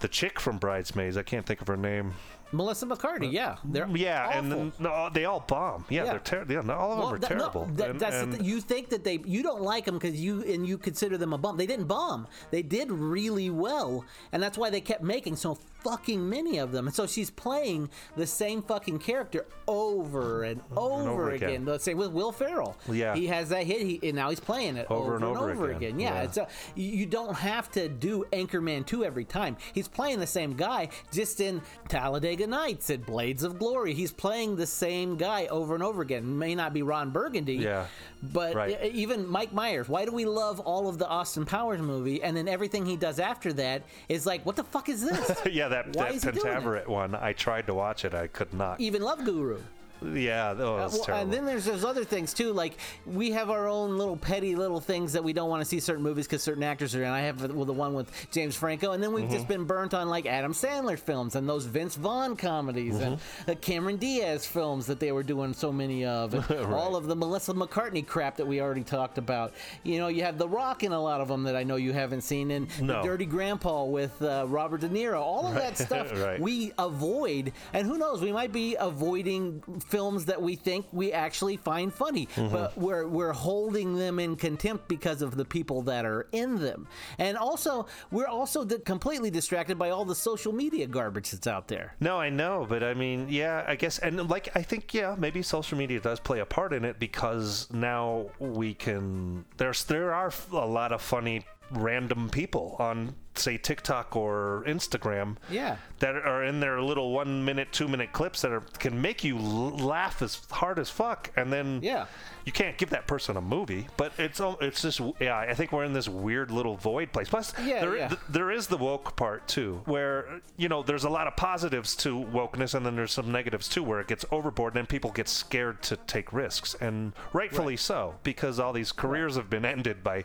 the 0.00 0.08
chick 0.08 0.38
from 0.38 0.58
Bridesmaids, 0.58 1.16
I 1.16 1.22
can't 1.22 1.46
think 1.46 1.60
of 1.62 1.68
her 1.68 1.76
name. 1.76 2.14
Melissa 2.52 2.86
McCarthy, 2.86 3.26
yeah, 3.28 3.56
mm, 3.66 3.72
they're 3.72 3.88
Yeah, 3.88 4.26
awful. 4.26 4.38
and 4.38 4.52
then 4.52 4.72
no, 4.78 5.10
they 5.12 5.24
all 5.24 5.40
bomb. 5.40 5.84
Yeah, 5.88 6.04
Yeah. 6.04 6.10
they're 6.10 6.18
terrible. 6.20 6.52
Yeah, 6.54 6.60
no, 6.60 6.74
all 6.74 6.92
of 6.92 6.98
them 6.98 7.14
are 7.14 7.18
that- 7.18 7.30
no, 7.30 7.38
terrible. 7.38 7.64
that- 7.74 7.90
And- 7.90 8.00
that's 8.00 8.16
and- 8.16 8.34
thing. 8.36 8.44
you 8.44 8.60
think 8.60 8.88
that 8.90 9.02
they 9.04 9.20
you 9.24 9.42
don't 9.42 9.62
like 9.62 9.84
them 9.84 9.98
because 9.98 10.14
you 10.20 10.42
and 10.42 10.66
you 10.66 10.78
consider 10.78 11.18
them 11.18 11.32
a 11.32 11.38
bomb. 11.38 11.56
They 11.56 11.66
didn't 11.66 11.86
bomb. 11.86 12.26
They 12.50 12.62
did 12.62 12.90
really 12.92 13.50
well, 13.50 14.04
and 14.32 14.42
that's 14.42 14.56
why 14.56 14.70
they 14.70 14.80
kept 14.80 15.02
making 15.02 15.36
so 15.36 15.58
fucking 15.86 16.28
many 16.28 16.58
of 16.58 16.72
them. 16.72 16.86
And 16.86 16.94
so 16.94 17.06
she's 17.06 17.30
playing 17.30 17.88
the 18.16 18.26
same 18.26 18.62
fucking 18.62 18.98
character 18.98 19.46
over 19.68 20.42
and 20.44 20.60
over, 20.76 21.08
over 21.10 21.30
again. 21.30 21.48
again. 21.50 21.64
The 21.64 21.78
same 21.78 21.96
with 21.98 22.10
Will 22.10 22.32
Ferrell. 22.32 22.76
Yeah. 22.90 23.14
he 23.14 23.26
has 23.28 23.48
that 23.50 23.64
hit, 23.66 23.80
he, 23.82 24.00
and 24.02 24.16
now 24.16 24.30
he's 24.30 24.40
playing 24.40 24.76
it 24.76 24.86
over, 24.90 25.14
Over 25.14 25.14
and 25.16 25.24
over 25.24 25.70
again. 25.70 25.76
again. 25.76 26.00
Yeah, 26.00 26.14
Yeah. 26.14 26.22
it's 26.22 26.36
a, 26.38 26.48
you 26.74 27.06
don't 27.06 27.34
have 27.34 27.70
to 27.72 27.88
do 27.88 28.24
Anchorman 28.32 28.84
two 28.86 29.04
every 29.04 29.24
time. 29.24 29.56
He's 29.74 29.88
playing 29.88 30.18
the 30.20 30.26
same 30.26 30.54
guy, 30.54 30.88
just 31.12 31.40
in 31.40 31.62
Talladega 31.88 32.46
Nights 32.46 32.90
and 32.90 33.04
Blades 33.04 33.42
of 33.42 33.58
Glory. 33.58 33.94
He's 33.94 34.12
playing 34.12 34.56
the 34.56 34.66
same 34.66 35.16
guy 35.16 35.46
over 35.46 35.74
and 35.74 35.82
over 35.82 36.02
again. 36.02 36.38
May 36.38 36.54
not 36.54 36.72
be 36.72 36.82
Ron 36.82 37.10
Burgundy, 37.10 37.54
Yeah. 37.56 37.86
but 38.22 38.54
Right. 38.54 38.82
even 38.94 39.28
Mike 39.28 39.52
Myers. 39.52 39.88
Why 39.88 40.04
do 40.04 40.12
we 40.12 40.24
love 40.24 40.60
all 40.60 40.88
of 40.88 40.98
the 40.98 41.06
Austin 41.06 41.44
Powers 41.44 41.80
movie, 41.80 42.22
and 42.22 42.36
then 42.36 42.48
everything 42.48 42.86
he 42.86 42.96
does 42.96 43.18
after 43.18 43.52
that 43.54 43.82
is 44.08 44.26
like, 44.26 44.44
what 44.46 44.56
the 44.56 44.64
fuck 44.64 44.88
is 44.88 45.02
this? 45.04 45.32
yeah, 45.52 45.68
that, 45.76 45.96
Why 45.96 46.06
that 46.06 46.14
is 46.14 46.24
he 46.24 46.30
doing 46.32 46.46
it? 46.46 46.50
Pentaverate 46.50 46.86
one. 46.86 47.14
I 47.14 47.32
tried 47.32 47.66
to 47.66 47.74
watch 47.74 48.04
it. 48.04 48.14
I 48.14 48.26
could 48.26 48.52
not. 48.54 48.80
Even 48.80 49.02
Love 49.02 49.24
Guru. 49.24 49.60
Yeah, 50.02 50.54
oh, 50.58 50.76
that's 50.78 50.94
Well, 50.94 51.04
terrible. 51.04 51.22
and 51.24 51.32
then 51.32 51.46
there's 51.46 51.64
those 51.64 51.84
other 51.84 52.04
things 52.04 52.34
too. 52.34 52.52
Like 52.52 52.76
we 53.06 53.30
have 53.32 53.50
our 53.50 53.66
own 53.68 53.96
little 53.98 54.16
petty 54.16 54.54
little 54.56 54.80
things 54.80 55.12
that 55.14 55.24
we 55.24 55.32
don't 55.32 55.48
want 55.48 55.62
to 55.62 55.64
see 55.68 55.80
certain 55.80 56.02
movies 56.02 56.26
because 56.26 56.42
certain 56.42 56.62
actors 56.62 56.94
are 56.94 57.02
in. 57.02 57.08
I 57.10 57.20
have 57.22 57.52
well, 57.52 57.64
the 57.64 57.72
one 57.72 57.94
with 57.94 58.10
James 58.30 58.54
Franco, 58.56 58.92
and 58.92 59.02
then 59.02 59.12
we've 59.12 59.24
Mm-hmm. 59.24 59.34
just 59.34 59.48
been 59.48 59.64
burnt 59.64 59.94
on 59.94 60.08
like 60.08 60.26
Adam 60.26 60.52
Sandler 60.52 60.98
films 60.98 61.34
and 61.34 61.48
those 61.48 61.64
Vince 61.64 61.96
Vaughn 61.96 62.36
comedies 62.36 62.96
and 63.00 63.16
Mm-hmm. 63.16 63.42
the 63.46 63.56
Cameron 63.56 63.96
Diaz 63.96 64.46
films 64.46 64.86
that 64.86 65.00
they 65.00 65.12
were 65.12 65.22
doing 65.22 65.52
so 65.54 65.72
many 65.72 66.04
of, 66.04 66.34
and 66.34 66.66
all 66.74 66.94
of 66.96 67.06
the 67.06 67.16
Melissa 67.16 67.54
McCarthy 67.54 68.02
crap 68.02 68.36
that 68.36 68.46
we 68.46 68.60
already 68.60 68.84
talked 68.84 69.18
about. 69.18 69.52
You 69.82 69.98
know, 69.98 70.08
you 70.08 70.22
have 70.24 70.38
The 70.38 70.48
Rock 70.48 70.84
in 70.84 70.92
a 70.92 71.00
lot 71.00 71.20
of 71.20 71.28
them 71.28 71.42
that 71.44 71.56
I 71.56 71.62
know 71.64 71.76
you 71.76 71.92
haven't 71.92 72.20
seen, 72.22 72.50
and 72.52 72.68
No. 72.80 73.00
the 73.02 73.08
Dirty 73.08 73.24
Grandpa 73.26 73.84
with 73.84 74.20
uh, 74.22 74.44
Robert 74.48 74.82
De 74.82 74.88
Niro. 74.88 75.20
All 75.20 75.46
of 75.46 75.54
that 75.54 75.76
stuff 75.86 76.12
Right. 76.20 76.40
we 76.40 76.72
avoid, 76.78 77.52
and 77.72 77.86
who 77.86 77.96
knows, 77.98 78.20
we 78.20 78.32
might 78.32 78.52
be 78.52 78.76
avoiding 78.78 79.62
films 79.88 80.24
that 80.26 80.40
we 80.40 80.56
think 80.56 80.86
we 80.92 81.12
actually 81.12 81.56
find 81.56 81.92
funny, 81.92 82.26
Mm-hmm. 82.36 82.52
but 82.52 82.76
we're 82.76 83.06
we're 83.06 83.32
holding 83.32 83.96
them 83.96 84.18
in 84.18 84.36
contempt 84.36 84.88
because 84.88 85.22
of 85.22 85.36
the 85.36 85.44
people 85.44 85.82
that 85.82 86.04
are 86.04 86.26
in 86.32 86.56
them, 86.56 86.86
and 87.18 87.36
also 87.36 87.86
we're 88.10 88.26
also 88.26 88.64
completely 88.64 89.30
distracted 89.30 89.78
by 89.78 89.90
all 89.90 90.04
the 90.04 90.14
social 90.14 90.52
media 90.52 90.86
garbage 90.86 91.30
that's 91.30 91.46
out 91.46 91.68
there. 91.68 91.94
No, 92.00 92.18
I 92.18 92.30
know, 92.30 92.66
but 92.68 92.82
I 92.82 92.94
mean, 92.94 93.26
yeah, 93.28 93.64
I 93.66 93.76
guess, 93.76 93.98
and 93.98 94.28
like, 94.28 94.48
I 94.56 94.62
think, 94.62 94.92
yeah, 94.94 95.14
maybe 95.18 95.42
social 95.42 95.78
media 95.78 96.00
does 96.00 96.20
play 96.20 96.40
a 96.40 96.46
part 96.46 96.72
in 96.72 96.84
it 96.84 96.98
because 96.98 97.68
now 97.72 98.26
we 98.38 98.74
can. 98.74 99.44
There's 99.56 99.84
there 99.84 100.12
are 100.12 100.32
a 100.52 100.66
lot 100.66 100.92
of 100.92 101.00
funny 101.02 101.42
random 101.70 102.28
people 102.30 102.76
on 102.78 103.14
say 103.38 103.56
TikTok 103.58 104.16
or 104.16 104.64
Instagram. 104.66 105.36
Yeah. 105.50 105.76
That 106.00 106.14
are 106.16 106.44
in 106.44 106.60
their 106.60 106.82
little 106.82 107.12
one 107.12 107.44
minute, 107.44 107.72
two 107.72 107.88
minute 107.88 108.12
clips 108.12 108.42
that 108.42 108.52
are 108.52 108.60
can 108.78 109.00
make 109.00 109.24
you 109.24 109.38
l- 109.38 109.76
laugh 109.78 110.20
as 110.20 110.40
hard 110.50 110.78
as 110.78 110.90
fuck, 110.90 111.30
and 111.36 111.50
then 111.52 111.80
Yeah. 111.82 112.04
you 112.44 112.52
can't 112.52 112.76
give 112.76 112.90
that 112.90 113.06
person 113.06 113.36
a 113.36 113.40
movie. 113.40 113.88
But 113.96 114.12
it's 114.18 114.40
it's 114.60 114.82
just 114.82 115.00
yeah, 115.20 115.38
I 115.38 115.54
think 115.54 115.72
we're 115.72 115.84
in 115.84 115.94
this 115.94 116.06
weird 116.08 116.50
little 116.50 116.76
void 116.76 117.12
place. 117.12 117.30
Plus, 117.30 117.54
Yeah, 117.64 117.80
there, 117.80 117.96
yeah. 117.96 118.08
th- 118.08 118.20
there 118.28 118.50
is 118.50 118.66
the 118.66 118.76
woke 118.76 119.16
part 119.16 119.48
too, 119.48 119.80
where 119.86 120.42
you 120.58 120.68
know 120.68 120.82
there's 120.82 121.04
a 121.04 121.08
lot 121.10 121.26
of 121.26 121.34
positives 121.36 121.96
to 121.96 122.14
wokeness, 122.14 122.74
and 122.74 122.84
then 122.84 122.94
there's 122.96 123.12
some 123.12 123.32
negatives 123.32 123.66
too, 123.66 123.82
where 123.82 124.00
it 124.00 124.06
gets 124.06 124.26
overboard, 124.30 124.74
and 124.74 124.80
then 124.80 124.86
people 124.86 125.10
get 125.12 125.28
scared 125.28 125.80
to 125.84 125.96
take 125.96 126.30
risks, 126.32 126.74
and 126.78 127.14
rightfully 127.32 127.76
so, 127.78 128.16
because 128.22 128.60
all 128.60 128.74
these 128.74 128.92
careers 128.92 129.36
have 129.36 129.48
been 129.48 129.64
ended 129.64 130.04
by 130.04 130.24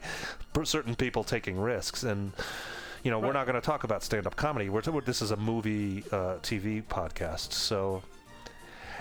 certain 0.63 0.95
people 0.95 1.23
taking 1.23 1.57
risks, 1.59 2.03
and 2.03 2.33
you 3.03 3.11
know 3.11 3.19
we're 3.19 3.33
not 3.33 3.45
going 3.45 3.55
to 3.59 3.65
talk 3.65 3.83
about 3.83 4.03
stand-up 4.03 4.35
comedy. 4.35 4.69
We're 4.69 4.81
t- 4.81 4.91
this 5.05 5.21
is 5.21 5.31
a 5.31 5.37
movie 5.37 6.03
uh, 6.11 6.35
TV 6.41 6.83
podcast, 6.83 7.53
so. 7.53 8.03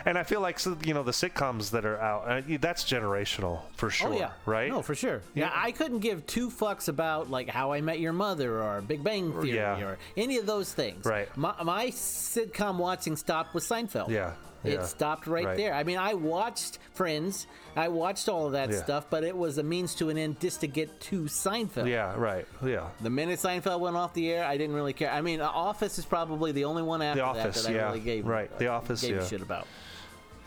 And 0.07 0.17
I 0.17 0.23
feel 0.23 0.41
like 0.41 0.59
you 0.87 0.95
know 0.95 1.03
the 1.03 1.11
sitcoms 1.11 1.73
that 1.73 1.85
are 1.85 2.01
out. 2.01 2.27
Uh, 2.27 2.57
that's 2.59 2.85
generational 2.85 3.61
for 3.77 3.91
sure, 3.91 4.09
oh 4.15 4.17
yeah, 4.17 4.31
right? 4.47 4.71
No, 4.71 4.81
for 4.81 4.95
sure. 4.95 5.21
Yeah, 5.35 5.51
I 5.55 5.73
couldn't 5.73 5.99
give 5.99 6.27
two 6.27 6.49
fucks 6.49 6.89
about 6.89 7.31
like 7.31 7.51
How 7.51 7.73
I 7.73 7.83
Met 7.83 8.01
Your 8.01 8.15
Mother 8.15 8.63
or 8.63 8.81
Big 8.81 9.05
Bang 9.05 9.31
Theory 9.33 9.57
Yeah. 9.57 9.79
or 9.83 9.99
any 10.17 10.39
of 10.39 10.47
those 10.47 10.73
things. 10.73 11.05
Right. 11.05 11.29
My, 11.37 11.55
my 11.63 11.87
sitcom 11.89 12.79
watching 12.79 13.15
stopped 13.15 13.53
with 13.53 13.63
Seinfeld. 13.65 14.09
Yeah, 14.09 14.33
yeah. 14.65 14.73
It 14.75 14.85
stopped 14.85 15.27
right, 15.27 15.45
Right. 15.45 15.57
there. 15.57 15.75
I 15.75 15.85
mean, 15.85 15.99
I 15.99 16.15
watched 16.15 16.79
Friends, 16.93 17.47
I 17.77 17.89
watched 17.89 18.29
all 18.29 18.47
of 18.47 18.53
that 18.53 18.71
Yeah. 18.71 18.83
stuff, 18.83 19.07
but 19.09 19.25
it 19.25 19.35
was 19.37 19.57
a 19.59 19.63
means 19.63 19.95
to 19.97 20.11
an 20.11 20.19
end 20.19 20.39
just 20.41 20.61
to 20.61 20.67
get 20.67 21.01
to 21.03 21.23
Seinfeld. 21.23 21.89
Yeah, 21.89 22.15
right. 22.17 22.47
Yeah. 22.65 22.89
The 23.01 23.09
minute 23.11 23.39
Seinfeld 23.39 23.81
went 23.81 23.97
off 23.97 24.13
the 24.13 24.31
air, 24.31 24.45
I 24.45 24.57
didn't 24.59 24.75
really 24.77 24.93
care. 24.93 25.11
I 25.11 25.21
mean, 25.23 25.41
Office 25.41 25.99
is 25.99 26.05
probably 26.05 26.53
the 26.53 26.65
only 26.65 26.83
one 26.83 27.01
after 27.01 27.23
Office, 27.23 27.63
that 27.63 27.73
that 27.73 27.73
I 27.73 27.81
yeah. 27.81 27.87
really 27.87 28.01
gave 28.01 28.27
Right, 28.27 28.57
The 28.59 28.69
uh, 28.69 28.77
Office, 28.77 29.01
gave 29.01 29.17
yeah. 29.17 29.27
shit 29.27 29.41
about. 29.41 29.67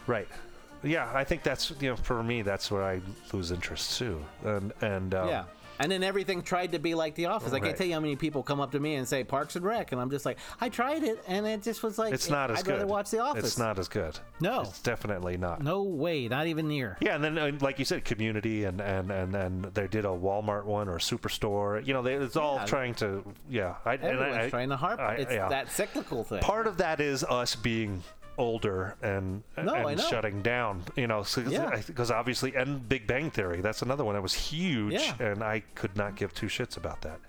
Right. 0.06 0.28
Yeah, 0.84 1.10
I 1.14 1.24
think 1.24 1.44
that's 1.44 1.72
you 1.80 1.90
know 1.90 1.96
for 1.96 2.22
me 2.22 2.42
that's 2.42 2.70
where 2.70 2.84
I 2.84 3.02
lose 3.32 3.52
interest 3.52 3.98
too, 3.98 4.24
and 4.44 4.74
and 4.82 5.16
um, 5.16 5.30
Yeah. 5.30 5.44
And 5.84 5.92
then 5.92 6.02
everything 6.02 6.42
tried 6.44 6.72
to 6.72 6.80
be 6.80 6.96
like 6.96 7.14
The 7.16 7.26
Office. 7.26 7.50
I 7.52 7.58
can't 7.60 7.64
Right. 7.72 7.76
tell 7.78 7.88
you 7.88 7.94
how 7.94 8.00
many 8.00 8.16
people 8.16 8.42
come 8.42 8.62
up 8.62 8.72
to 8.72 8.80
me 8.80 8.96
and 8.96 9.06
say 9.06 9.26
Parks 9.26 9.58
and 9.58 9.66
Rec, 9.66 9.92
and 9.92 10.00
I'm 10.00 10.10
just 10.10 10.26
like, 10.26 10.38
I 10.62 10.70
tried 10.70 11.04
it, 11.04 11.22
and 11.28 11.46
it 11.46 11.62
just 11.62 11.84
was 11.84 11.98
like, 11.98 12.14
it's 12.14 12.30
not 12.30 12.50
as 12.52 12.60
I'd 12.60 12.66
good. 12.66 12.72
rather 12.76 12.88
watch 12.88 13.10
The 13.12 13.20
Office. 13.20 13.44
It's 13.44 13.58
not 13.58 13.78
as 13.78 13.90
good. 13.90 14.18
No. 14.40 14.62
it's 14.62 14.80
definitely 14.82 15.36
not. 15.36 15.62
No 15.62 15.84
way, 15.84 16.30
not 16.30 16.48
even 16.48 16.70
near. 16.70 16.96
Yeah, 17.02 17.16
and 17.16 17.24
then 17.24 17.38
uh, 17.38 17.52
like 17.60 17.80
you 17.80 17.86
said, 17.86 18.06
Community, 18.06 18.64
and 18.64 18.80
and 18.80 19.12
and 19.12 19.36
and 19.36 19.66
they 19.74 19.88
did 19.88 20.06
a 20.06 20.10
Walmart 20.10 20.64
one 20.64 20.88
or 20.88 20.96
a 20.96 21.00
Superstore. 21.00 21.86
You 21.86 21.94
know, 21.94 22.02
they, 22.02 22.14
it's 22.14 22.38
all 22.38 22.56
Yeah. 22.62 22.66
trying 22.66 22.94
to 22.96 23.24
yeah. 23.50 23.76
I, 23.86 23.96
Everyone's 23.96 24.38
I- 24.38 24.50
trying 24.50 24.70
to 24.70 24.78
harp. 24.78 25.00
I- 25.02 25.16
it's 25.16 25.34
yeah. 25.34 25.50
that 25.50 25.70
cyclical 25.70 26.24
thing. 26.24 26.40
part 26.40 26.66
of 26.68 26.78
that 26.78 27.02
is 27.02 27.26
us 27.26 27.56
being 27.56 28.04
older 28.38 28.96
and 29.02 29.44
No, 29.58 29.74
and 29.88 30.00
shutting 30.00 30.42
down 30.42 30.84
you 30.96 31.08
know 31.08 31.24
Yeah. 31.48 31.82
because 31.86 32.10
obviously 32.12 32.56
and 32.56 32.88
big 32.88 33.06
bang 33.08 33.30
theory 33.32 33.62
that's 33.62 33.82
another 33.82 34.04
one 34.04 34.16
that 34.16 34.22
was 34.22 34.34
huge 34.34 34.94
Yeah. 34.94 35.16
and 35.20 35.44
i 35.44 35.62
could 35.76 35.96
not 35.96 36.16
give 36.16 36.34
two 36.34 36.48
shits 36.48 36.78
about 36.78 37.02
that 37.02 37.20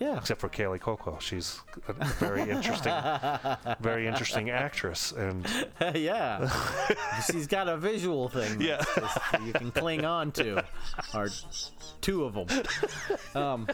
yeah. 0.00 0.16
except 0.16 0.40
for 0.40 0.48
Kaley 0.48 0.78
Cuoco. 0.78 1.20
She's 1.20 1.60
a 1.88 1.92
very 1.92 2.42
interesting, 2.50 2.92
very 3.80 4.06
interesting 4.06 4.50
actress, 4.50 5.12
and 5.12 5.46
yeah. 5.94 6.50
She's 7.30 7.46
got 7.46 7.68
a 7.68 7.76
visual 7.76 8.28
thing. 8.28 8.60
Yeah. 8.60 8.82
just- 8.96 9.18
you 9.44 9.52
can 9.52 9.70
cling 9.70 10.04
on 10.04 10.32
to, 10.32 10.64
or 11.14 11.28
two 12.00 12.24
of 12.24 12.34
them. 12.34 12.46
Um, 13.34 13.68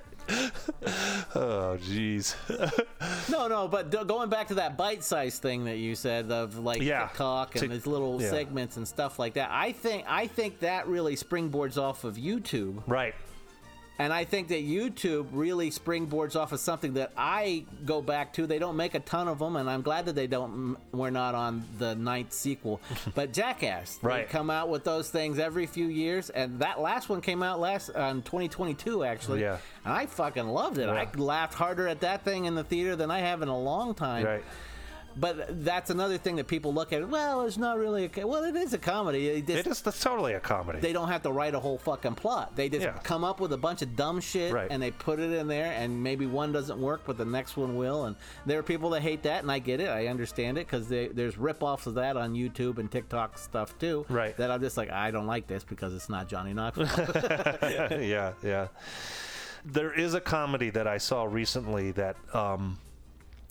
oh 1.34 1.76
jeez, 1.80 2.34
No, 3.30 3.46
no, 3.48 3.68
but 3.68 3.90
d- 3.90 4.04
going 4.06 4.28
back 4.30 4.48
to 4.48 4.54
that 4.54 4.76
bite-sized 4.76 5.42
thing 5.42 5.64
that 5.64 5.76
you 5.78 5.94
said 5.94 6.30
of 6.30 6.58
like 6.58 6.80
Yeah. 6.82 7.06
TikTok 7.08 7.52
and 7.56 7.60
Tik- 7.62 7.70
these 7.70 7.86
little 7.86 8.20
yeah. 8.20 8.30
segments 8.30 8.76
and 8.76 8.86
stuff 8.86 9.18
like 9.18 9.34
that, 9.34 9.50
I 9.50 9.72
think 9.72 10.04
I 10.08 10.26
think 10.26 10.60
that 10.60 10.86
really 10.86 11.16
springboards 11.16 11.76
off 11.76 12.04
of 12.04 12.16
YouTube, 12.16 12.82
right? 12.86 13.14
And 13.98 14.12
I 14.12 14.24
think 14.24 14.48
that 14.48 14.66
YouTube 14.66 15.28
really 15.32 15.70
springboards 15.70 16.34
off 16.34 16.52
of 16.52 16.60
something 16.60 16.94
that 16.94 17.12
I 17.16 17.64
go 17.84 18.02
back 18.02 18.32
to. 18.34 18.46
They 18.46 18.58
don't 18.58 18.76
make 18.76 18.94
a 18.94 19.00
ton 19.00 19.28
of 19.28 19.38
them, 19.38 19.56
and 19.56 19.70
I'm 19.70 19.82
glad 19.82 20.06
that 20.06 20.14
they 20.14 20.26
don't. 20.26 20.76
We're 20.92 21.10
not 21.10 21.34
on 21.34 21.64
the 21.78 21.94
ninth 21.94 22.32
sequel, 22.32 22.80
but 23.14 23.32
Jackass, 23.32 23.98
right. 24.02 24.26
they 24.26 24.32
come 24.32 24.50
out 24.50 24.68
with 24.68 24.84
those 24.84 25.10
things 25.10 25.38
every 25.38 25.66
few 25.66 25.86
years, 25.86 26.30
and 26.30 26.58
that 26.58 26.80
last 26.80 27.08
one 27.08 27.20
came 27.20 27.42
out 27.42 27.60
last 27.60 27.90
uh, 27.94 28.00
on 28.00 28.22
2022 28.22 29.04
actually. 29.04 29.40
Yeah. 29.40 29.58
and 29.84 29.92
I 29.92 30.06
fucking 30.06 30.46
loved 30.46 30.78
it. 30.78 30.86
Yeah. 30.86 30.92
I 30.92 31.08
laughed 31.16 31.54
harder 31.54 31.86
at 31.86 32.00
that 32.00 32.24
thing 32.24 32.46
in 32.46 32.54
the 32.54 32.64
theater 32.64 32.96
than 32.96 33.10
I 33.10 33.20
have 33.20 33.42
in 33.42 33.48
a 33.48 33.58
long 33.58 33.94
time. 33.94 34.24
Right. 34.24 34.44
But 35.16 35.64
that's 35.64 35.90
another 35.90 36.18
thing 36.18 36.36
that 36.36 36.46
people 36.48 36.74
look 36.74 36.92
at. 36.92 37.08
Well, 37.08 37.42
it's 37.42 37.56
not 37.56 37.78
really 37.78 38.10
a. 38.16 38.26
Well, 38.26 38.44
it 38.44 38.56
is 38.56 38.72
a 38.72 38.78
comedy. 38.78 39.28
It 39.28 39.46
just- 39.46 39.66
It 39.66 39.70
is. 39.70 39.80
That's 39.80 40.00
totally 40.00 40.32
a 40.34 40.40
comedy. 40.40 40.80
they 40.80 40.92
don't 40.92 41.08
have 41.08 41.22
to 41.22 41.30
write 41.32 41.54
a 41.54 41.60
whole 41.60 41.78
fucking 41.78 42.14
plot. 42.16 42.56
They 42.56 42.68
just 42.68 42.84
Yeah. 42.84 42.98
come 43.04 43.22
up 43.24 43.40
with 43.40 43.52
a 43.52 43.56
bunch 43.56 43.82
of 43.82 43.94
dumb 43.96 44.20
shit 44.20 44.52
Right. 44.52 44.68
and 44.70 44.82
they 44.82 44.90
put 44.90 45.20
it 45.20 45.30
in 45.32 45.46
there, 45.48 45.72
and 45.72 46.02
maybe 46.02 46.26
one 46.26 46.52
doesn't 46.52 46.80
work, 46.80 47.02
but 47.06 47.16
the 47.16 47.24
next 47.24 47.56
one 47.56 47.76
will. 47.76 48.04
And 48.06 48.16
there 48.46 48.58
are 48.58 48.62
people 48.62 48.90
that 48.90 49.02
hate 49.02 49.22
that, 49.22 49.42
and 49.42 49.52
I 49.52 49.58
get 49.60 49.80
it. 49.80 49.88
I 49.88 50.08
understand 50.08 50.58
it 50.58 50.66
because 50.66 50.88
there's 50.88 51.38
rip-offs 51.38 51.86
of 51.86 51.94
that 51.94 52.16
on 52.16 52.34
YouTube 52.34 52.78
and 52.78 52.90
TikTok 52.90 53.38
stuff 53.38 53.78
too. 53.78 54.04
Right. 54.08 54.36
That 54.36 54.50
I'm 54.50 54.60
just 54.60 54.76
like, 54.76 54.90
I 54.90 55.10
don't 55.10 55.26
like 55.26 55.46
this 55.46 55.64
because 55.64 55.94
it's 55.94 56.08
not 56.08 56.28
Johnny 56.28 56.52
Knoxville. 56.54 56.86
yeah, 58.02 58.32
yeah. 58.42 58.68
There 59.64 59.92
is 59.92 60.12
a 60.14 60.20
comedy 60.20 60.70
that 60.70 60.86
I 60.86 60.98
saw 60.98 61.24
recently 61.24 61.92
that 61.92 62.16
um, 62.34 62.78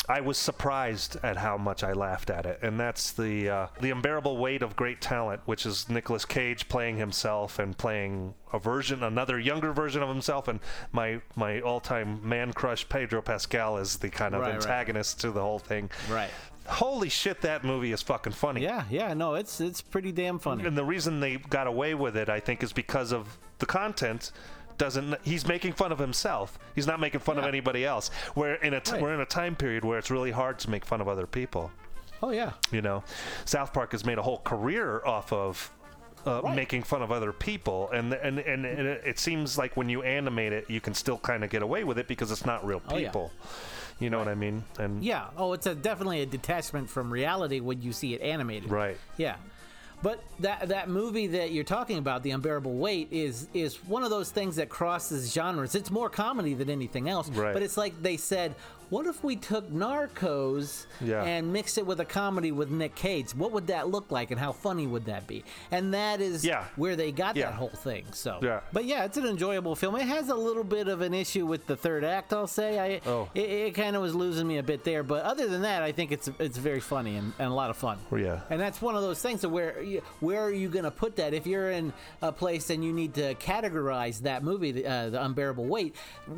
I 0.10 0.20
was 0.22 0.38
surprised 0.38 1.16
at 1.24 1.38
how 1.38 1.58
much 1.58 1.84
I 1.84 1.94
laughed 1.94 2.30
at 2.30 2.46
it, 2.46 2.60
and 2.62 2.80
that's 2.80 3.12
the 3.12 3.50
uh, 3.50 3.68
the 3.80 3.90
unbearable 3.92 4.38
weight 4.38 4.62
of 4.62 4.76
great 4.76 5.00
talent, 5.02 5.42
which 5.46 5.66
is 5.66 5.88
Nicolas 5.90 6.26
Cage 6.26 6.68
playing 6.68 6.98
himself 6.98 7.58
and 7.60 7.78
playing 7.78 8.34
a 8.52 8.60
version, 8.60 9.02
another 9.04 9.40
younger 9.40 9.72
version 9.72 10.04
of 10.04 10.10
himself, 10.10 10.48
and 10.48 10.60
my 10.92 11.22
my 11.36 11.62
all 11.62 11.80
time 11.80 12.20
man 12.28 12.52
crush 12.54 12.88
Pedro 12.90 13.22
Pascal 13.22 13.78
is 13.78 13.98
the 13.98 14.10
kind 14.10 14.36
of 14.36 14.42
Right, 14.42 14.48
right. 14.48 14.56
antagonist 14.56 15.22
to 15.22 15.32
the 15.32 15.42
whole 15.42 15.60
thing. 15.60 15.90
right. 16.10 16.30
Holy 16.66 17.10
shit, 17.10 17.42
that 17.42 17.66
movie 17.66 17.92
is 17.92 18.02
fucking 18.02 18.32
funny. 18.32 18.62
Yeah, 18.62 18.86
yeah. 18.90 19.14
No, 19.14 19.36
it's 19.36 19.60
it's 19.60 19.82
pretty 19.82 20.12
damn 20.14 20.40
funny. 20.40 20.66
And 20.66 20.78
the 20.78 20.86
reason 20.86 21.20
they 21.20 21.36
got 21.38 21.68
away 21.68 21.94
with 21.94 22.16
it, 22.16 22.30
I 22.30 22.40
think, 22.40 22.64
is 22.64 22.72
because 22.72 23.12
of 23.12 23.38
the 23.60 23.66
content. 23.66 24.32
Doesn't 24.78 25.16
he's 25.24 25.48
making 25.48 25.74
fun 25.74 25.92
of 25.92 26.00
himself? 26.00 26.58
He's 26.76 26.88
not 26.88 27.00
making 27.00 27.20
fun 27.22 27.38
of 27.38 27.46
anybody 27.46 27.86
else. 27.86 28.10
We're 28.36 28.56
in 28.56 28.74
a 28.74 28.80
t- 28.80 28.94
Right. 28.94 29.02
we're 29.02 29.14
in 29.14 29.20
a 29.22 29.26
time 29.26 29.56
period 29.56 29.86
where 29.86 29.98
it's 30.00 30.10
really 30.12 30.32
hard 30.32 30.60
to 30.60 30.70
make 30.70 30.86
fun 30.86 31.00
of 31.02 31.08
other 31.08 31.28
people. 31.28 31.72
Oh 32.22 32.32
yeah. 32.32 32.54
You 32.72 32.82
know, 32.82 33.04
South 33.46 33.74
Park 33.74 33.92
has 33.92 34.06
made 34.06 34.18
a 34.18 34.22
whole 34.24 34.40
career 34.40 35.02
off 35.06 35.32
of. 35.34 35.72
Uh, 36.26 36.40
Right. 36.42 36.56
Making 36.56 36.84
fun 36.84 37.02
of 37.02 37.12
other 37.12 37.34
people, 37.34 37.90
and 37.92 38.14
and, 38.14 38.40
and 38.40 38.66
and 38.66 38.88
it 38.88 39.02
it 39.06 39.20
seems 39.20 39.58
like 39.58 39.76
when 39.76 39.90
you 39.90 40.04
animate 40.04 40.54
it, 40.54 40.70
you 40.70 40.80
can 40.80 40.94
still 40.94 41.18
kind 41.18 41.44
of 41.44 41.50
get 41.50 41.62
away 41.62 41.84
with 41.84 41.98
it 42.00 42.08
because 42.08 42.32
it's 42.32 42.46
not 42.46 42.66
real 42.66 42.80
people. 42.80 42.96
Oh, 42.96 43.00
yeah. 43.00 43.08
people. 43.10 43.32
You 44.00 44.10
know 44.10 44.20
what 44.20 44.30
I 44.30 44.36
mean? 44.36 44.64
And 44.80 45.04
Yeah. 45.04 45.26
Oh, 45.38 45.52
it's 45.52 45.66
a 45.68 45.76
definitely 45.76 46.22
a 46.22 46.26
detachment 46.26 46.90
from 46.90 47.12
reality 47.12 47.60
when 47.60 47.82
you 47.82 47.92
see 47.92 48.14
it 48.14 48.22
animated. 48.22 48.72
right, 48.72 48.98
Yeah. 49.18 49.36
But 50.04 50.22
that 50.42 50.68
that 50.68 50.90
movie 50.90 51.28
that 51.28 51.54
you're 51.54 51.64
talking 51.64 51.98
about, 51.98 52.24
The 52.24 52.32
Unbearable 52.32 52.74
Weight, 52.74 53.08
is 53.10 53.48
is 53.54 53.78
one 53.86 54.04
of 54.04 54.10
those 54.10 54.30
things 54.32 54.58
that 54.58 54.68
crosses 54.68 55.34
genres. 55.34 55.76
It's 55.76 55.90
more 55.90 56.10
comedy 56.10 56.54
than 56.54 56.70
anything 56.70 57.08
else. 57.08 57.30
Right. 57.30 57.54
But 57.54 57.64
it's 57.64 57.78
like 57.78 58.00
they 58.04 58.18
said, 58.18 58.54
what 58.94 59.08
if 59.08 59.24
we 59.24 59.36
took 59.36 59.72
Narcos 59.72 60.86
Yeah. 61.02 61.24
and 61.24 61.52
mixed 61.52 61.80
it 61.80 61.86
with 61.88 62.00
a 62.00 62.06
comedy 62.06 62.52
with 62.52 62.70
Nick 62.70 62.94
Cage? 62.94 63.34
What 63.36 63.52
would 63.52 63.66
that 63.68 63.90
look 63.90 64.12
like, 64.12 64.30
and 64.30 64.40
how 64.40 64.52
funny 64.52 64.86
would 64.86 65.06
that 65.06 65.26
be? 65.26 65.44
And 65.72 65.96
that 65.96 66.22
is 66.22 66.46
Yeah. 66.46 66.66
where 66.76 66.96
they 66.96 67.12
got 67.12 67.36
Yeah. 67.36 67.48
that 67.48 67.56
whole 67.56 67.70
thing. 67.70 68.06
So, 68.12 68.38
Yeah. 68.44 68.60
but 68.72 68.86
yeah, 68.86 69.04
it's 69.06 69.18
an 69.18 69.26
enjoyable 69.26 69.76
film. 69.76 69.96
It 69.96 70.04
has 70.08 70.30
a 70.30 70.36
little 70.36 70.64
bit 70.64 70.88
of 70.88 71.02
an 71.02 71.12
issue 71.16 71.48
with 71.48 71.66
the 71.66 71.76
third 71.76 72.04
act, 72.04 72.34
I'll 72.34 72.46
say. 72.46 72.80
I 72.80 73.02
Oh. 73.10 73.30
it, 73.34 73.50
it 73.50 73.72
kind 73.76 73.96
of 73.96 74.04
was 74.04 74.14
losing 74.14 74.48
me 74.48 74.60
a 74.60 74.64
bit 74.64 74.84
there, 74.84 75.02
but 75.02 75.24
other 75.24 75.48
than 75.48 75.64
that, 75.64 75.82
I 75.82 75.92
think 75.92 76.12
it's 76.12 76.30
it's 76.38 76.60
very 76.60 76.80
funny 76.80 77.16
and, 77.16 77.34
and 77.40 77.48
a 77.50 77.54
lot 77.56 77.72
of 77.72 77.78
fun. 77.78 77.98
Yeah. 78.16 78.42
And 78.52 78.62
that's 78.62 78.80
one 78.80 78.96
of 78.96 79.02
those 79.02 79.20
things 79.22 79.44
of 79.44 79.52
where 79.52 79.76
where 80.20 80.44
are 80.44 80.52
you 80.54 80.70
going 80.70 80.86
to 80.86 80.92
put 80.92 81.16
that? 81.16 81.34
If 81.34 81.48
you're 81.48 81.72
in 81.72 81.94
a 82.22 82.32
place 82.32 82.70
and 82.70 82.86
you 82.86 82.94
need 82.94 83.16
to 83.16 83.34
categorize 83.36 84.20
that 84.22 84.44
movie, 84.44 84.86
uh, 84.86 85.10
the 85.10 85.24
unbearable 85.26 85.66
weight, 85.66 85.96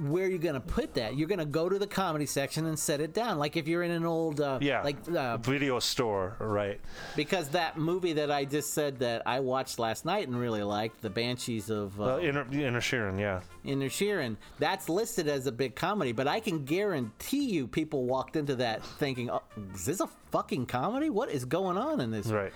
where 0.07 0.25
are 0.25 0.29
you 0.29 0.37
going 0.37 0.55
to 0.55 0.61
put 0.61 0.93
that? 0.93 1.17
You're 1.17 1.27
going 1.27 1.39
to 1.39 1.45
go 1.45 1.67
to 1.67 1.77
the 1.77 1.87
comedy 1.87 2.25
section 2.25 2.44
and 2.55 2.77
set 2.77 3.01
it 3.01 3.13
down. 3.13 3.37
Like 3.37 3.57
if 3.57 3.67
you're 3.67 3.83
in 3.83 3.91
an 3.91 4.05
old 4.05 4.39
uh, 4.41 4.59
Yeah. 4.61 4.81
like 4.83 4.97
uh, 5.13 5.37
Video 5.37 5.79
store, 5.79 6.35
right? 6.39 6.79
because 7.15 7.49
that 7.49 7.77
movie 7.77 8.13
that 8.13 8.31
I 8.31 8.45
just 8.45 8.73
said 8.73 8.99
that 8.99 9.23
I 9.25 9.39
watched 9.39 9.79
last 9.79 10.05
night 10.05 10.27
and 10.27 10.39
really 10.39 10.63
liked, 10.63 11.01
The 11.01 11.09
Banshees 11.09 11.69
of 11.69 11.99
uh, 11.99 12.15
Uh, 12.15 12.19
Inner, 12.19 12.45
Inisherin, 12.45 13.19
yeah. 13.19 13.41
Inisherin, 13.65 14.37
that's 14.59 14.87
listed 14.89 15.27
as 15.27 15.47
a 15.47 15.51
big 15.51 15.75
comedy, 15.75 16.11
but 16.11 16.27
I 16.27 16.39
can 16.39 16.63
guarantee 16.65 17.45
you 17.45 17.67
people 17.67 18.05
walked 18.05 18.35
into 18.35 18.55
that 18.57 18.83
thinking, 18.85 19.29
oh, 19.29 19.41
is 19.73 19.85
this 19.85 19.99
a 19.99 20.07
fucking 20.31 20.67
comedy? 20.67 21.09
What 21.09 21.29
is 21.31 21.45
going 21.45 21.77
on 21.77 21.99
in 21.99 22.11
this? 22.11 22.27
Right. 22.27 22.53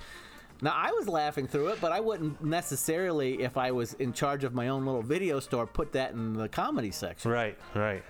Now, 0.61 0.73
I 0.75 0.91
was 0.91 1.07
laughing 1.07 1.47
through 1.47 1.69
it, 1.69 1.79
but 1.79 1.93
I 1.93 2.01
wouldn't 2.01 2.43
necessarily, 2.43 3.41
if 3.43 3.55
I 3.57 3.71
was 3.71 3.93
in 3.93 4.11
charge 4.11 4.43
of 4.43 4.53
my 4.53 4.67
own 4.67 4.85
little 4.85 5.01
video 5.01 5.39
store, 5.39 5.65
put 5.65 5.93
that 5.93 6.11
in 6.11 6.33
the 6.33 6.49
comedy 6.49 6.91
section. 6.91 7.31
Right, 7.31 7.57
right. 7.75 8.03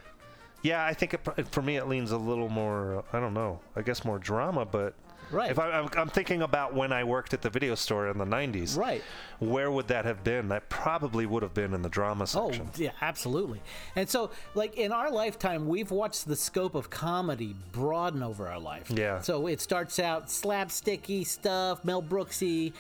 Yeah, 0.62 0.86
I 0.86 0.94
think 0.94 1.14
it, 1.14 1.48
for 1.50 1.62
me 1.62 1.78
it 1.78 1.88
leans 1.88 2.12
a 2.12 2.18
little 2.18 2.50
more. 2.50 3.04
I 3.14 3.20
don't 3.20 3.34
know. 3.34 3.60
I 3.76 3.82
guess 3.82 4.04
more 4.04 4.20
drama, 4.20 4.66
but 4.66 4.94
Right. 5.32 5.52
If 5.52 5.60
I, 5.60 5.70
I'm, 5.72 5.90
I'm 5.96 6.10
thinking 6.10 6.42
about 6.42 6.74
when 6.74 6.92
I 6.92 7.04
worked 7.04 7.34
at 7.34 7.42
the 7.42 7.50
video 7.50 7.76
store 7.76 8.10
in 8.10 8.18
the 8.18 8.26
'90s, 8.26 8.78
Right. 8.78 9.04
Where 9.40 9.72
would 9.72 9.88
that 9.90 10.06
have 10.06 10.24
been? 10.24 10.50
That 10.50 10.70
probably 10.70 11.26
would 11.26 11.44
have 11.44 11.54
been 11.54 11.74
in 11.74 11.82
the 11.82 11.90
drama 11.90 12.26
section. 12.28 12.62
Oh, 12.62 12.66
section. 12.66 12.84
yeah, 12.84 12.92
absolutely. 13.02 13.62
And 13.96 14.10
so, 14.10 14.32
like, 14.56 14.76
in 14.78 14.92
our 14.92 15.12
lifetime, 15.12 15.68
we've 15.68 15.92
watched 15.92 16.28
the 16.28 16.36
scope 16.36 16.76
of 16.76 16.90
comedy 16.90 17.56
broaden 17.72 18.24
over 18.24 18.48
our 18.48 18.60
life. 18.60 18.90
Yeah. 18.90 19.22
So 19.22 19.48
it 19.48 19.62
starts 19.62 20.00
out 20.00 20.28
slapsticky 20.28 21.26
stuff, 21.26 21.86
Mel 21.86 22.02
Brooksy, 22.02 22.74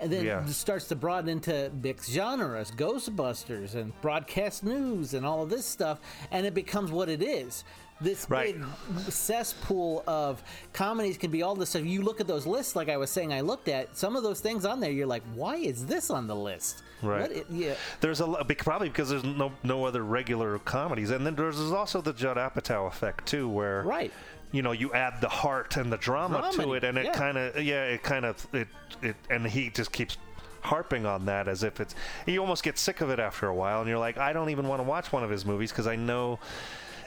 and 0.00 0.12
then 0.12 0.24
Yeah. 0.24 0.44
it 0.44 0.48
starts 0.52 0.88
to 0.88 0.96
broaden 0.96 1.28
into 1.30 1.70
mixed 1.82 2.10
genres, 2.10 2.70
Ghostbusters, 2.70 3.74
and 3.74 3.98
broadcast 4.00 4.64
news, 4.64 5.14
and 5.14 5.24
all 5.26 5.42
of 5.42 5.50
this 5.50 5.66
stuff, 5.66 5.98
and 6.30 6.46
it 6.46 6.54
becomes 6.54 6.90
what 6.90 7.08
it 7.08 7.22
is. 7.22 7.64
This 7.98 8.28
Right. 8.28 8.54
big 8.54 9.12
cesspool 9.12 10.04
of 10.06 10.42
comedies 10.74 11.16
can 11.16 11.30
be 11.30 11.42
all 11.42 11.54
this 11.54 11.70
stuff. 11.70 11.84
You 11.84 12.02
look 12.02 12.20
at 12.20 12.26
those 12.26 12.46
lists, 12.46 12.76
like 12.76 12.90
I 12.90 12.98
was 12.98 13.10
saying, 13.10 13.32
I 13.32 13.40
looked 13.40 13.68
at 13.68 13.96
some 13.96 14.16
of 14.16 14.22
those 14.22 14.40
things 14.40 14.66
on 14.66 14.80
there. 14.80 14.90
You're 14.90 15.06
like, 15.06 15.22
why 15.34 15.56
is 15.56 15.86
this 15.86 16.10
on 16.10 16.26
the 16.26 16.36
list? 16.36 16.82
Right. 17.02 17.44
Yeah. 17.50 17.74
There's 18.00 18.20
a 18.20 18.26
probably 18.58 18.88
because 18.88 19.08
there's 19.10 19.24
no 19.24 19.52
no 19.62 19.84
other 19.84 20.02
regular 20.02 20.58
comedies, 20.60 21.10
and 21.10 21.26
then 21.26 21.34
there's 21.34 21.58
also 21.72 22.00
the 22.00 22.12
Judd 22.12 22.36
Apatow 22.38 22.86
effect 22.86 23.26
too, 23.26 23.48
where 23.48 23.82
Right. 23.82 24.12
You 24.52 24.62
know 24.62 24.72
you 24.72 24.92
add 24.92 25.20
the 25.20 25.28
heart 25.28 25.76
and 25.76 25.92
the 25.92 25.96
drama 25.96 26.50
to 26.54 26.74
it, 26.74 26.84
and 26.84 26.96
it 26.98 27.06
yeah. 27.06 27.12
kind 27.12 27.36
of 27.38 27.62
yeah, 27.62 27.84
it 27.84 28.02
kind 28.02 28.24
of 28.24 28.46
it 28.52 28.68
it, 29.02 29.16
and 29.30 29.46
he 29.46 29.70
just 29.70 29.92
keeps 29.92 30.16
harping 30.62 31.06
on 31.06 31.26
that 31.26 31.46
as 31.46 31.62
if 31.62 31.80
it's 31.80 31.94
you 32.26 32.40
almost 32.40 32.62
get 32.64 32.78
sick 32.78 33.00
of 33.00 33.10
it 33.10 33.18
after 33.18 33.46
a 33.48 33.54
while, 33.54 33.80
and 33.80 33.88
you're 33.88 33.98
like, 33.98 34.18
I 34.18 34.32
don't 34.32 34.50
even 34.50 34.66
want 34.68 34.80
to 34.80 34.84
watch 34.84 35.12
one 35.12 35.22
of 35.24 35.30
his 35.30 35.44
movies 35.44 35.70
because 35.70 35.86
I 35.86 35.96
know. 35.96 36.38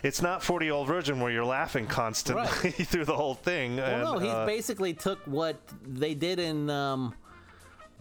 It's 0.02 0.22
not 0.22 0.42
40 0.42 0.66
Year 0.66 0.76
Old 0.76 0.88
Virgin 0.88 1.20
where 1.20 1.30
you're 1.30 1.44
laughing 1.44 1.86
constantly 1.86 2.44
Right. 2.64 2.74
through 2.88 3.04
the 3.04 3.18
whole 3.18 3.34
thing. 3.34 3.76
Well, 3.76 4.00
no, 4.00 4.14
and, 4.14 4.24
he 4.24 4.30
uh, 4.30 4.46
basically 4.46 4.94
took 4.94 5.20
what 5.28 5.58
they 5.86 6.14
did 6.14 6.40
in 6.40 6.70
um, 6.70 7.14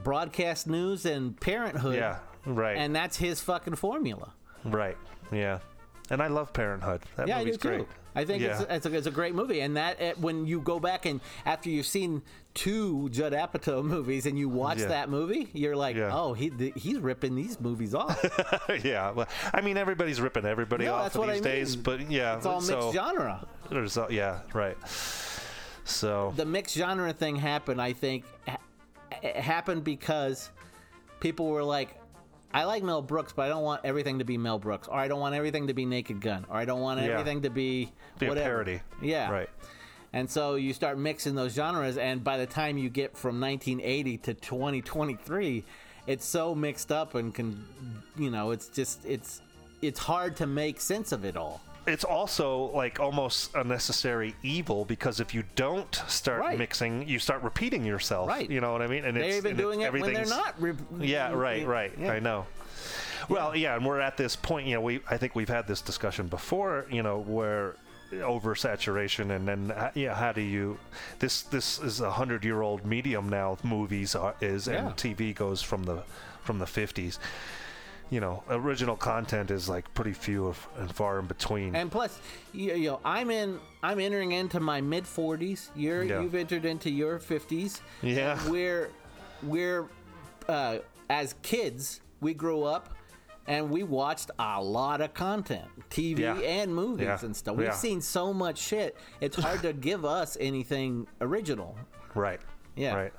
broadcast 0.05 0.69
news 0.69 1.07
and 1.07 1.39
Parenthood. 1.41 1.97
Yeah, 1.97 2.19
right. 2.47 2.77
And 2.77 2.95
that's 2.95 3.17
his 3.17 3.41
fucking 3.41 3.75
formula. 3.75 4.33
right, 4.65 4.97
yeah. 5.33 5.59
And 6.11 6.23
I 6.23 6.29
love 6.29 6.53
Parenthood. 6.53 7.03
That 7.17 7.27
yeah, 7.27 7.37
I 7.39 7.41
movie's 7.41 7.59
do 7.59 7.69
great. 7.69 7.81
too. 7.81 7.87
I 8.19 8.25
think 8.25 8.43
yeah. 8.43 8.61
it's, 8.63 8.67
it's, 8.69 8.87
a, 8.87 8.97
it's 8.97 9.07
a 9.07 9.13
great 9.13 9.35
movie, 9.35 9.61
and 9.61 9.77
that 9.77 10.19
when 10.19 10.45
you 10.47 10.61
go 10.61 10.81
back 10.81 11.07
and 11.07 11.21
after 11.47 11.71
you've 11.71 11.87
seen 11.87 12.23
two 12.55 13.09
Judd 13.11 13.33
Apatow 13.33 13.85
movies 13.95 14.27
and 14.27 14.37
you 14.37 14.49
watch 14.49 14.79
Yeah. 14.81 14.87
that 14.89 15.09
movie, 15.09 15.49
you're 15.53 15.77
like, 15.77 15.95
Yeah. 15.95 16.11
oh, 16.13 16.33
he 16.33 16.51
th- 16.51 16.73
he's 16.77 16.99
ripping 16.99 17.37
these 17.37 17.61
movies 17.61 17.95
off. 17.95 18.19
yeah, 18.85 19.13
well, 19.13 19.29
I 19.55 19.61
mean 19.61 19.77
everybody's 19.77 20.21
ripping 20.21 20.45
everybody 20.47 20.87
No, 20.87 20.95
off 20.95 21.15
what 21.17 21.31
I 21.31 21.35
these 21.35 21.43
days, 21.43 21.77
but 21.77 22.11
yeah, 22.11 22.37
It's 22.37 22.47
all 22.47 22.61
so 22.61 22.81
mixed 22.81 22.95
genre. 22.95 23.47
there's 23.71 23.97
yeah, 24.11 24.41
right. 24.53 24.77
So 25.85 26.33
the 26.37 26.45
mixed 26.45 26.75
genre 26.77 27.13
thing 27.13 27.37
happened, 27.37 27.81
I 27.81 27.93
think, 27.93 28.25
ha- 28.47 28.59
it 29.23 29.37
happened 29.37 29.85
because 29.85 30.51
people 31.21 31.47
were 31.49 31.63
like, 31.65 31.98
I 32.53 32.65
like 32.65 32.83
Mel 32.83 33.03
Brooks, 33.03 33.33
but 33.35 33.43
I 33.43 33.49
don't 33.49 33.63
want 33.63 33.83
everything 33.85 34.21
to 34.21 34.25
be 34.25 34.39
Mel 34.39 34.59
Brooks, 34.59 34.89
or 34.89 34.95
I 34.97 35.07
don't 35.09 35.21
want 35.21 35.35
everything 35.35 35.67
to 35.67 35.75
be 35.75 35.85
Naked 35.85 36.21
Gun, 36.21 36.47
or 36.49 36.57
I 36.57 36.65
don't 36.65 36.81
want 36.81 37.01
Yeah. 37.01 37.09
everything 37.09 37.43
to 37.43 37.51
be 37.51 37.93
be 38.19 38.27
a 38.27 38.29
whatever. 38.31 38.49
parody. 38.65 38.81
Yeah. 39.03 39.31
Right. 39.31 39.51
And 40.15 40.31
so 40.31 40.55
you 40.55 40.73
start 40.73 40.97
mixing 40.97 41.35
those 41.35 41.53
genres, 41.53 41.99
and 41.99 42.25
by 42.25 42.39
the 42.39 42.47
time 42.47 42.79
you 42.79 42.89
get 42.89 43.17
from 43.17 43.39
1980 43.41 44.17
to 44.19 44.33
2023, 44.35 45.65
it's 46.07 46.25
so 46.25 46.55
mixed 46.55 46.91
up 46.91 47.15
and 47.15 47.35
can, 47.35 47.67
you 48.17 48.31
know, 48.31 48.51
it's 48.53 48.69
just 48.69 49.05
it's 49.05 49.43
it's 49.83 50.01
hard 50.01 50.35
to 50.37 50.47
make 50.47 50.81
sense 50.81 51.13
of 51.13 51.25
it 51.27 51.37
all. 51.37 51.61
It's 51.89 52.05
also 52.05 52.71
like 52.75 53.01
almost 53.01 53.55
a 53.55 53.65
necessary 53.65 54.35
evil 54.43 54.85
because 54.85 55.21
if 55.21 55.35
you 55.35 55.45
don't 55.57 55.95
start 56.07 56.41
Right. 56.41 56.59
mixing, 56.59 57.09
you 57.09 57.19
start 57.19 57.43
repeating 57.43 57.85
yourself. 57.85 58.29
Right. 58.29 58.49
You 58.49 58.61
know 58.61 58.73
what 58.73 58.83
I 58.83 58.87
mean? 58.87 59.05
And 59.05 59.17
They're 59.17 59.25
it's, 59.25 59.37
even 59.39 59.51
and 59.53 59.61
it's- 59.61 59.65
doing 59.73 59.81
it 59.83 59.93
when 59.93 60.13
they're 60.15 60.27
not. 60.27 60.55
Re- 60.61 60.75
Yeah, 61.01 61.33
right, 61.33 61.67
right. 61.67 61.93
Yeah. 61.99 62.13
I 62.13 62.19
know. 62.21 62.47
Well, 63.29 63.55
yeah, 63.57 63.75
and 63.77 63.85
we're 63.85 64.01
at 64.01 64.17
this 64.17 64.37
point. 64.37 64.67
You 64.67 64.75
know, 64.77 64.81
we 64.81 65.01
I 65.11 65.17
think 65.17 65.35
we've 65.35 65.49
had 65.49 65.67
this 65.67 65.81
discussion 65.83 66.29
before. 66.29 66.87
You 66.91 67.03
know, 67.03 67.19
where 67.19 67.75
oversaturation 68.13 69.31
and 69.37 69.47
then 69.47 69.71
uh, 69.71 69.91
yeah 69.95 70.15
how 70.15 70.33
do 70.33 70.41
you 70.41 70.79
this 71.19 71.43
this 71.43 71.79
is 71.81 72.01
a 72.01 72.11
hundred 72.11 72.43
year 72.43 72.63
old 72.63 72.87
medium 72.87 73.29
now 73.29 73.59
movies 73.63 74.15
are, 74.15 74.35
is 74.41 74.67
Yeah. 74.67 74.87
and 74.87 74.97
tv 74.97 75.35
goes 75.35 75.61
from 75.63 75.83
the 75.85 76.03
from 76.43 76.59
the 76.59 76.65
50s 76.65 77.19
you 78.11 78.21
know 78.21 78.43
original 78.51 78.97
content 78.97 79.51
is 79.51 79.69
like 79.69 79.93
pretty 79.95 80.13
few 80.13 80.47
of, 80.47 80.69
and 80.79 80.95
far 80.95 81.19
in 81.19 81.27
between 81.27 81.75
And 81.77 81.91
plus, 81.91 82.19
you, 82.53 82.75
you 82.75 82.91
know, 82.91 83.01
I'm 83.05 83.31
in. 83.31 83.59
I'm 83.83 84.01
entering 84.01 84.33
into 84.33 84.61
my 84.61 84.81
mid 84.81 85.05
40s. 85.05 85.71
You're 85.77 86.03
Yeah. 86.05 86.21
you've 86.21 86.35
entered 86.35 86.65
into 86.65 86.91
your 86.91 87.19
50s. 87.19 87.81
Yeah. 88.03 88.39
We're 88.49 88.91
we're 89.43 89.89
uh, 90.49 90.79
as 91.11 91.35
kids, 91.43 92.01
we 92.21 92.35
grew 92.35 92.63
up. 92.65 92.95
And 93.47 93.71
we 93.71 93.83
watched 93.83 94.31
a 94.39 94.63
lot 94.63 95.01
of 95.01 95.15
content, 95.15 95.65
TV 95.89 96.19
Yeah. 96.19 96.35
and 96.35 96.75
movies 96.75 97.07
Yeah. 97.07 97.19
and 97.25 97.35
stuff. 97.35 97.57
We've 97.57 97.69
Yeah. 97.69 97.73
seen 97.73 98.03
so 98.03 98.35
much 98.35 98.59
shit. 98.59 98.95
It's 99.23 99.37
hard 99.39 99.63
to 99.63 99.73
give 99.89 100.05
us 100.05 100.37
anything 100.39 101.07
original. 101.23 101.79
Right. 102.15 102.41
Yeah. 102.77 102.95
Right. 102.95 103.13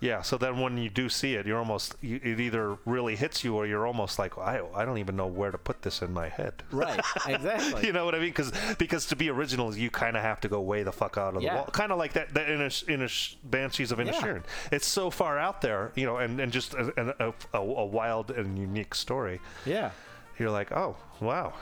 Yeah. 0.00 0.22
So 0.22 0.38
then 0.38 0.60
when 0.60 0.78
you 0.78 0.88
do 0.90 1.08
see 1.08 1.34
it, 1.34 1.46
you're 1.46 1.58
almost 1.58 1.96
you, 2.00 2.20
it 2.22 2.38
either 2.40 2.78
really 2.84 3.16
hits 3.16 3.42
you 3.42 3.56
or 3.56 3.66
you're 3.66 3.86
almost 3.86 4.18
like 4.18 4.38
I 4.38 4.60
I 4.74 4.84
don't 4.84 4.98
even 4.98 5.16
know 5.16 5.26
where 5.26 5.50
to 5.50 5.58
put 5.58 5.82
this 5.82 6.02
in 6.02 6.12
my 6.12 6.28
head. 6.28 6.62
Right. 6.72 7.00
Exactly. 7.26 7.86
you 7.86 7.92
know 7.92 8.04
what 8.04 8.14
I 8.14 8.18
mean? 8.18 8.28
Because 8.30 8.52
because 8.78 9.06
to 9.06 9.16
be 9.16 9.28
original, 9.30 9.74
you 9.74 9.90
kind 9.90 10.16
of 10.16 10.22
have 10.22 10.40
to 10.40 10.48
go 10.48 10.60
way 10.60 10.82
the 10.84 10.92
fuck 10.92 11.18
out 11.18 11.34
of 11.36 11.42
Yeah. 11.42 11.50
the 11.50 11.56
wall. 11.58 11.66
Kind 11.66 11.90
of 11.92 11.98
like 11.98 12.12
that 12.12 12.34
that 12.34 12.48
in 12.48 12.60
a 12.62 12.70
in 12.92 13.02
a 13.02 13.08
Banshees 13.44 13.90
of 13.92 13.98
Yeah. 13.98 14.12
Inisherin. 14.12 14.42
It's 14.70 14.86
so 14.86 15.10
far 15.10 15.38
out 15.38 15.60
there, 15.62 15.92
you 15.96 16.06
know, 16.06 16.18
and 16.18 16.38
and 16.40 16.52
just 16.52 16.74
a, 16.74 17.14
a, 17.18 17.34
a, 17.54 17.58
a 17.60 17.86
wild 17.86 18.30
and 18.30 18.58
unique 18.58 18.94
story. 18.94 19.40
yeah. 19.66 19.90
You're 20.38 20.50
like, 20.52 20.70
oh 20.70 20.96
wow. 21.20 21.54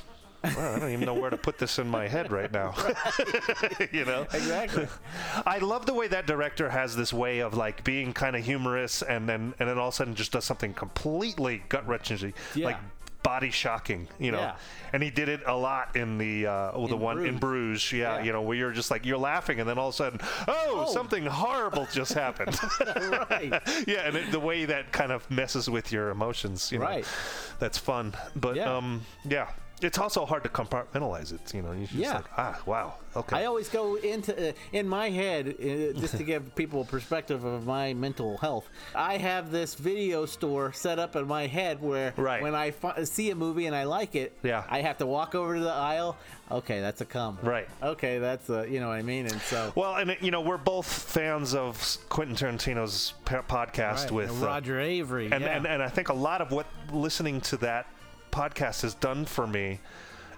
Wow, 0.45 0.75
I 0.75 0.79
don't 0.79 0.91
even 0.91 1.05
know 1.07 1.15
where 1.15 1.31
to 1.31 1.37
put 1.37 1.59
this 1.59 1.79
in 1.79 1.89
my 1.89 2.07
head 2.09 2.31
right 2.31 2.53
now. 2.53 2.75
you 3.93 4.05
know? 4.05 4.23
Exactly. 4.33 4.87
I 5.47 5.59
love 5.59 5.87
the 5.87 5.95
way 5.95 6.09
that 6.09 6.27
director 6.27 6.69
has 6.71 6.95
this 6.97 7.13
way 7.13 7.41
of 7.41 7.55
like 7.55 7.83
being 7.85 8.13
kind 8.13 8.37
of 8.37 8.45
humorous 8.45 9.03
and 9.03 9.29
then 9.29 9.55
and 9.59 9.69
then 9.69 9.79
all 9.79 9.89
of 9.89 9.95
a 9.95 9.97
sudden 9.97 10.15
just 10.15 10.33
does 10.33 10.45
something 10.45 10.73
completely 10.75 11.63
gut 11.69 11.87
wrenching, 11.87 12.33
Yeah. 12.55 12.67
like 12.67 12.77
body 13.23 13.51
shocking, 13.51 14.07
you 14.21 14.31
know. 14.31 14.39
Yeah. 14.39 14.57
And 14.93 15.03
he 15.03 15.11
did 15.11 15.29
it 15.29 15.41
a 15.47 15.57
lot 15.57 15.97
in 15.97 16.17
the 16.17 16.47
uh, 16.47 16.71
oh, 16.73 16.87
the 16.87 16.95
In 16.95 17.01
one 17.01 17.27
in 17.27 17.39
Bruges, 17.39 17.91
yeah, 17.93 18.19
Yeah. 18.19 18.23
you 18.25 18.33
know, 18.33 18.43
where 18.43 18.57
you're 18.57 18.71
just 18.71 18.89
like 18.89 19.05
you're 19.05 19.19
laughing 19.19 19.59
and 19.59 19.69
then 19.69 19.79
all 19.79 19.89
of 19.89 19.95
a 19.95 19.97
sudden, 19.97 20.21
oh, 20.47 20.85
Oh. 20.87 20.93
something 20.93 21.27
horrible 21.27 21.89
just 21.93 22.13
happened. 22.13 22.57
right. 23.31 23.51
yeah, 23.89 24.07
and 24.07 24.17
it, 24.17 24.31
the 24.31 24.39
way 24.39 24.65
that 24.67 24.93
kind 24.93 25.11
of 25.11 25.29
messes 25.29 25.69
with 25.69 25.91
your 25.91 26.11
emotions, 26.11 26.71
you 26.71 26.79
know. 26.79 26.85
Right. 26.85 27.05
That's 27.59 27.79
fun. 27.79 28.15
But 28.37 28.55
Yeah. 28.55 28.77
um 28.77 29.03
yeah. 29.25 29.49
It's 29.83 29.99
also 29.99 30.25
hard 30.25 30.43
to 30.45 30.49
compartmentalize 30.49 31.33
it. 31.35 31.53
You 31.55 31.63
know, 31.63 31.73
you 31.73 31.83
just 31.83 31.95
Yeah. 31.95 32.15
like, 32.15 32.25
ah, 32.39 32.59
wow, 32.65 32.95
okay. 33.15 33.37
I 33.37 33.45
always 33.45 33.69
go 33.69 33.97
into 33.97 34.51
uh, 34.51 34.53
in 34.73 34.89
my 34.89 35.11
head 35.11 35.49
uh, 35.49 35.99
just 36.01 36.17
to 36.17 36.23
give 36.25 36.55
people 36.57 36.81
a 36.81 36.85
perspective 36.85 37.45
of 37.45 37.67
my 37.67 37.93
mental 37.93 38.39
health. 38.39 38.69
I 38.95 39.19
have 39.19 39.51
this 39.51 39.75
video 39.75 40.25
store 40.25 40.73
set 40.73 40.99
up 40.99 41.15
in 41.15 41.27
my 41.27 41.47
head 41.47 41.83
where 41.83 42.15
Right. 42.17 42.41
when 42.43 42.55
I 42.55 42.71
fi- 42.71 43.05
see 43.05 43.31
a 43.31 43.35
movie 43.35 43.67
and 43.67 43.77
I 43.77 43.85
like 43.85 44.15
it, 44.15 44.33
Yeah. 44.43 44.65
I 44.71 44.81
have 44.81 44.97
to 44.99 45.07
walk 45.07 45.35
over 45.35 45.57
to 45.57 45.61
the 45.61 45.73
aisle. 45.73 46.17
Okay, 46.51 46.81
that's 46.81 47.01
a 47.01 47.05
cum. 47.05 47.39
Right. 47.43 47.69
Okay, 47.83 48.19
that's 48.19 48.49
a 48.49 48.67
you 48.69 48.81
know 48.81 48.89
what 48.89 48.95
I 48.97 49.03
mean. 49.03 49.27
And 49.27 49.41
so 49.43 49.73
well, 49.75 49.97
and 49.97 50.17
you 50.21 50.31
know, 50.31 50.41
we're 50.41 50.57
both 50.57 50.87
fans 50.87 51.55
of 51.55 51.99
Quentin 52.09 52.37
Tarantino's 52.37 53.15
podcast 53.25 54.05
Right, 54.05 54.11
with 54.13 54.43
uh, 54.43 54.47
Roger 54.47 54.77
Avary. 54.77 55.31
and, 55.33 55.43
yeah. 55.43 55.57
and 55.57 55.67
and 55.67 55.83
I 55.83 55.89
think 55.89 56.09
a 56.09 56.15
lot 56.15 56.41
of 56.41 56.51
what 56.53 56.67
listening 56.93 57.41
to 57.43 57.57
that 57.59 57.87
podcast 58.41 58.83
has 58.83 58.95
done 58.95 59.25
for 59.25 59.47
me 59.47 59.81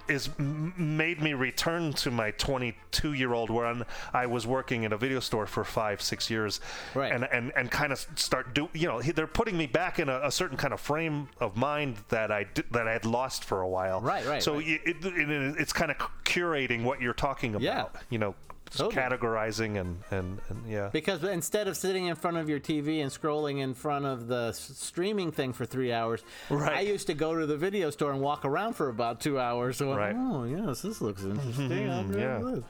is 0.09 0.31
m- 0.39 0.73
made 0.97 1.21
me 1.21 1.35
return 1.35 1.93
to 1.93 2.11
my 2.11 2.31
22 2.31 3.13
year 3.13 3.35
old 3.35 3.51
when 3.51 3.85
I 4.15 4.25
was 4.27 4.47
working 4.47 4.85
in 4.85 4.93
a 4.93 4.97
video 4.97 5.21
store 5.21 5.47
for 5.47 5.65
five 5.65 6.01
six 6.01 6.31
years 6.31 6.61
Right. 6.95 7.13
and 7.13 7.25
and 7.25 7.53
and 7.57 7.71
kind 7.71 7.93
of 7.93 7.99
start 8.17 8.55
do 8.55 8.69
you 8.73 8.87
know 8.89 9.03
they're 9.03 9.27
putting 9.27 9.57
me 9.59 9.67
back 9.67 9.99
in 9.99 10.09
a, 10.09 10.21
a 10.25 10.31
certain 10.31 10.57
kind 10.57 10.73
of 10.73 10.81
frame 10.81 11.29
of 11.41 11.57
mind 11.57 11.97
that 12.09 12.31
I 12.33 12.45
did, 12.55 12.65
that 12.71 12.89
I 12.89 12.93
had 12.93 13.05
lost 13.05 13.45
for 13.45 13.61
a 13.61 13.69
while 13.69 14.01
Right, 14.01 14.25
right, 14.27 14.43
so 14.43 14.55
right. 14.55 14.67
It, 14.67 14.97
it, 15.05 15.05
it- 15.05 15.57
it's 15.63 15.75
kind 15.75 15.91
of 15.91 15.99
curating 16.25 16.85
what 16.85 17.03
you're 17.03 17.13
talking 17.29 17.51
about 17.55 17.63
Yeah. 17.63 17.85
you 18.09 18.19
know 18.19 18.35
Totally. 18.71 18.95
categorizing 18.95 19.81
and, 19.81 19.99
and 20.11 20.41
and 20.49 20.67
yeah 20.69 20.91
Because 20.93 21.25
instead 21.25 21.69
of 21.69 21.77
sitting 21.77 22.07
in 22.07 22.17
front 22.17 22.37
of 22.37 22.49
your 22.49 22.61
TV 22.61 23.01
and 23.03 23.11
scrolling 23.11 23.61
in 23.61 23.75
front 23.75 24.05
of 24.05 24.27
the 24.29 24.53
streaming 24.53 25.33
thing 25.33 25.53
for 25.53 25.65
three 25.67 25.93
hours, 25.93 26.23
Right. 26.51 26.77
I 26.77 26.81
used 26.81 27.07
to 27.09 27.15
go 27.15 27.39
to 27.39 27.47
the 27.47 27.57
video 27.57 27.91
store 27.91 28.13
and 28.13 28.21
walk 28.21 28.45
around 28.45 28.75
for 28.75 28.89
about 28.89 29.21
two 29.21 29.39
hours. 29.39 29.79
So, 29.79 29.95
Right. 29.95 30.15
oh 30.17 30.45
yes, 30.45 30.83
this 30.83 31.01
looks 31.01 31.23
interesting. 31.25 31.71
Yeah. 32.19 32.41
this. 32.43 32.65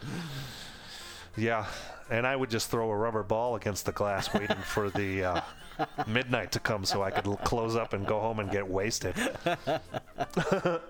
Yeah, 1.36 1.66
and 2.10 2.26
I 2.26 2.34
would 2.34 2.50
just 2.50 2.70
throw 2.70 2.90
a 2.90 2.96
rubber 2.96 3.22
ball 3.22 3.54
against 3.56 3.86
the 3.86 3.92
glass, 3.92 4.32
waiting 4.34 4.56
for 4.64 4.90
the 4.90 5.24
uh, 5.24 5.40
midnight 6.08 6.50
to 6.52 6.58
come 6.60 6.84
so 6.84 7.02
I 7.02 7.10
could 7.10 7.24
close 7.44 7.76
up 7.76 7.92
and 7.92 8.04
go 8.06 8.18
home 8.18 8.40
and 8.40 8.50
get 8.50 8.66
wasted. 8.68 9.14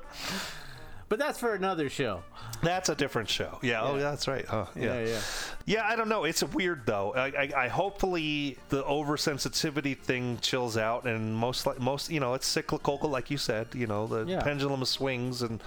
But 1.11 1.19
that's 1.19 1.39
for 1.39 1.55
another 1.55 1.89
show. 1.89 2.23
That's 2.63 2.89
a 2.89 2.95
different 2.95 3.29
show. 3.29 3.59
Yeah. 3.63 3.83
Oh, 3.83 3.97
Yeah. 3.97 4.03
that's 4.03 4.27
right. 4.29 4.45
Huh. 4.47 4.67
Yeah. 4.75 5.01
Yeah, 5.01 5.07
yeah. 5.07 5.21
Yeah, 5.67 5.87
I 5.87 5.97
don't 5.97 6.09
know. 6.09 6.25
It's 6.25 6.43
weird 6.43 6.87
though. 6.87 7.15
I, 7.15 7.27
I, 7.27 7.53
I 7.65 7.69
hopefully 7.69 8.59
the 8.71 8.83
oversensitivity 8.85 9.97
thing 9.99 10.39
chills 10.41 10.77
out, 10.77 11.05
and 11.05 11.35
most 11.35 11.67
like 11.67 11.79
most, 11.81 12.11
you 12.11 12.21
know, 12.21 12.35
it's 12.35 12.47
cyclical, 12.47 12.99
like 13.03 13.31
you 13.31 13.39
said. 13.39 13.69
You 13.75 13.87
know, 13.87 14.07
the 14.07 14.25
Yeah. 14.25 14.41
pendulum 14.41 14.85
swings 14.85 15.43
and 15.43 15.63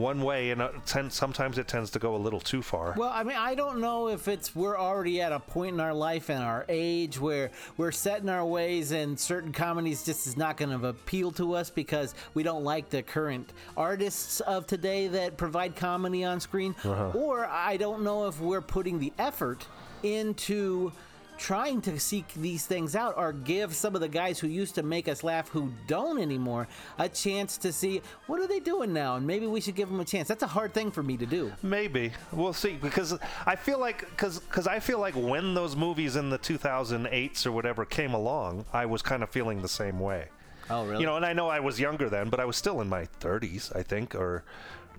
one 0.00 0.22
way, 0.22 0.50
and 0.50 0.62
tend, 0.86 1.12
sometimes 1.12 1.58
it 1.58 1.68
tends 1.68 1.90
to 1.90 1.98
go 1.98 2.16
a 2.16 2.18
little 2.18 2.40
too 2.40 2.62
far. 2.62 2.94
Well, 2.96 3.10
I 3.12 3.22
mean, 3.22 3.36
I 3.36 3.54
don't 3.54 3.80
know 3.80 4.08
if 4.08 4.26
it's 4.28 4.54
we're 4.56 4.78
already 4.78 5.20
at 5.20 5.32
a 5.32 5.38
point 5.38 5.74
in 5.74 5.80
our 5.80 5.94
life 5.94 6.30
and 6.30 6.42
our 6.42 6.64
age 6.68 7.20
where 7.20 7.50
we're 7.76 7.92
set 7.92 8.22
in 8.22 8.28
our 8.28 8.44
ways, 8.44 8.92
and 8.92 9.18
certain 9.18 9.52
comedies 9.52 10.04
just 10.04 10.26
is 10.26 10.36
not 10.36 10.56
going 10.56 10.78
to 10.78 10.88
appeal 10.88 11.30
to 11.32 11.54
us 11.54 11.70
because 11.70 12.14
we 12.34 12.42
don't 12.42 12.64
like 12.64 12.90
the 12.90 13.02
current 13.02 13.52
artists 13.76 14.40
of 14.40 14.66
today 14.66 15.08
that 15.08 15.36
provide 15.36 15.76
comedy 15.76 16.24
on 16.24 16.40
screen, 16.40 16.74
uh-huh. 16.82 17.10
or 17.14 17.46
I 17.46 17.76
don't 17.76 18.02
know 18.02 18.26
if 18.26 18.40
we're 18.40 18.62
putting 18.62 18.98
the 18.98 19.12
effort 19.18 19.66
into 20.02 20.92
trying 21.40 21.80
to 21.80 21.98
seek 21.98 22.32
these 22.34 22.66
things 22.66 22.94
out 22.94 23.14
or 23.16 23.32
give 23.32 23.74
some 23.74 23.94
of 23.94 24.02
the 24.02 24.08
guys 24.08 24.38
who 24.38 24.46
used 24.46 24.74
to 24.74 24.82
make 24.82 25.08
us 25.08 25.24
laugh 25.24 25.48
who 25.48 25.72
don't 25.86 26.20
anymore 26.20 26.68
a 26.98 27.08
chance 27.08 27.56
to 27.56 27.72
see 27.72 28.02
what 28.26 28.38
are 28.40 28.46
they 28.46 28.60
doing 28.60 28.92
now? 28.92 29.16
And 29.16 29.26
maybe 29.26 29.46
we 29.46 29.60
should 29.60 29.74
give 29.74 29.88
them 29.88 30.00
a 30.00 30.04
chance. 30.04 30.28
That's 30.28 30.42
a 30.42 30.46
hard 30.46 30.74
thing 30.74 30.90
for 30.90 31.02
me 31.02 31.16
to 31.16 31.24
do. 31.24 31.50
Maybe. 31.62 32.12
We'll 32.30 32.52
see. 32.52 32.74
Because 32.74 33.18
I 33.46 33.56
feel 33.56 33.80
like 33.80 34.08
because 34.10 34.66
I 34.66 34.80
feel 34.80 34.98
like 34.98 35.14
when 35.16 35.54
those 35.54 35.74
movies 35.74 36.16
in 36.16 36.28
the 36.28 36.38
2008s 36.38 37.46
or 37.46 37.52
whatever 37.52 37.86
came 37.86 38.12
along, 38.12 38.66
I 38.72 38.84
was 38.84 39.00
kind 39.00 39.22
of 39.22 39.30
feeling 39.30 39.62
the 39.62 39.68
same 39.68 39.98
way. 39.98 40.28
oh 40.68 40.84
really? 40.84 41.00
You 41.00 41.06
know, 41.06 41.16
and 41.16 41.24
I 41.24 41.32
know 41.32 41.48
I 41.48 41.60
was 41.60 41.80
younger 41.80 42.10
then, 42.10 42.28
but 42.28 42.38
I 42.38 42.44
was 42.44 42.56
still 42.56 42.82
in 42.82 42.88
my 42.88 43.06
30s, 43.20 43.74
I 43.74 43.82
think, 43.82 44.14
or 44.14 44.44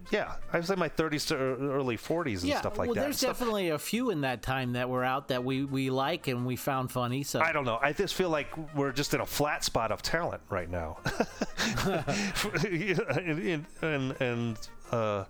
yeah, 0.10 0.34
I 0.52 0.58
was 0.58 0.70
in 0.70 0.80
my 0.80 0.90
30s 0.90 1.28
to 1.28 1.36
early 1.36 1.98
40s 1.98 2.44
and 2.44 2.54
stuff 2.54 2.78
like 2.78 2.88
well, 2.88 2.96
that. 2.96 3.02
there's 3.02 3.20
So- 3.20 3.28
definitely 3.28 3.70
a 3.70 3.78
few 3.80 4.10
in 4.10 4.22
that 4.22 4.42
time 4.42 4.74
that 4.74 4.90
were 4.90 5.04
out 5.04 5.28
that 5.30 5.44
we, 5.44 5.64
we 5.64 5.90
like 5.90 6.28
and 6.28 6.46
we 6.46 6.56
found 6.56 6.92
funny. 6.92 7.24
So 7.24 7.40
I 7.42 7.52
don't 7.52 7.66
know. 7.66 7.80
I 7.82 7.94
just 7.94 8.16
feel 8.16 8.30
like 8.30 8.48
we're 8.76 8.92
just 8.92 9.14
in 9.14 9.22
a 9.22 9.26
flat 9.26 9.64
spot 9.64 9.92
of 9.92 10.02
talent 10.02 10.42
right 10.50 10.70
now. 10.70 10.98
and 11.86 13.66
and, 13.82 14.22
and 14.22 14.68
uh, 14.92 15.26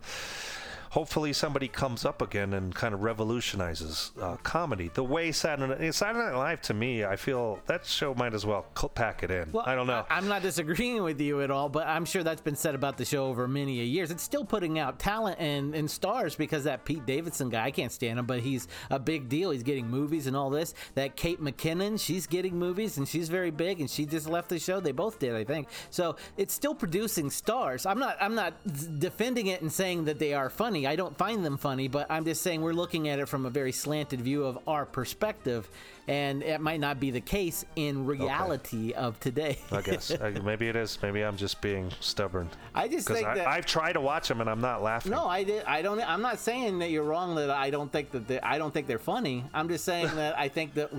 hopefully 0.91 1.31
somebody 1.31 1.69
comes 1.69 2.03
up 2.03 2.21
again 2.21 2.51
and 2.53 2.75
kind 2.75 2.93
of 2.93 3.01
revolutionizes 3.01 4.11
uh, 4.21 4.35
comedy. 4.43 4.91
The 4.93 5.03
way 5.03 5.31
Saturday, 5.31 5.89
Saturday 5.93 6.25
Night 6.25 6.35
Live 6.35 6.61
to 6.63 6.73
me, 6.73 7.05
I 7.05 7.15
feel 7.15 7.59
that 7.67 7.85
show 7.85 8.13
might 8.13 8.33
as 8.33 8.45
well 8.45 8.63
pack 8.93 9.23
it 9.23 9.31
in. 9.31 9.53
Well, 9.53 9.63
I 9.65 9.73
don't 9.73 9.87
know. 9.87 10.05
I, 10.09 10.17
am 10.17 10.27
not 10.27 10.41
disagreeing 10.41 11.01
with 11.01 11.19
you 11.21 11.41
at 11.41 11.49
all, 11.49 11.69
but 11.69 11.87
I'm 11.87 12.03
sure 12.03 12.23
that's 12.23 12.41
been 12.41 12.57
said 12.57 12.75
about 12.75 12.97
the 12.97 13.05
show 13.05 13.27
over 13.27 13.47
many 13.47 13.79
a 13.79 13.83
years. 13.83 14.11
It's 14.11 14.21
still 14.21 14.43
putting 14.43 14.79
out 14.79 14.99
talent 14.99 15.39
and, 15.39 15.73
and 15.73 15.89
stars 15.89 16.35
because 16.35 16.65
that 16.65 16.83
Pete 16.83 17.05
Davidson 17.05 17.49
guy, 17.49 17.63
I 17.63 17.71
can't 17.71 17.91
stand 17.91 18.19
him, 18.19 18.25
but 18.25 18.41
he's 18.41 18.67
a 18.89 18.99
big 18.99 19.29
deal. 19.29 19.51
He's 19.51 19.63
getting 19.63 19.87
movies 19.87 20.27
and 20.27 20.35
all 20.35 20.49
this. 20.49 20.73
That 20.95 21.15
Kate 21.15 21.41
McKinnon, 21.41 22.01
she's 22.01 22.27
getting 22.27 22.59
movies 22.59 22.97
and 22.97 23.07
she's 23.07 23.29
very 23.29 23.51
big 23.51 23.79
and 23.79 23.89
she 23.89 24.05
just 24.05 24.27
left 24.27 24.49
the 24.49 24.59
show. 24.59 24.81
They 24.81 24.91
both 24.91 25.19
did, 25.19 25.35
I 25.35 25.45
think. 25.45 25.69
So 25.89 26.17
it's 26.35 26.53
still 26.53 26.75
producing 26.75 27.29
stars. 27.29 27.85
I'm 27.85 27.99
not 27.99 28.17
I'm 28.19 28.35
not 28.35 28.53
defending 28.99 29.47
it 29.47 29.61
and 29.61 29.71
saying 29.71 30.03
that 30.05 30.19
they 30.19 30.33
are 30.33 30.49
funny. 30.49 30.80
I 30.87 30.95
don't 30.95 31.17
find 31.17 31.43
them 31.45 31.57
funny, 31.57 31.87
but 31.87 32.07
I'm 32.09 32.25
just 32.25 32.41
saying 32.41 32.61
we're 32.61 32.73
looking 32.73 33.09
at 33.09 33.19
it 33.19 33.27
from 33.27 33.45
a 33.45 33.49
very 33.49 33.71
slanted 33.71 34.21
view 34.21 34.45
of 34.45 34.59
our 34.67 34.85
perspective, 34.85 35.69
and 36.07 36.43
it 36.43 36.61
might 36.61 36.79
not 36.79 36.99
be 36.99 37.11
the 37.11 37.21
case 37.21 37.65
in 37.75 38.05
reality 38.05 38.93
of 38.93 39.19
today. 39.19 39.59
I 39.71 39.81
guess 39.81 40.11
I, 40.11 40.15
uh, 40.33 40.41
maybe 40.43 40.67
it 40.67 40.75
is. 40.75 40.97
Maybe 41.01 41.21
I'm 41.21 41.37
just 41.37 41.61
being 41.61 41.91
stubborn. 41.99 42.49
I 42.73 42.87
just 42.87 43.07
think 43.07 43.25
that 43.25 43.47
I've 43.47 43.65
tried 43.65 43.93
to 43.93 44.01
watch 44.01 44.27
them 44.27 44.41
and 44.41 44.49
I'm 44.49 44.61
not 44.61 44.81
laughing. 44.83 45.11
no, 45.11 45.25
I 45.25 45.43
did. 45.43 45.63
I 45.65 45.81
don't. 45.81 45.99
I'm 46.01 46.21
not 46.21 46.39
saying 46.39 46.79
that 46.79 46.89
you're 46.89 47.03
wrong. 47.03 47.35
That 47.35 47.49
I 47.49 47.69
don't 47.69 47.91
think 47.91 48.11
that 48.11 48.27
they, 48.27 48.39
I 48.41 48.57
don't 48.57 48.73
think 48.73 48.87
they're 48.87 48.99
funny. 48.99 49.43
I'm 49.53 49.67
just 49.69 49.85
saying 49.85 50.09
that 50.15 50.37
I 50.37 50.47
think 50.47 50.73
that 50.75 50.93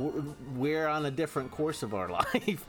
we're 0.56 0.86
on 0.86 1.06
a 1.06 1.10
different 1.10 1.50
course 1.50 1.82
of 1.82 1.94
our 1.94 2.08
life. 2.34 2.64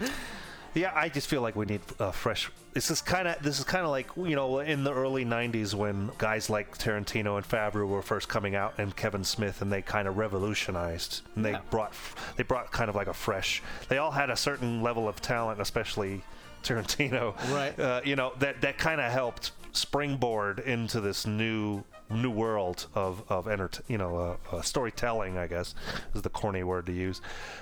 Yeah, 0.76 0.91
I 0.95 1.09
just 1.09 1.28
feel 1.28 1.41
like 1.41 1.55
we 1.55 1.65
need 1.65 1.82
uh, 1.99 2.11
fresh. 2.11 2.49
This 2.74 2.89
is 2.89 3.01
kind 3.01 3.28
of 3.28 3.41
this 3.43 3.59
is 3.59 3.65
kind 3.65 3.84
of 3.86 3.91
like 3.91 4.09
you 4.17 4.36
know 4.36 4.59
in 4.59 4.84
the 4.84 4.91
early 4.93 5.24
'90s 5.24 5.76
when 5.76 6.09
guys 6.17 6.49
like 6.49 6.76
Tarantino 6.78 7.38
and 7.38 7.47
Favreau 7.47 7.88
were 7.88 8.01
first 8.01 8.28
coming 8.28 8.55
out, 8.55 8.74
and 8.80 8.95
Kevin 8.95 9.24
Smith, 9.24 9.61
and 9.61 9.71
they 9.71 9.84
kind 9.84 10.07
of 10.07 10.17
revolutionized. 10.17 11.21
And 11.36 11.45
they 11.45 11.51
Yeah. 11.51 11.61
brought 11.69 11.93
they 12.38 12.43
brought 12.43 12.71
kind 12.71 12.89
of 12.89 12.95
like 12.95 13.07
a 13.07 13.13
fresh. 13.13 13.61
They 13.89 13.99
all 13.99 14.11
had 14.11 14.30
a 14.32 14.36
certain 14.36 14.82
level 14.82 15.07
of 15.07 15.21
talent, 15.21 15.61
especially 15.61 16.24
Tarantino. 16.63 17.36
Right. 17.53 17.80
Uh, 17.80 18.01
you 18.03 18.15
know 18.15 18.34
that 18.39 18.61
that 18.61 18.78
kind 18.80 18.99
of 18.99 19.11
helped 19.11 19.51
springboard 19.74 20.59
into 20.59 20.99
this 21.01 21.28
new 21.28 21.84
new 22.09 22.32
world 22.32 22.88
of 22.95 23.24
of 23.30 23.47
enter, 23.47 23.69
you 23.88 23.97
know 23.99 24.38
uh, 24.51 24.55
uh, 24.55 24.61
storytelling. 24.63 25.38
I 25.38 25.45
guess 25.45 25.76
is 26.15 26.24
the 26.24 26.30
corny 26.30 26.63
word 26.63 26.88
to 26.88 26.91
use, 26.93 27.21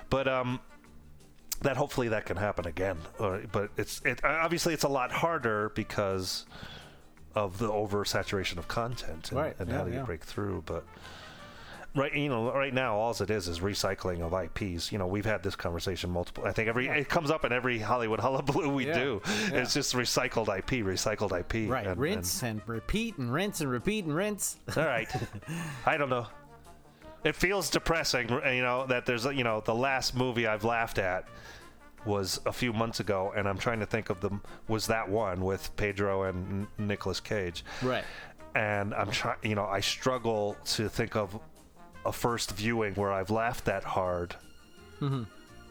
but 0.09 0.29
um 0.29 0.61
that 1.61 1.77
hopefully 1.77 2.07
that 2.09 2.25
can 2.25 2.37
happen 2.37 2.65
again. 2.67 2.97
Or, 3.19 3.41
but 3.51 3.69
it's 3.77 4.01
it 4.05 4.23
uh, 4.23 4.27
obviously 4.41 4.73
it's 4.73 4.83
a 4.83 4.89
lot 4.89 5.11
harder 5.11 5.69
because 5.75 6.45
of 7.35 7.57
the 7.59 7.69
oversaturation 7.69 8.57
of 8.57 8.67
content 8.67 9.31
and, 9.31 9.39
Right, 9.39 9.55
and 9.59 9.69
yeah, 9.69 9.77
how 9.77 9.83
do 9.85 9.91
you 9.91 9.97
yeah. 9.97 10.03
break 10.03 10.23
through. 10.23 10.63
But 10.65 10.83
right, 11.95 12.13
you 12.13 12.27
know, 12.29 12.51
right 12.51 12.73
now 12.73 12.95
all 12.97 13.11
it 13.11 13.29
is 13.29 13.47
is 13.47 13.59
recycling 13.59 14.21
of 14.21 14.33
IPs. 14.33 14.91
You 14.91 14.97
know, 14.97 15.07
we've 15.07 15.25
had 15.25 15.43
this 15.43 15.55
conversation 15.55 16.09
multiple. 16.09 16.45
I 16.45 16.51
think 16.51 16.67
every 16.67 16.87
it 16.87 17.07
comes 17.09 17.29
up 17.31 17.45
in 17.45 17.51
every 17.53 17.79
Hollywood 17.79 18.19
hullabaloo 18.19 18.69
we 18.73 18.87
Yeah, 18.87 18.93
do. 18.95 19.21
yeah. 19.51 19.59
It's 19.61 19.73
just 19.73 19.93
recycled 19.93 20.47
IP, 20.57 20.85
recycled 20.85 21.31
IP. 21.39 21.69
right. 21.71 21.87
and- 21.87 21.99
rinse 21.99 22.43
and, 22.43 22.61
repeat 22.67 23.17
and 23.17 23.31
rinse 23.31 23.61
and 23.61 23.69
repeat 23.69 24.05
and 24.05 24.15
rinse. 24.15 24.57
all 24.75 24.83
right, 24.85 25.09
I 25.85 25.97
don't 25.97 26.09
know. 26.09 26.27
It 27.23 27.35
feels 27.35 27.69
depressing, 27.69 28.29
you 28.29 28.61
know, 28.61 28.85
that 28.87 29.05
there's, 29.05 29.25
you 29.25 29.43
know, 29.43 29.61
the 29.61 29.75
last 29.75 30.15
movie 30.15 30.47
I've 30.47 30.63
laughed 30.63 30.97
at 30.97 31.25
was 32.05 32.39
a 32.47 32.51
few 32.51 32.73
months 32.73 32.99
ago, 32.99 33.31
and 33.35 33.47
I'm 33.47 33.59
trying 33.59 33.79
to 33.79 33.85
think 33.85 34.09
of 34.09 34.21
them. 34.21 34.41
Was 34.67 34.87
that 34.87 35.07
one 35.07 35.41
with 35.41 35.75
Pedro 35.75 36.23
and 36.23 36.65
Nicolas 36.77 37.19
Cage? 37.19 37.63
right. 37.81 38.03
And 38.53 38.93
I'm 38.95 39.09
trying, 39.11 39.37
you 39.43 39.55
know, 39.55 39.65
I 39.65 39.79
struggle 39.79 40.57
to 40.65 40.89
think 40.89 41.15
of 41.15 41.39
a 42.05 42.11
first 42.11 42.51
viewing 42.51 42.95
where 42.95 43.11
I've 43.13 43.29
laughed 43.29 43.63
that 43.65 43.83
hard. 43.85 44.35
Mm-hmm. 44.99 45.23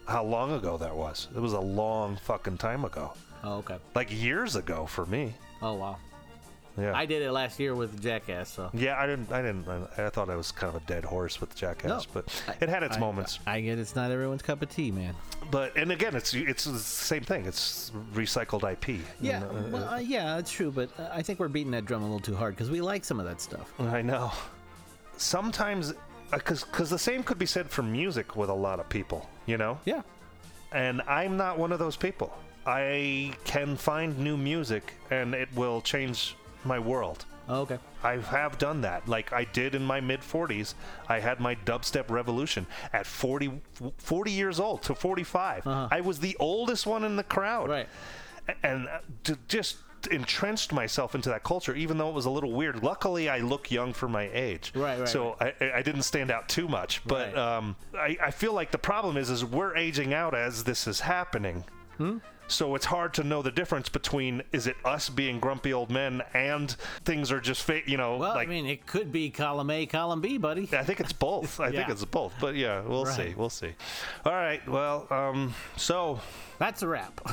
How 0.09 0.24
long 0.24 0.53
ago 0.53 0.78
that 0.78 0.96
was? 0.96 1.28
It 1.36 1.40
was 1.40 1.53
a 1.53 1.61
long 1.61 2.16
fucking 2.24 2.57
time 2.57 2.84
ago, 2.86 3.12
Oh, 3.44 3.57
okay. 3.59 3.76
like 3.94 4.09
years 4.11 4.57
ago 4.57 4.86
for 4.86 5.05
me. 5.05 5.34
Oh, 5.61 5.74
wow. 5.74 5.98
Yeah. 6.79 6.93
I 6.97 7.05
did 7.07 7.23
it 7.23 7.33
last 7.33 7.59
year 7.61 7.75
with 7.75 8.01
Jackass. 8.03 8.49
So 8.51 8.71
Yeah, 8.73 8.99
I 8.99 9.07
didn't. 9.07 9.31
I 9.33 9.43
didn't. 9.43 9.68
I, 9.68 10.07
I 10.07 10.11
thought 10.11 10.31
I 10.31 10.37
was 10.37 10.53
kind 10.53 10.75
of 10.75 10.83
a 10.83 10.87
dead 10.87 11.05
horse 11.05 11.41
with 11.41 11.55
Jackass, 11.55 11.89
No. 12.07 12.11
but 12.14 12.43
it 12.61 12.68
had 12.68 12.83
its 12.83 12.97
I- 12.97 13.01
moments. 13.01 13.39
I 13.47 13.61
get 13.61 13.79
it's 13.79 13.95
not 13.97 14.11
everyone's 14.11 14.43
cup 14.43 14.62
of 14.62 14.71
tea, 14.71 14.91
man. 14.91 15.14
But 15.51 15.77
and 15.77 15.91
again, 15.93 16.14
it's 16.14 16.33
it's 16.33 16.64
the 16.64 16.79
same 16.79 17.23
thing. 17.23 17.45
It's 17.47 17.91
recycled 18.14 18.71
IP. 18.71 19.01
Yeah, 19.21 19.41
you 19.41 19.47
know, 19.47 19.68
well, 19.73 19.89
uh, 19.95 19.99
yeah, 19.99 20.39
it's 20.39 20.53
true, 20.53 20.71
but 20.71 20.89
uh, 20.99 21.09
I 21.12 21.23
think 21.23 21.41
we're 21.41 21.49
beating 21.49 21.73
that 21.73 21.87
drum 21.87 22.03
a 22.03 22.05
little 22.05 22.21
too 22.21 22.37
hard 22.37 22.55
because 22.55 22.71
we 22.71 22.81
like 22.81 23.05
some 23.05 23.18
of 23.18 23.27
that 23.27 23.41
stuff. 23.41 23.73
I 23.81 24.01
know. 24.03 24.31
Sometimes, 25.16 25.93
because 26.31 26.64
because 26.64 26.89
the 26.89 26.99
same 26.99 27.23
could 27.23 27.39
be 27.39 27.47
said 27.47 27.68
for 27.68 27.83
music 27.83 28.37
with 28.37 28.49
a 28.49 28.55
lot 28.55 28.81
of 28.81 28.89
people. 28.89 29.29
You 29.47 29.59
know. 29.59 29.79
Yeah, 29.85 30.03
and 30.73 31.03
I'm 31.03 31.37
not 31.37 31.59
one 31.59 31.73
of 31.73 31.79
those 31.79 31.97
people. 31.97 32.33
I 32.66 33.33
can 33.45 33.75
find 33.77 34.18
new 34.18 34.37
music 34.37 34.93
and 35.11 35.35
it 35.35 35.49
will 35.57 35.81
change 35.81 36.37
my 36.64 36.78
world. 36.78 37.24
Oh, 37.48 37.62
okay. 37.62 37.78
I 38.04 38.16
have 38.18 38.58
done 38.58 38.80
that. 38.82 39.08
Like 39.08 39.32
I 39.32 39.44
did 39.44 39.74
in 39.74 39.82
my 39.84 40.00
mid 40.00 40.20
40s. 40.20 40.74
I 41.08 41.18
had 41.18 41.40
my 41.40 41.56
dubstep 41.56 42.08
revolution 42.11 42.66
at 42.92 43.06
40, 43.06 43.61
40 43.98 44.30
years 44.30 44.61
old 44.61 44.82
to 44.82 44.94
45. 44.94 45.66
I 45.66 46.00
was 46.00 46.20
the 46.20 46.36
oldest 46.38 46.86
one 46.86 47.04
in 47.04 47.16
the 47.16 47.24
crowd. 47.24 47.68
Right. 47.68 47.88
And 48.62 48.88
uh, 48.88 48.98
to 49.24 49.36
just 49.48 49.78
entrenched 50.11 50.72
myself 50.72 51.14
into 51.14 51.28
that 51.28 51.42
culture, 51.42 51.74
even 51.74 51.98
though 51.98 52.08
it 52.08 52.14
was 52.14 52.24
a 52.24 52.30
little 52.30 52.52
weird. 52.52 52.82
Luckily, 52.82 53.28
I 53.28 53.38
look 53.40 53.70
young 53.70 53.92
for 53.92 54.08
my 54.08 54.30
age. 54.32 54.72
Right, 54.74 54.98
right, 54.98 55.08
So 55.08 55.36
I, 55.40 55.52
I 55.74 55.82
didn't 55.82 56.02
stand 56.04 56.30
out 56.30 56.48
too 56.48 56.68
much. 56.68 57.02
But 57.04 57.34
Right. 57.34 57.36
um, 57.36 57.76
I, 57.94 58.16
I 58.22 58.30
feel 58.30 58.54
like 58.54 58.70
the 58.70 58.78
problem 58.78 59.16
is, 59.16 59.28
is 59.28 59.44
we're 59.44 59.76
aging 59.76 60.14
out 60.14 60.34
as 60.34 60.64
this 60.64 60.86
is 60.86 61.00
happening. 61.00 61.64
Hmm? 61.98 62.18
So 62.51 62.74
it's 62.74 62.86
hard 62.86 63.14
to 63.14 63.22
know 63.24 63.42
the 63.42 63.53
difference 63.53 63.88
between 63.88 64.42
is 64.53 64.66
it 64.66 64.76
us 64.84 65.09
being 65.09 65.38
grumpy 65.38 65.72
old 65.72 65.90
men 65.90 66.20
and 66.34 66.70
things 67.05 67.30
are 67.30 67.40
just 67.40 67.62
fake, 67.62 67.86
you 67.86 67.96
know, 67.96 68.16
Well, 68.16 68.34
like 68.34 68.48
I 68.48 68.51
mean, 68.51 68.66
it 68.66 68.86
could 68.86 69.12
be 69.12 69.30
column 69.30 69.70
A, 69.70 69.86
column 69.86 70.20
B, 70.20 70.36
buddy. 70.36 70.68
I 70.72 70.82
think 70.82 70.98
it's 71.01 71.12
both. 71.12 71.61
I 71.61 71.70
think 71.70 71.88
it's 71.94 72.05
both. 72.05 72.34
But 72.40 72.57
yeah, 72.57 72.80
we'll 72.82 73.07
see. 73.07 73.34
We'll 73.36 73.51
see. 73.51 73.72
All 74.26 74.32
right. 74.32 74.66
Well, 74.68 75.07
um, 75.11 75.55
so 75.76 76.20
That's 76.59 76.82
a 76.82 76.88
wrap. 76.88 77.20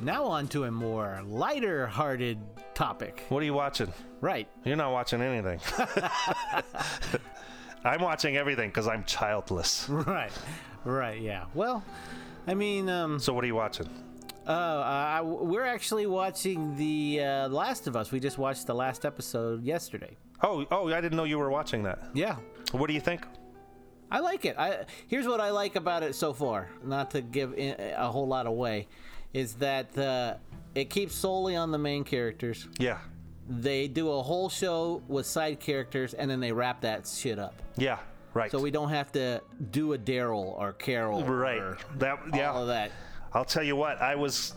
now 0.00 0.24
on 0.24 0.46
to 0.48 0.64
a 0.64 0.70
more 0.70 1.22
lighter-hearted 1.26 2.38
topic. 2.74 3.24
what 3.30 3.42
are 3.42 3.46
you 3.46 3.54
watching? 3.54 3.92
Right. 4.20 4.48
You're 4.64 4.76
not 4.76 4.92
watching 4.92 5.22
anything. 5.22 5.60
I'm 7.86 8.00
watching 8.02 8.36
everything 8.36 8.68
because 8.70 8.88
I'm 8.88 9.04
childless. 9.04 9.88
Right. 9.90 10.32
Right. 10.84 11.20
Yeah. 11.20 11.46
Well, 11.54 11.82
I 12.46 12.54
mean, 12.54 12.88
um, 12.88 13.18
So 13.18 13.32
what 13.32 13.42
are 13.44 13.46
you 13.48 13.54
watching? 13.56 13.88
uh, 14.46 14.50
uh, 14.50 15.20
we're 15.24 15.64
actually 15.64 16.06
watching 16.06 16.76
the 16.76 17.20
uh, 17.20 17.48
Last 17.48 17.88
of 17.88 17.96
Us. 17.96 18.12
We 18.12 18.20
just 18.20 18.38
watched 18.38 18.66
the 18.68 18.74
last 18.74 19.04
episode 19.04 19.64
yesterday. 19.64 20.16
Oh, 20.42 20.64
oh, 20.70 20.92
I 20.92 21.00
didn't 21.00 21.16
know 21.16 21.24
you 21.24 21.38
were 21.38 21.50
watching 21.50 21.82
that. 21.84 21.98
Yeah. 22.14 22.36
What 22.72 22.86
do 22.86 22.94
you 22.94 23.00
think? 23.00 23.26
I 24.10 24.20
like 24.20 24.44
it. 24.44 24.56
I 24.56 24.84
here's 25.08 25.26
what 25.26 25.40
I 25.40 25.50
like 25.50 25.74
about 25.74 26.04
it 26.04 26.14
so 26.14 26.32
far. 26.32 26.68
Not 26.84 27.10
to 27.12 27.20
give 27.22 27.54
a 27.58 28.06
whole 28.08 28.28
lot 28.28 28.46
away, 28.46 28.86
is 29.32 29.54
that 29.54 29.96
uh, 29.98 30.34
it 30.76 30.90
keeps 30.90 31.14
solely 31.16 31.56
on 31.56 31.72
the 31.72 31.78
main 31.78 32.04
characters. 32.04 32.68
Yeah. 32.78 32.98
They 33.48 33.86
do 33.88 34.10
a 34.10 34.22
whole 34.22 34.48
show 34.48 35.02
with 35.08 35.26
side 35.26 35.60
characters, 35.60 36.14
and 36.14 36.30
then 36.30 36.40
they 36.40 36.52
wrap 36.52 36.80
that 36.80 37.06
shit 37.06 37.38
up. 37.38 37.62
Yeah. 37.76 37.98
Right. 38.34 38.50
So 38.50 38.60
we 38.60 38.70
don't 38.70 38.90
have 38.90 39.12
to 39.12 39.40
do 39.70 39.94
a 39.94 39.98
Daryl 39.98 40.58
or 40.58 40.74
Carol 40.74 41.24
right. 41.24 41.58
or 41.58 41.78
That 41.96 42.18
yeah. 42.34 42.50
all 42.50 42.62
of 42.62 42.68
that. 42.68 42.90
I'll 43.32 43.44
tell 43.46 43.62
you 43.62 43.76
what. 43.76 44.00
I 44.02 44.14
was 44.14 44.54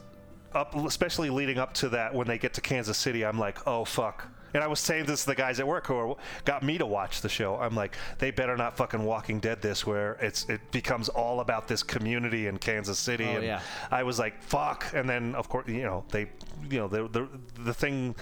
up, 0.53 0.75
especially 0.75 1.29
leading 1.29 1.57
up 1.57 1.73
to 1.75 1.89
that. 1.89 2.13
When 2.13 2.27
they 2.27 2.37
get 2.37 2.53
to 2.55 2.61
Kansas 2.61 2.97
City, 2.97 3.23
I'm 3.25 3.39
like, 3.39 3.65
oh 3.67 3.85
fuck. 3.85 4.27
And 4.53 4.63
I 4.63 4.67
was 4.67 4.79
saying 4.79 5.05
this 5.05 5.21
to 5.21 5.27
the 5.27 5.35
guys 5.35 5.59
at 5.59 5.67
work 5.67 5.87
who 5.87 5.95
are, 5.95 6.15
got 6.43 6.63
me 6.63 6.77
to 6.79 6.85
watch 6.85 7.21
the 7.21 7.29
show. 7.29 7.55
I'm 7.55 7.75
like, 7.75 7.95
they 8.17 8.31
better 8.31 8.57
not 8.57 8.75
fucking 8.75 9.03
Walking 9.03 9.39
Dead 9.39 9.61
this, 9.61 9.85
where 9.85 10.13
it's 10.13 10.45
it 10.49 10.71
becomes 10.71 11.07
all 11.07 11.39
about 11.39 11.67
this 11.67 11.83
community 11.83 12.47
in 12.47 12.57
Kansas 12.57 12.97
City. 12.97 13.25
Oh, 13.25 13.35
and 13.35 13.43
yeah. 13.43 13.61
I 13.91 14.03
was 14.03 14.17
like, 14.19 14.41
fuck. 14.41 14.87
And 14.93 15.07
then 15.07 15.35
of 15.35 15.47
course, 15.49 15.67
you 15.67 15.83
know, 15.83 16.03
they, 16.09 16.29
you 16.69 16.79
know, 16.79 16.87
the 16.87 17.07
the, 17.07 17.27
the 17.63 17.73
thing. 17.73 18.15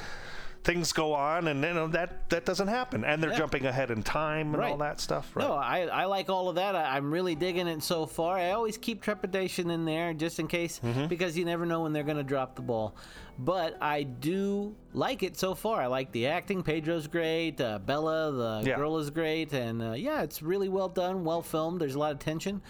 Things 0.68 0.91
go 0.91 1.13
on, 1.13 1.47
and 1.47 1.63
you 1.63 1.74
know 1.74 1.88
that 1.88 2.30
that 2.30 2.43
doesn't 2.45 2.68
happen, 2.68 3.05
and 3.05 3.24
they're 3.24 3.32
Yeah. 3.32 3.38
jumping 3.38 3.65
ahead 3.65 3.89
in 3.89 4.03
time 4.03 4.53
and 4.53 4.61
all 4.61 4.76
that 4.80 4.99
stuff. 4.99 5.34
Right? 5.34 5.47
No, 5.47 5.53
I, 5.53 5.84
I 5.86 6.05
like 6.05 6.30
all 6.30 6.49
of 6.49 6.55
that. 6.55 6.76
I, 6.76 6.97
I'm 6.97 7.09
really 7.09 7.36
digging 7.36 7.68
it 7.68 7.82
so 7.82 8.05
far. 8.05 8.38
I 8.38 8.51
always 8.51 8.78
keep 8.78 9.01
trepidation 9.01 9.72
in 9.72 9.86
there 9.86 10.13
just 10.13 10.39
in 10.41 10.47
case, 10.49 10.82
Mm-hmm. 10.84 11.07
because 11.07 11.38
you 11.38 11.45
never 11.45 11.65
know 11.65 11.84
when 11.84 11.93
they're 11.93 12.03
going 12.03 12.18
to 12.18 12.24
drop 12.36 12.57
the 12.57 12.61
ball. 12.61 12.95
But 13.39 13.78
I 13.82 14.03
do 14.03 14.76
like 14.93 15.24
it 15.24 15.38
so 15.38 15.55
far. 15.55 15.80
I 15.82 15.86
like 15.88 16.11
the 16.11 16.28
acting. 16.28 16.63
Pedro's 16.63 17.07
great. 17.07 17.61
Uh, 17.61 17.80
Bella, 17.80 18.32
the 18.63 18.70
Yeah. 18.70 18.76
girl, 18.76 18.97
is 18.97 19.09
great. 19.09 19.53
And 19.53 19.82
uh, 19.82 19.91
yeah, 19.93 20.22
it's 20.24 20.41
really 20.43 20.68
well 20.68 20.89
done, 20.89 21.24
well 21.24 21.41
filmed. 21.41 21.80
There's 21.80 21.95
a 21.95 21.99
lot 21.99 22.11
of 22.11 22.20
tension. 22.20 22.61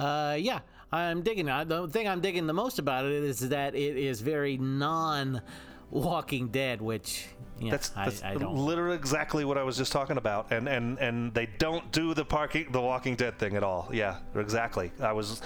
Uh, 0.00 0.36
yeah, 0.38 0.60
I'm 0.90 1.22
digging 1.22 1.46
it. 1.46 1.68
The 1.68 1.86
thing 1.88 2.08
I'm 2.08 2.20
digging 2.20 2.48
the 2.48 2.54
most 2.54 2.80
about 2.80 3.04
it 3.04 3.12
is 3.22 3.38
that 3.50 3.76
it 3.76 3.96
is 3.96 4.20
very 4.20 4.56
non 4.58 5.42
Walking 5.90 6.48
Dead, 6.48 6.80
which 6.80 7.26
yeah, 7.58 7.70
That's, 7.70 7.90
I, 7.96 8.04
that's 8.04 8.22
I 8.22 8.34
don't. 8.34 8.54
literally 8.54 8.96
exactly 8.96 9.44
what 9.44 9.56
I 9.56 9.62
was 9.62 9.76
just 9.78 9.90
talking 9.92 10.18
about, 10.18 10.52
and 10.52 10.68
and 10.68 10.98
and 10.98 11.32
they 11.32 11.46
don't 11.58 11.90
do 11.90 12.12
the 12.12 12.24
parking, 12.24 12.70
the 12.70 12.80
Walking 12.80 13.16
Dead 13.16 13.38
thing 13.38 13.56
at 13.56 13.62
all. 13.62 13.88
Yeah, 13.92 14.18
exactly. 14.34 14.92
I 15.00 15.12
was, 15.12 15.40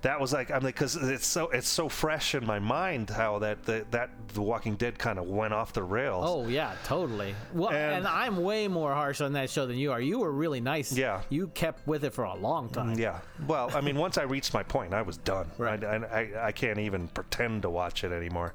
that 0.00 0.18
was 0.20 0.32
like 0.32 0.50
I'm 0.50 0.62
like 0.64 0.74
because 0.74 0.96
it's 0.96 1.26
so 1.26 1.50
it's 1.50 1.68
so 1.68 1.88
fresh 1.88 2.34
in 2.34 2.44
my 2.44 2.58
mind 2.58 3.10
how 3.10 3.38
that 3.40 3.62
the, 3.62 3.86
that 3.92 4.10
the 4.34 4.42
Walking 4.42 4.74
Dead 4.74 4.98
kind 4.98 5.20
of 5.20 5.26
went 5.28 5.54
off 5.54 5.72
the 5.72 5.84
rails. 5.84 6.24
Oh 6.26 6.48
yeah, 6.48 6.74
totally. 6.84 7.34
Well, 7.52 7.70
and, 7.70 7.98
And- 7.98 8.08
I'm 8.08 8.42
way 8.42 8.66
more 8.66 8.92
harsh 8.92 9.20
on 9.20 9.34
that 9.34 9.48
show 9.48 9.64
than 9.66 9.76
you 9.76 9.92
are. 9.92 10.00
You 10.00 10.18
were 10.18 10.32
really 10.32 10.60
nice. 10.60 10.90
Yeah. 10.92 11.22
You 11.28 11.46
kept 11.48 11.86
with 11.86 12.02
it 12.04 12.12
for 12.12 12.24
a 12.24 12.34
long 12.34 12.70
time. 12.70 12.96
Mm, 12.96 12.98
yeah. 12.98 13.20
Well, 13.46 13.70
I 13.72 13.80
mean, 13.82 13.96
once 13.96 14.18
I 14.18 14.22
reached 14.22 14.52
my 14.52 14.64
point, 14.64 14.94
I 14.94 15.02
was 15.02 15.18
done. 15.18 15.48
Right. 15.58 15.82
I, 15.84 15.96
I, 15.96 16.46
I 16.48 16.52
can't 16.52 16.78
even 16.80 17.06
pretend 17.08 17.62
to 17.62 17.70
watch 17.70 18.02
it 18.02 18.10
anymore. 18.10 18.54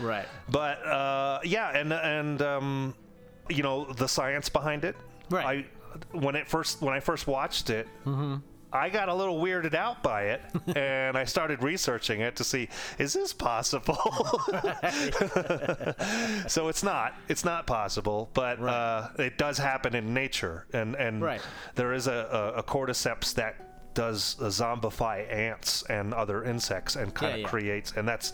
Right. 0.00 0.26
But 0.48 0.84
uh, 0.86 1.40
yeah, 1.44 1.76
and 1.76 1.92
and 1.92 2.42
um, 2.42 2.94
you 3.48 3.62
know 3.62 3.92
the 3.92 4.08
science 4.08 4.48
behind 4.48 4.84
it. 4.84 4.96
Right. 5.30 5.46
I 5.46 5.66
when 6.16 6.34
it 6.36 6.48
first 6.48 6.80
when 6.82 6.94
I 6.94 7.00
first 7.00 7.26
watched 7.26 7.70
it, 7.70 7.88
I 8.70 8.90
got 8.90 9.08
a 9.08 9.14
little 9.14 9.40
weirded 9.40 9.74
out 9.74 10.02
by 10.02 10.24
it, 10.24 10.42
and 10.76 11.16
I 11.16 11.24
started 11.24 11.62
researching 11.62 12.20
it 12.20 12.36
to 12.36 12.44
see 12.44 12.68
is 12.98 13.14
this 13.14 13.32
possible. 13.32 13.96
so 16.46 16.68
it's 16.68 16.82
not. 16.82 17.14
It's 17.28 17.44
not 17.44 17.66
possible, 17.66 18.30
but 18.34 18.60
uh, 18.60 19.08
it 19.18 19.38
does 19.38 19.58
happen 19.58 19.94
in 19.94 20.12
nature, 20.14 20.66
and 20.72 20.94
and 20.96 21.22
Right. 21.22 21.40
there 21.74 21.92
is 21.92 22.06
a, 22.06 22.52
a, 22.54 22.58
a 22.58 22.62
cordyceps 22.62 23.34
that 23.34 23.94
does 23.94 24.36
zombify 24.40 25.30
ants 25.32 25.82
and 25.88 26.14
other 26.14 26.44
insects 26.44 26.96
and 26.96 27.12
kind 27.14 27.30
Yeah, 27.30 27.34
of 27.36 27.40
yeah. 27.42 27.48
creates, 27.48 27.92
and 27.96 28.06
that's 28.06 28.32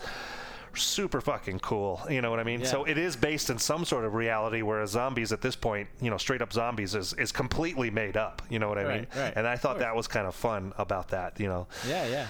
super 0.75 1.21
fucking 1.21 1.59
cool. 1.59 2.01
You 2.09 2.21
know 2.21 2.29
what 2.29 2.39
I 2.39 2.43
mean? 2.43 2.61
Yeah. 2.61 2.67
So 2.67 2.83
it 2.85 2.97
is 2.97 3.15
based 3.15 3.49
in 3.49 3.57
some 3.57 3.85
sort 3.85 4.05
of 4.05 4.13
reality, 4.13 4.61
whereas 4.61 4.91
zombies 4.91 5.31
at 5.31 5.41
this 5.41 5.55
point, 5.55 5.87
you 6.01 6.09
know, 6.09 6.17
straight 6.17 6.41
up 6.41 6.53
zombies 6.53 6.95
is, 6.95 7.13
is 7.13 7.31
completely 7.31 7.89
made 7.89 8.17
up. 8.17 8.41
You 8.49 8.59
know 8.59 8.69
what 8.69 8.77
I 8.77 8.83
mean? 8.83 9.07
Right, 9.15 9.15
right. 9.15 9.33
And 9.35 9.47
I 9.47 9.55
thought 9.57 9.79
that 9.79 9.95
was 9.95 10.07
kind 10.07 10.27
of 10.27 10.35
fun 10.35 10.73
about 10.77 11.09
that. 11.09 11.39
You 11.39 11.47
know. 11.47 11.67
Yeah, 11.87 12.07
yeah. 12.07 12.27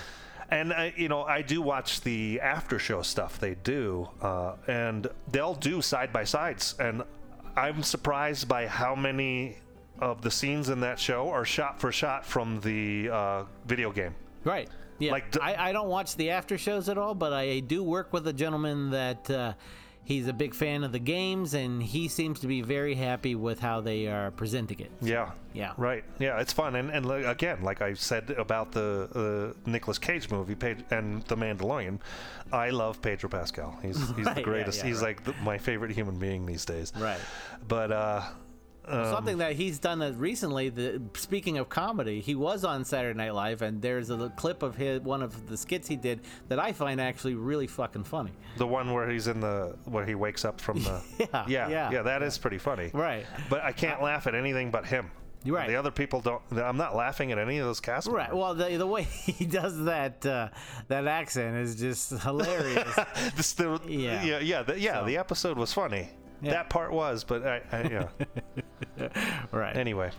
And 0.49 0.71
I, 0.73 0.93
you 0.95 1.09
know, 1.09 1.23
I 1.23 1.41
do 1.41 1.61
watch 1.61 2.01
the 2.01 2.39
after 2.39 2.77
show 2.77 3.01
stuff 3.01 3.39
they 3.39 3.55
do, 3.55 4.07
uh, 4.21 4.53
and 4.67 5.07
they'll 5.31 5.55
do 5.55 5.81
side 5.81 6.13
by 6.13 6.23
sides, 6.23 6.75
and 6.79 7.01
I'm 7.55 7.81
surprised 7.81 8.47
by 8.47 8.67
how 8.67 8.95
many 8.95 9.57
of 9.99 10.21
the 10.21 10.29
scenes 10.29 10.69
in 10.69 10.81
that 10.81 10.99
show 10.99 11.29
are 11.29 11.45
shot 11.45 11.79
for 11.79 11.91
shot 11.91 12.25
from 12.25 12.59
the 12.61 13.09
uh, 13.09 13.43
video 13.65 13.91
game. 13.91 14.13
Right. 14.43 14.69
Yeah. 14.99 15.11
Like 15.11 15.31
d- 15.31 15.39
I, 15.41 15.69
I 15.69 15.71
don't 15.71 15.89
watch 15.89 16.15
the 16.15 16.31
after 16.31 16.57
shows 16.57 16.89
at 16.89 16.97
all, 16.97 17.15
but 17.15 17.33
I 17.33 17.59
do 17.59 17.83
work 17.83 18.13
with 18.13 18.27
a 18.27 18.33
gentleman 18.33 18.91
that 18.91 19.29
uh, 19.29 19.53
he's 20.03 20.27
a 20.27 20.33
big 20.33 20.53
fan 20.53 20.83
of 20.83 20.91
the 20.91 20.99
games, 20.99 21.53
and 21.53 21.81
he 21.83 22.07
seems 22.07 22.39
to 22.41 22.47
be 22.47 22.61
very 22.61 22.95
happy 22.95 23.35
with 23.35 23.59
how 23.59 23.81
they 23.81 24.07
are 24.07 24.31
presenting 24.31 24.79
it. 24.79 24.91
Yeah. 25.01 25.31
Yeah. 25.53 25.73
Right. 25.77 26.03
Yeah, 26.19 26.39
it's 26.39 26.53
fun, 26.53 26.75
and 26.75 26.89
and 26.89 27.09
again, 27.25 27.61
like 27.63 27.81
I 27.81 27.93
said 27.93 28.31
about 28.31 28.71
the 28.71 29.53
uh, 29.55 29.69
Nicolas 29.69 29.97
Cage 29.97 30.29
movie, 30.29 30.55
and 30.91 31.23
The 31.23 31.35
Mandalorian, 31.37 31.99
I 32.51 32.69
love 32.69 33.01
Pedro 33.01 33.29
Pascal. 33.29 33.77
He's 33.81 33.97
he's 33.97 34.09
Right, 34.25 34.35
the 34.35 34.41
yeah, 34.41 34.45
greatest. 34.45 34.79
yeah, 34.79 34.85
he's 34.87 34.97
right. 35.01 35.07
like 35.17 35.23
the, 35.23 35.33
my 35.43 35.57
favorite 35.57 35.91
human 35.91 36.17
being 36.19 36.45
these 36.45 36.65
days. 36.65 36.93
Right. 36.97 37.19
But 37.67 37.91
uh, 37.91 38.21
Something 38.87 39.37
that 39.39 39.53
he's 39.53 39.79
done 39.79 39.99
recently. 40.17 40.69
The, 40.69 41.01
speaking 41.15 41.57
of 41.57 41.69
comedy, 41.69 42.21
he 42.21 42.35
was 42.35 42.63
on 42.63 42.85
Saturday 42.85 43.17
Night 43.17 43.33
Live, 43.33 43.61
and 43.61 43.81
there's 43.81 44.09
a 44.09 44.31
clip 44.35 44.63
of 44.63 44.75
his 44.75 45.01
one 45.01 45.21
of 45.21 45.47
the 45.49 45.57
skits 45.57 45.87
he 45.87 45.95
did 45.95 46.21
that 46.49 46.59
I 46.59 46.71
find 46.71 46.99
actually 47.01 47.35
really 47.35 47.67
fucking 47.67 48.03
funny. 48.03 48.31
the 48.57 48.67
one 48.67 48.93
where 48.93 49.09
he's 49.09 49.27
in 49.27 49.39
the 49.39 49.75
where 49.85 50.05
he 50.05 50.15
wakes 50.15 50.45
up 50.45 50.61
from 50.61 50.81
the 50.83 51.01
Yeah, 51.19 51.45
yeah 51.47 51.69
yeah, 51.69 51.91
yeah 51.91 52.01
that 52.03 52.21
is 52.23 52.37
pretty 52.37 52.57
funny. 52.57 52.91
Right. 52.93 53.25
But 53.49 53.63
I 53.63 53.71
can't 53.71 54.01
laugh 54.01 54.27
at 54.27 54.35
anything 54.35 54.71
but 54.71 54.85
him. 54.85 55.11
You're 55.43 55.55
right. 55.57 55.67
The 55.69 55.75
other 55.75 55.91
people 55.91 56.21
don't. 56.21 56.41
I'm 56.51 56.77
not 56.77 56.95
laughing 56.95 57.31
at 57.31 57.37
any 57.37 57.59
of 57.59 57.67
those 57.67 57.79
cast 57.79 58.07
Right. 58.07 58.29
members. 58.29 58.37
Well, 58.39 58.55
the, 58.55 58.77
the 58.77 58.87
way 58.87 59.03
he 59.25 59.45
does 59.45 59.83
that 59.85 60.25
uh, 60.25 60.49
that 60.87 61.05
accent 61.05 61.55
is 61.57 61.75
just 61.75 62.09
hilarious. 62.23 62.95
The- 63.55 63.79
Yeah. 63.87 64.23
yeah, 64.23 64.39
yeah, 64.39 64.63
the, 64.63 64.79
yeah. 64.79 65.01
So- 65.01 65.05
The 65.05 65.17
episode 65.17 65.57
was 65.57 65.71
funny. 65.71 66.09
Yeah. 66.41 66.51
That 66.51 66.69
part 66.69 66.91
was, 66.91 67.23
but 67.23 67.45
I, 67.45 67.61
I 67.71 67.81
yeah. 67.83 68.07
right. 69.51 69.75
anyway, 69.75 70.11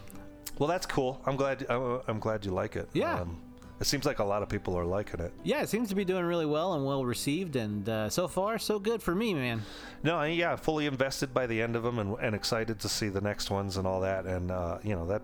well, 0.59 0.69
that's 0.69 0.87
cool. 0.87 1.21
I'm 1.27 1.37
glad. 1.37 1.67
I'm, 1.69 2.21
glad 2.21 2.45
you 2.45 2.53
like 2.53 2.77
it. 2.77 2.89
Yeah. 2.93 3.21
Um, 3.21 3.41
it 3.79 3.87
seems 3.87 4.07
like 4.07 4.21
a 4.21 4.25
lot 4.25 4.43
of 4.43 4.49
people 4.49 4.77
are 4.79 4.87
liking 4.87 5.21
it. 5.21 5.33
Yeah, 5.45 5.61
it 5.61 5.69
seems 5.69 5.91
to 5.91 5.95
be 5.95 6.05
doing 6.05 6.25
really 6.25 6.47
well 6.47 6.73
and 6.75 6.87
well 6.87 7.05
received, 7.05 7.57
and 7.57 7.87
uh, 7.89 8.09
so 8.09 8.27
far 8.27 8.59
so 8.59 8.79
good 8.79 9.03
for 9.03 9.15
me, 9.15 9.35
man. 9.35 9.63
No, 10.03 10.17
I- 10.17 10.29
yeah, 10.29 10.57
fully 10.57 10.87
invested 10.87 11.35
by 11.35 11.47
the 11.47 11.61
end 11.61 11.77
of 11.77 11.83
them, 11.83 11.99
and, 11.99 12.17
and 12.21 12.35
excited 12.35 12.81
to 12.81 12.89
see 12.89 13.11
the 13.11 13.21
next 13.21 13.51
ones 13.51 13.77
and 13.77 13.87
all 13.87 14.01
that. 14.01 14.25
And 14.25 14.51
uh, 14.51 14.79
you 14.83 14.95
know 14.97 15.07
that, 15.09 15.23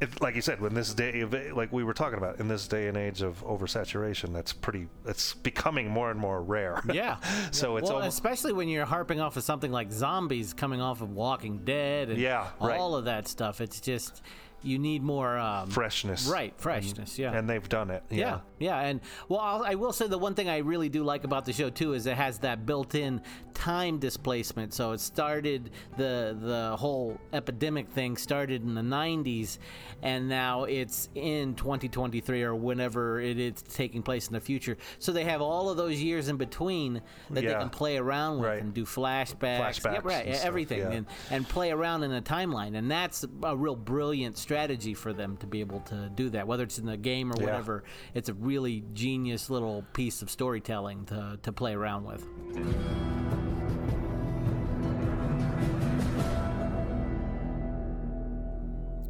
it, 0.00 0.20
like 0.22 0.34
you 0.34 0.40
said, 0.40 0.60
when 0.60 0.74
this 0.74 0.94
day 0.94 1.20
of 1.20 1.34
like 1.54 1.72
we 1.72 1.84
were 1.84 1.92
talking 1.92 2.18
about 2.18 2.40
in 2.40 2.48
this 2.48 2.66
day 2.66 2.88
and 2.88 2.96
age 2.96 3.22
of 3.22 3.44
oversaturation, 3.44 4.32
that's 4.32 4.52
pretty. 4.52 4.88
It's 5.06 5.34
becoming 5.34 5.88
more 5.88 6.10
and 6.10 6.18
more 6.18 6.42
rare. 6.42 6.82
Yeah. 6.92 7.16
so 7.50 7.76
it's 7.76 7.88
well, 7.88 7.96
almost, 7.96 8.14
especially 8.14 8.52
when 8.52 8.68
you're 8.68 8.86
harping 8.86 9.20
off 9.20 9.36
of 9.36 9.42
something 9.42 9.70
like 9.70 9.92
zombies 9.92 10.54
coming 10.54 10.80
off 10.80 11.02
of 11.02 11.10
Walking 11.10 11.58
Dead 11.64 12.08
and 12.08 12.18
Yeah, 12.18 12.48
right. 12.60 12.80
of 12.80 13.04
that 13.04 13.28
stuff. 13.28 13.60
It's 13.60 13.80
just 13.80 14.22
you 14.62 14.78
need 14.78 15.02
more 15.02 15.38
um, 15.38 15.70
freshness. 15.70 16.26
Right, 16.26 16.54
freshness. 16.56 17.18
yeah. 17.18 17.32
And 17.32 17.48
they've 17.48 17.68
done 17.68 17.90
it. 17.90 18.02
Yeah, 18.10 18.40
yeah, 18.60 18.78
and 18.80 19.00
well, 19.28 19.40
I'll, 19.40 19.64
I 19.64 19.74
will 19.74 19.92
say 19.92 20.06
the 20.06 20.18
one 20.18 20.34
thing 20.34 20.48
I 20.48 20.58
really 20.58 20.88
do 20.88 21.02
like 21.02 21.24
about 21.24 21.44
the 21.46 21.52
show 21.52 21.70
too 21.70 21.94
is 21.94 22.06
it 22.06 22.16
has 22.16 22.38
that 22.40 22.64
built-in 22.66 23.22
time 23.54 23.98
displacement. 23.98 24.72
So 24.72 24.92
it 24.92 25.00
started 25.00 25.70
the 25.96 26.36
the 26.40 26.76
whole 26.78 27.18
epidemic 27.32 27.90
thing 27.90 28.16
started 28.16 28.62
in 28.62 28.74
the 28.74 28.80
'90s, 28.82 29.58
and 30.02 30.28
now 30.28 30.64
it's 30.64 31.08
in 31.14 31.54
2023 31.54 32.42
or 32.42 32.54
whenever 32.54 33.20
it 33.20 33.38
is 33.38 33.62
taking 33.62 34.02
place 34.02 34.28
in 34.28 34.34
the 34.34 34.40
future. 34.40 34.76
So 34.98 35.12
they 35.12 35.24
have 35.24 35.40
all 35.40 35.68
of 35.70 35.76
those 35.76 36.00
years 36.00 36.28
in 36.28 36.36
between 36.36 37.02
that 37.30 37.42
they 37.44 37.52
can 37.52 37.70
play 37.70 37.96
around 37.96 38.38
with 38.40 38.50
Right. 38.50 38.62
and 38.62 38.72
do 38.74 38.84
flashbacks, 38.84 39.40
yeah, 39.42 39.70
Flashbacks 39.70 40.04
right, 40.04 40.26
and 40.26 40.34
stuff, 40.36 40.46
everything, 40.46 40.78
yeah. 40.80 40.90
and 40.90 41.06
and 41.30 41.48
play 41.48 41.70
around 41.70 42.02
in 42.04 42.12
a 42.12 42.22
timeline, 42.22 42.76
and 42.76 42.90
that's 42.90 43.24
a 43.42 43.56
real 43.56 43.76
brilliant 43.76 44.36
strategy 44.38 44.94
for 44.94 45.12
them 45.12 45.36
to 45.38 45.46
be 45.46 45.60
able 45.60 45.80
to 45.80 46.10
do 46.14 46.28
that. 46.30 46.46
Whether 46.46 46.64
it's 46.64 46.78
in 46.78 46.86
the 46.86 46.96
game 46.96 47.32
or 47.32 47.36
Yeah. 47.38 47.44
whatever, 47.46 47.84
it's 48.14 48.28
a 48.28 48.34
really 48.50 48.82
genius 48.94 49.48
little 49.48 49.84
piece 49.92 50.22
of 50.22 50.28
storytelling 50.30 51.04
to 51.06 51.38
to 51.42 51.52
play 51.52 51.72
around 51.72 52.04
with. 52.04 52.26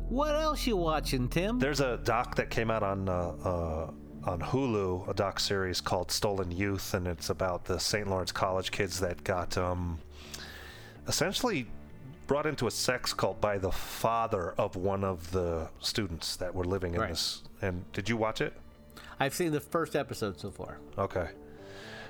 What 0.08 0.34
else 0.34 0.66
you 0.66 0.76
watching, 0.76 1.28
Tim? 1.28 1.58
There's 1.58 1.80
a 1.80 1.98
doc 1.98 2.34
that 2.36 2.50
came 2.50 2.70
out 2.70 2.82
on 2.82 3.08
uh, 3.08 3.12
uh, 3.44 3.90
on 4.24 4.40
Hulu, 4.40 5.08
a 5.08 5.14
doc 5.14 5.38
series 5.38 5.80
called 5.80 6.10
Stolen 6.10 6.50
Youth, 6.50 6.94
and 6.94 7.06
it's 7.06 7.30
about 7.30 7.64
the 7.64 7.78
Sarah 7.78 8.08
Lawrence 8.08 8.32
College 8.32 8.70
kids 8.72 8.98
that 9.00 9.22
got 9.22 9.56
um, 9.56 10.00
essentially 11.06 11.66
brought 12.26 12.46
into 12.46 12.66
a 12.66 12.70
sex 12.70 13.12
cult 13.14 13.40
by 13.40 13.56
the 13.56 13.70
father 13.70 14.52
of 14.58 14.76
one 14.76 15.04
of 15.04 15.30
the 15.30 15.68
students 15.78 16.36
that 16.36 16.54
were 16.54 16.64
living 16.64 16.94
in 16.94 17.00
Right. 17.00 17.10
this. 17.10 17.42
And 17.62 17.90
did 17.92 18.08
you 18.08 18.16
watch 18.16 18.40
it? 18.40 18.52
I've 19.18 19.34
seen 19.34 19.52
the 19.52 19.60
first 19.60 19.94
episode 19.96 20.38
so 20.40 20.50
far. 20.50 20.78
Okay. 20.98 21.28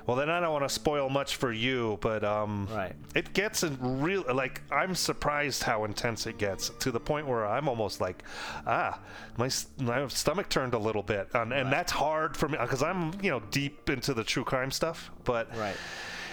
Well, 0.07 0.17
then 0.17 0.31
I 0.31 0.39
don't 0.39 0.51
want 0.51 0.65
to 0.67 0.69
spoil 0.73 1.09
much 1.09 1.35
for 1.35 1.51
you, 1.53 1.99
but 2.01 2.23
um, 2.23 2.67
Right. 2.71 2.93
it 3.13 3.33
gets 3.33 3.61
in 3.63 3.77
real. 4.01 4.23
Like 4.33 4.61
I'm 4.71 4.95
surprised 4.95 5.61
how 5.61 5.85
intense 5.85 6.25
it 6.25 6.39
gets 6.39 6.69
to 6.79 6.91
the 6.91 6.99
point 6.99 7.27
where 7.27 7.45
I'm 7.45 7.69
almost 7.69 8.01
like, 8.01 8.23
ah, 8.65 8.99
my 9.37 9.49
my 9.79 10.07
stomach 10.07 10.49
turned 10.49 10.73
a 10.73 10.79
little 10.79 11.03
bit, 11.03 11.29
and, 11.35 11.53
and 11.53 11.71
that's 11.71 11.91
hard 11.91 12.35
for 12.35 12.49
me 12.49 12.57
because 12.59 12.81
I'm 12.81 13.13
you 13.21 13.29
know 13.29 13.41
deep 13.51 13.91
into 13.91 14.15
the 14.15 14.23
true 14.23 14.43
crime 14.43 14.71
stuff. 14.71 15.11
But 15.23 15.55
Right. 15.55 15.75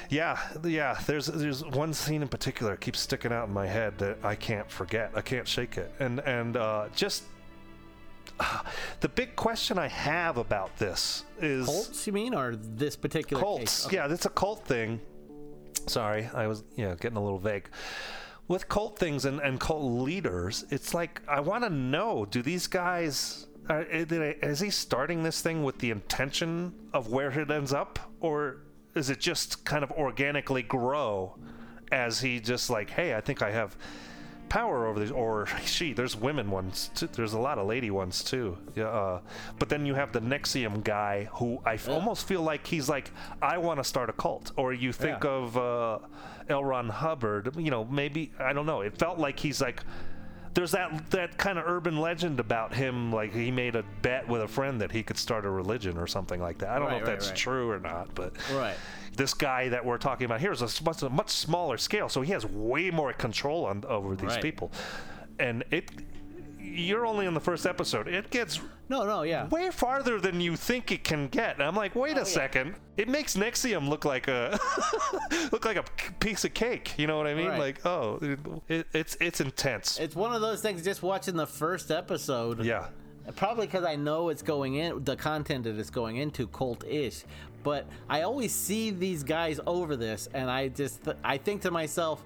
yeah, 0.09 0.39
yeah. 0.65 0.99
There's 1.07 1.27
there's 1.27 1.63
one 1.63 1.93
scene 1.93 2.23
in 2.23 2.29
particular 2.29 2.73
that 2.73 2.81
keeps 2.81 3.01
sticking 3.01 3.33
out 3.33 3.49
in 3.49 3.53
my 3.55 3.67
head 3.67 3.99
that 3.99 4.25
I 4.25 4.35
can't 4.35 4.71
forget. 4.71 5.13
I 5.15 5.21
can't 5.21 5.47
shake 5.47 5.77
it, 5.77 5.93
and 6.01 6.21
and 6.21 6.57
uh, 6.57 6.87
just. 6.97 7.25
Uh, 8.41 8.63
the 9.01 9.09
big 9.09 9.37
question 9.37 9.79
I 9.79 9.89
have 9.89 10.37
about 10.37 10.77
this 10.79 11.25
is 11.41 11.67
Colts, 11.67 12.07
you 12.07 12.13
mean, 12.13 12.35
or 12.35 12.57
this 12.57 12.97
particular 12.97 13.43
cults. 13.43 13.85
case? 13.85 13.93
Yeah, 13.93 14.13
it's 14.13 14.27
a 14.27 14.31
cult 14.31 14.65
thing. 14.65 15.01
Sorry, 15.87 16.29
I 16.35 16.47
was 16.47 16.65
yeah 16.77 16.95
getting 17.01 17.17
a 17.17 17.23
little 17.23 17.39
vague. 17.39 17.69
With 18.47 18.69
cult 18.69 18.99
things 18.99 19.27
and, 19.27 19.41
and 19.41 19.61
cult 19.61 19.83
leaders, 19.85 20.65
it's 20.71 20.95
like 20.95 21.23
I 21.29 21.41
want 21.41 21.65
to 21.65 21.71
know: 21.71 22.25
Do 22.25 22.43
these 22.43 22.67
guys? 22.67 23.47
Are, 23.69 23.83
is 23.83 24.61
he 24.61 24.71
starting 24.71 25.23
this 25.23 25.43
thing 25.43 25.63
with 25.63 25.79
the 25.79 25.91
intention 25.91 26.73
of 26.95 27.09
where 27.09 27.31
it 27.31 27.51
ends 27.51 27.75
up, 27.75 27.99
or 28.21 28.63
is 28.95 29.11
it 29.11 29.21
just 29.21 29.65
kind 29.67 29.85
of 29.85 29.91
organically 29.93 30.63
grow 30.63 31.37
as 31.93 32.21
he 32.21 32.41
just 32.41 32.71
like, 32.71 32.91
hey, 32.91 33.15
I 33.15 33.21
think 33.21 33.43
I 33.43 33.51
have 33.51 33.77
power 34.49 34.87
over 34.87 34.99
these 35.01 35.11
or 35.11 35.47
she 35.65 35.93
there's 35.93 36.17
women 36.17 36.51
ones 36.51 36.91
too. 36.95 37.07
there's 37.13 37.33
a 37.35 37.39
lot 37.39 37.59
of 37.59 37.67
lady 37.67 37.91
ones 37.91 38.23
too 38.25 38.57
yeah 38.75 38.85
uh, 38.85 39.21
but 39.59 39.69
then 39.69 39.85
you 39.87 39.95
have 39.95 40.13
the 40.13 40.21
NXIVM 40.21 40.83
guy 40.85 41.29
who 41.35 41.61
i 41.65 41.75
f- 41.75 41.89
almost 41.89 42.27
feel 42.27 42.43
like 42.43 42.67
he's 42.67 42.89
like 42.89 43.11
i 43.43 43.59
want 43.59 43.79
to 43.79 43.85
start 43.85 44.09
a 44.09 44.13
cult 44.13 44.53
or 44.57 44.73
you 44.73 44.93
think 44.93 45.23
Yeah. 45.25 45.31
of 45.31 45.57
uh, 45.57 45.99
L. 46.49 46.65
Ron 46.65 46.89
Hubbard 46.89 47.55
you 47.57 47.71
know 47.71 47.85
maybe 47.85 48.33
i 48.39 48.53
don't 48.53 48.67
know 48.67 48.81
it 48.81 48.97
felt 48.97 49.19
like 49.19 49.39
he's 49.39 49.61
like 49.61 49.83
there's 50.59 50.73
that 50.73 51.09
that 51.11 51.39
kind 51.39 51.57
of 51.57 51.65
urban 51.69 52.01
legend 52.01 52.41
about 52.41 52.75
him 52.75 53.13
like 53.13 53.33
he 53.33 53.49
made 53.49 53.77
a 53.77 53.85
bet 54.03 54.27
with 54.27 54.43
a 54.43 54.49
friend 54.49 54.81
that 54.81 54.91
he 54.91 55.05
could 55.05 55.17
start 55.17 55.45
a 55.45 55.51
religion 55.51 55.97
or 55.97 56.09
something 56.09 56.41
like 56.41 56.59
that 56.59 56.71
i 56.71 56.79
don't 56.81 56.91
know 56.91 56.97
if 56.97 57.03
right, 57.03 57.07
that's 57.13 57.29
right. 57.29 57.37
true 57.37 57.71
or 57.71 57.79
not 57.79 58.13
but 58.17 58.33
Right. 58.53 58.75
this 59.17 59.35
guy 59.35 59.69
that 59.69 59.85
we're 59.85 59.99
talking 59.99 60.25
about 60.25 60.41
here 60.41 60.51
is 60.51 60.61
a 60.61 60.83
much, 60.83 61.03
a 61.03 61.11
much 61.11 61.31
smaller 61.31 61.77
scale, 61.79 62.09
so 62.09 62.23
he 62.23 62.33
has 62.33 62.45
way 62.47 62.91
more 62.91 63.13
control 63.13 63.67
on 63.67 63.85
over 63.87 64.17
these 64.17 64.31
Right. 64.31 64.43
people. 64.43 64.73
And 65.39 65.65
it, 65.71 65.91
you're 66.61 67.07
only 67.07 67.27
in 67.27 67.35
the 67.35 67.41
first 67.41 67.67
episode. 67.67 68.09
It 68.09 68.31
gets 68.31 68.61
No, 68.89 69.05
no, 69.05 69.23
yeah. 69.23 69.47
way 69.49 69.71
farther 69.71 70.19
than 70.21 70.41
you 70.41 70.57
think 70.57 70.91
it 70.91 71.05
can 71.05 71.29
get. 71.29 71.55
And 71.55 71.63
I'm 71.63 71.77
like, 71.77 71.95
wait 71.95 72.17
Oh, 72.17 72.23
a 72.23 72.25
second. 72.27 72.75
It 72.97 73.09
makes 73.09 73.37
NXIVM 73.37 73.89
look 73.89 74.05
like 74.05 74.29
a 74.29 74.59
look 75.53 75.65
like 75.65 75.77
a 75.77 75.85
piece 76.21 76.45
of 76.45 76.55
cake. 76.55 76.95
You 76.99 77.07
know 77.07 77.17
what 77.19 77.27
I 77.27 77.35
mean? 77.35 77.49
Right. 77.49 77.59
Like, 77.59 77.87
oh, 77.87 78.19
it, 78.69 78.87
it's 78.93 79.17
it's 79.21 79.41
intense. 79.41 79.99
It's 79.99 80.17
one 80.17 80.35
of 80.35 80.41
those 80.41 80.61
things. 80.63 80.83
Just 80.83 81.03
watching 81.03 81.37
the 81.37 81.47
first 81.47 81.91
episode. 81.91 82.65
yeah. 82.65 82.89
Probably 83.37 83.67
because 83.67 83.85
I 83.85 83.95
know 83.95 84.31
it's 84.31 84.41
going 84.41 84.77
in 84.77 85.05
the 85.05 85.15
content 85.15 85.65
that 85.65 85.79
it's 85.79 85.91
going 85.91 86.17
into 86.17 86.47
cult-ish, 86.47 87.25
but 87.63 87.85
I 88.09 88.23
always 88.23 88.55
see 88.55 88.89
these 88.91 89.23
guys 89.23 89.61
over 89.67 89.97
this, 89.97 90.31
and 90.33 90.51
I 90.51 90.69
just 90.69 91.01
I 91.23 91.37
think 91.37 91.61
to 91.63 91.71
myself, 91.71 92.25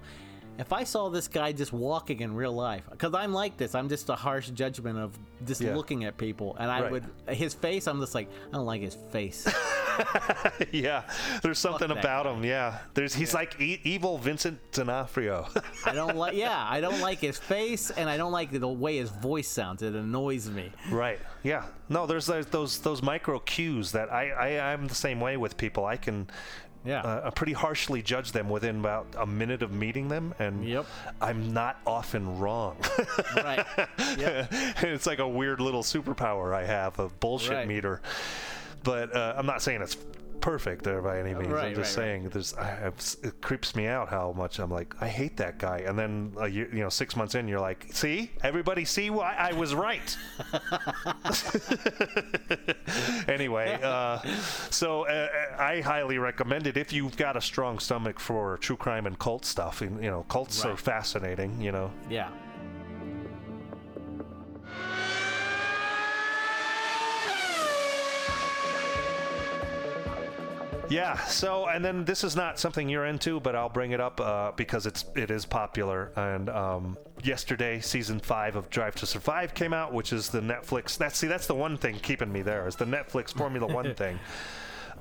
if 0.59 0.71
I 0.71 0.83
saw 0.83 1.09
this 1.09 1.27
guy 1.27 1.51
just 1.51 1.73
walking 1.73 2.19
in 2.21 2.35
real 2.35 2.53
life, 2.53 2.83
because 2.91 3.13
I'm 3.13 3.33
like 3.33 3.57
this, 3.57 3.73
I'm 3.75 3.89
just 3.89 4.09
a 4.09 4.15
harsh 4.15 4.49
judgment 4.49 4.97
of 4.99 5.17
just 5.45 5.61
Yeah. 5.61 5.75
looking 5.75 6.05
at 6.05 6.17
people, 6.17 6.55
and 6.59 6.69
I 6.71 6.81
Right. 6.81 6.91
would 6.91 7.05
his 7.29 7.53
face, 7.53 7.87
I'm 7.87 7.99
just 7.99 8.13
like 8.15 8.29
I 8.49 8.55
don't 8.55 8.65
like 8.65 8.81
his 8.81 8.95
face. 9.11 9.47
yeah. 10.71 11.03
There's 11.41 11.59
something 11.59 11.91
about 11.91 12.25
him. 12.25 12.43
Yeah. 12.43 12.79
There's 12.93 13.13
he's 13.13 13.33
like 13.33 13.59
e- 13.59 13.79
evil 13.83 14.17
Vincent 14.17 14.59
D'Onofrio. 14.71 15.47
I 15.85 15.93
don't 15.93 16.15
like 16.15 16.35
yeah, 16.35 16.65
I 16.69 16.81
don't 16.81 16.99
like 16.99 17.19
his 17.19 17.37
face, 17.37 17.89
and 17.91 18.09
I 18.09 18.17
don't 18.17 18.31
like 18.31 18.51
the 18.51 18.67
way 18.67 18.97
his 18.97 19.09
voice 19.09 19.47
sounds. 19.47 19.81
It 19.81 19.93
annoys 19.95 20.49
me. 20.49 20.71
Right. 20.91 21.19
Yeah. 21.43 21.65
No, 21.89 22.05
there's 22.05 22.25
those 22.25 22.45
those, 22.47 22.79
those 22.79 23.01
micro 23.01 23.39
cues 23.39 23.91
that 23.91 24.11
I, 24.11 24.29
I 24.31 24.71
I'm 24.73 24.87
the 24.87 24.95
same 24.95 25.19
way 25.19 25.37
with 25.37 25.57
people. 25.57 25.85
I 25.85 25.97
can 25.97 26.27
Yeah. 26.85 27.01
uh, 27.01 27.31
pretty 27.31 27.53
harshly 27.53 28.01
judge 28.01 28.31
them 28.33 28.49
within 28.49 28.79
about 28.79 29.07
a 29.17 29.25
minute 29.25 29.61
of 29.63 29.71
meeting 29.71 30.07
them, 30.09 30.33
and 30.39 30.67
Yep. 30.67 30.85
I'm 31.21 31.53
not 31.53 31.79
often 31.87 32.39
wrong. 32.39 32.77
right. 33.37 33.65
Yep. 34.17 34.47
it's 34.81 35.05
like 35.05 35.19
a 35.19 35.27
weird 35.27 35.59
little 35.61 35.83
superpower 35.83 36.53
I 36.53 36.65
have, 36.65 36.99
a 36.99 37.07
bullshit 37.09 37.51
Right. 37.53 37.67
meter. 37.67 38.01
But 38.83 39.15
uh, 39.15 39.35
I'm 39.37 39.45
not 39.45 39.61
saying 39.61 39.81
it's 39.81 39.95
perfect 40.43 40.83
there 40.83 41.01
by 41.01 41.19
any 41.19 41.33
means. 41.33 41.47
Right, 41.47 41.67
I'm 41.67 41.75
just 41.75 41.97
right, 41.97 42.03
right. 42.03 42.21
saying 42.21 42.29
there's 42.29 42.53
I, 42.55 42.91
it 43.23 43.39
creeps 43.39 43.77
me 43.77 43.87
out 43.87 44.09
how 44.09 44.33
much 44.33 44.59
I'm 44.59 44.69
like 44.69 44.93
I 45.01 45.07
hate 45.07 45.37
that 45.37 45.57
guy, 45.57 45.79
and 45.87 45.97
then 45.97 46.33
uh, 46.37 46.45
you, 46.45 46.67
you 46.71 46.81
know 46.81 46.89
six 46.89 47.15
months 47.15 47.33
in 47.33 47.47
you're 47.47 47.61
like, 47.61 47.87
see, 47.91 48.29
everybody 48.43 48.83
see 48.83 49.09
why 49.09 49.35
I 49.35 49.53
was 49.53 49.73
right. 49.73 50.17
anyway, 53.29 53.79
uh, 53.81 54.19
so 54.69 55.07
uh, 55.07 55.29
I 55.57 55.79
highly 55.79 56.17
recommend 56.17 56.67
it 56.67 56.75
if 56.75 56.91
you've 56.91 57.15
got 57.15 57.37
a 57.37 57.41
strong 57.41 57.79
stomach 57.79 58.19
for 58.19 58.57
true 58.57 58.77
crime 58.77 59.07
and 59.07 59.17
cult 59.17 59.45
stuff. 59.45 59.81
And 59.81 60.03
you 60.03 60.09
know, 60.09 60.23
cults 60.23 60.65
are 60.65 60.75
fascinating. 60.75 61.61
You 61.61 61.71
know. 61.71 61.91
Yeah. 62.09 62.29
Yeah. 70.89 71.17
So, 71.25 71.67
and 71.67 71.83
then 71.83 72.05
this 72.05 72.23
is 72.23 72.35
not 72.35 72.59
something 72.59 72.89
you're 72.89 73.05
into, 73.05 73.39
but 73.39 73.55
I'll 73.55 73.69
bring 73.69 73.91
it 73.91 73.99
up 73.99 74.19
uh, 74.19 74.51
because 74.55 74.85
it's 74.85 75.05
it 75.15 75.31
is 75.31 75.45
popular. 75.45 76.11
And 76.15 76.49
um, 76.49 76.97
yesterday, 77.23 77.79
season 77.79 78.19
five 78.19 78.55
of 78.55 78.69
Drive 78.69 78.95
to 78.95 79.05
Survive 79.05 79.53
came 79.53 79.73
out, 79.73 79.93
which 79.93 80.13
is 80.13 80.29
the 80.29 80.41
Netflix. 80.41 80.97
That's 80.97 81.17
see, 81.17 81.27
that's 81.27 81.47
the 81.47 81.55
one 81.55 81.77
thing 81.77 81.99
keeping 81.99 82.31
me 82.31 82.41
there 82.41 82.67
is 82.67 82.75
the 82.75 82.85
Netflix 82.85 83.33
Formula 83.33 83.71
One 83.71 83.95
thing. 83.95 84.19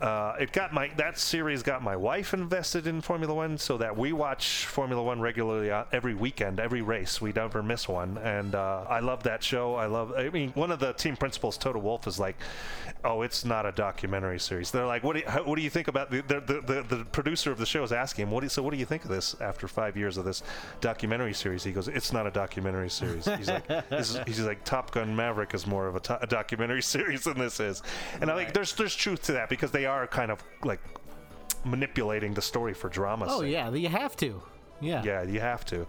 Uh, 0.03 0.34
it 0.40 0.50
got 0.50 0.72
my 0.72 0.88
that 0.96 1.16
series 1.16 1.62
got 1.62 1.80
my 1.80 1.94
wife 1.94 2.34
invested 2.34 2.88
in 2.88 3.00
Formula 3.00 3.32
One, 3.32 3.57
so 3.57 3.78
that 3.78 3.96
we 3.96 4.12
watch 4.12 4.66
Formula 4.66 5.00
One 5.00 5.20
regularly 5.20 5.70
uh, 5.70 5.84
every 5.92 6.12
weekend, 6.12 6.59
every 6.59 6.82
race. 6.82 7.20
We 7.20 7.32
never 7.32 7.62
miss 7.62 7.88
one, 7.88 8.18
and 8.18 8.57
uh, 8.57 8.84
I 8.88 8.98
love 8.98 9.22
that 9.22 9.44
show. 9.44 9.76
I 9.76 9.86
love. 9.86 10.12
I 10.16 10.28
mean, 10.30 10.50
one 10.55 10.72
of 10.72 10.80
the 10.80 10.92
team 10.94 11.16
principals, 11.16 11.57
Toto 11.57 11.78
Wolff, 11.78 12.09
is 12.09 12.18
like, 12.18 12.34
"Oh, 13.05 13.22
it's 13.22 13.44
not 13.44 13.64
a 13.64 13.70
documentary 13.70 14.40
series." 14.40 14.72
They're 14.72 14.86
like, 14.86 15.05
"What 15.05 15.12
do 15.12 15.20
you, 15.20 15.28
how, 15.28 15.44
what 15.44 15.55
do 15.55 15.62
you 15.62 15.70
think 15.70 15.86
about 15.86 16.11
the 16.11 16.22
the, 16.22 16.40
the 16.40 16.61
the 16.82 16.96
the 16.96 17.05
producer 17.05 17.53
of 17.53 17.59
the 17.59 17.66
show 17.66 17.84
is 17.84 17.92
asking 17.92 18.24
him, 18.24 18.32
"What 18.32 18.40
do 18.40 18.46
you, 18.46 18.50
so 18.50 18.61
what 18.61 18.72
do 18.72 18.78
you 18.78 18.86
think 18.86 19.05
of 19.05 19.11
this 19.11 19.36
after 19.40 19.68
five 19.68 19.96
years 19.96 20.16
of 20.16 20.24
this 20.24 20.42
documentary 20.80 21.32
series?" 21.32 21.62
He 21.62 21.70
goes, 21.70 21.86
"It's 21.86 22.12
not 22.12 22.26
a 22.26 22.30
documentary 22.32 22.90
series." 22.90 23.24
He's 23.26 23.46
like, 23.48 23.68
this 23.88 24.16
is, 24.16 24.20
"He's 24.26 24.40
like 24.40 24.64
Top 24.64 24.90
Gun 24.90 25.14
Maverick 25.14 25.55
is 25.55 25.64
more 25.64 25.86
of 25.86 25.94
a, 25.94 26.00
to- 26.00 26.20
a 26.20 26.26
documentary 26.26 26.82
series 26.94 27.22
than 27.22 27.38
this 27.38 27.61
is," 27.61 27.84
and 28.20 28.28
I 28.28 28.34
like 28.34 28.53
there's 28.53 28.72
there's 28.74 28.96
truth 28.96 29.22
to 29.26 29.32
that 29.34 29.48
because 29.48 29.70
they 29.70 29.86
are 29.86 29.91
kind 30.07 30.30
of 30.30 30.43
like 30.64 30.80
manipulating 31.64 32.34
the 32.34 32.43
story 32.43 32.74
for 32.74 32.88
drama. 32.88 33.26
Oh 33.28 33.43
yeah, 33.43 33.70
you 33.70 33.88
have 33.88 34.16
to. 34.16 34.43
Yeah. 34.80 35.03
Yeah, 35.05 35.22
you 35.22 35.40
have 35.40 35.64
to. 35.66 35.86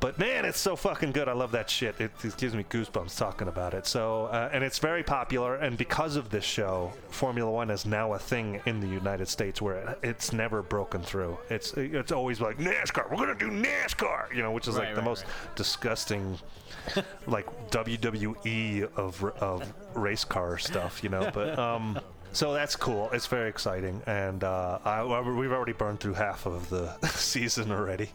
But 0.00 0.18
man, 0.18 0.44
it's 0.44 0.58
so 0.58 0.76
fucking 0.76 1.12
good. 1.12 1.28
I 1.28 1.32
love 1.32 1.52
that 1.52 1.70
shit. 1.70 1.98
It, 1.98 2.10
it 2.22 2.36
gives 2.36 2.54
me 2.54 2.64
goosebumps 2.64 3.16
talking 3.16 3.48
about 3.48 3.72
it. 3.72 3.86
So, 3.86 4.26
uh, 4.26 4.50
and 4.52 4.62
it's 4.62 4.78
very 4.78 5.02
popular. 5.02 5.54
And 5.56 5.78
because 5.78 6.16
of 6.16 6.28
this 6.28 6.44
show, 6.44 6.92
Formula 7.08 7.50
One 7.50 7.70
is 7.70 7.86
now 7.86 8.12
a 8.12 8.18
thing 8.18 8.60
in 8.66 8.80
the 8.80 8.86
United 8.86 9.28
States 9.28 9.62
where 9.62 9.76
it, 9.76 9.98
it's 10.02 10.32
never 10.32 10.62
broken 10.62 11.00
through. 11.00 11.38
It's 11.48 11.72
it's 11.74 12.12
always 12.12 12.40
like 12.40 12.58
NASCAR. 12.58 13.10
We're 13.10 13.16
gonna 13.16 13.34
do 13.34 13.50
NASCAR, 13.50 14.34
you 14.34 14.42
know, 14.42 14.52
which 14.52 14.68
is 14.68 14.74
like 14.74 14.88
Right, 14.88 14.94
the 14.94 15.00
right, 15.00 15.04
most 15.06 15.24
right. 15.24 15.56
disgusting, 15.56 16.38
like 17.26 17.46
WWE 17.70 18.94
of 18.96 19.24
of 19.24 19.72
race 19.94 20.24
car 20.24 20.58
stuff, 20.58 21.02
you 21.02 21.08
know. 21.08 21.30
But 21.32 21.58
um. 21.58 21.98
So 22.34 22.52
that's 22.52 22.74
cool. 22.74 23.10
It's 23.12 23.28
very 23.28 23.48
exciting, 23.48 24.02
and 24.06 24.42
uh, 24.42 24.80
I, 24.84 25.04
we've 25.04 25.52
already 25.52 25.72
burned 25.72 26.00
through 26.00 26.14
half 26.14 26.46
of 26.46 26.68
the 26.68 26.92
season 27.14 27.70
already. 27.70 28.10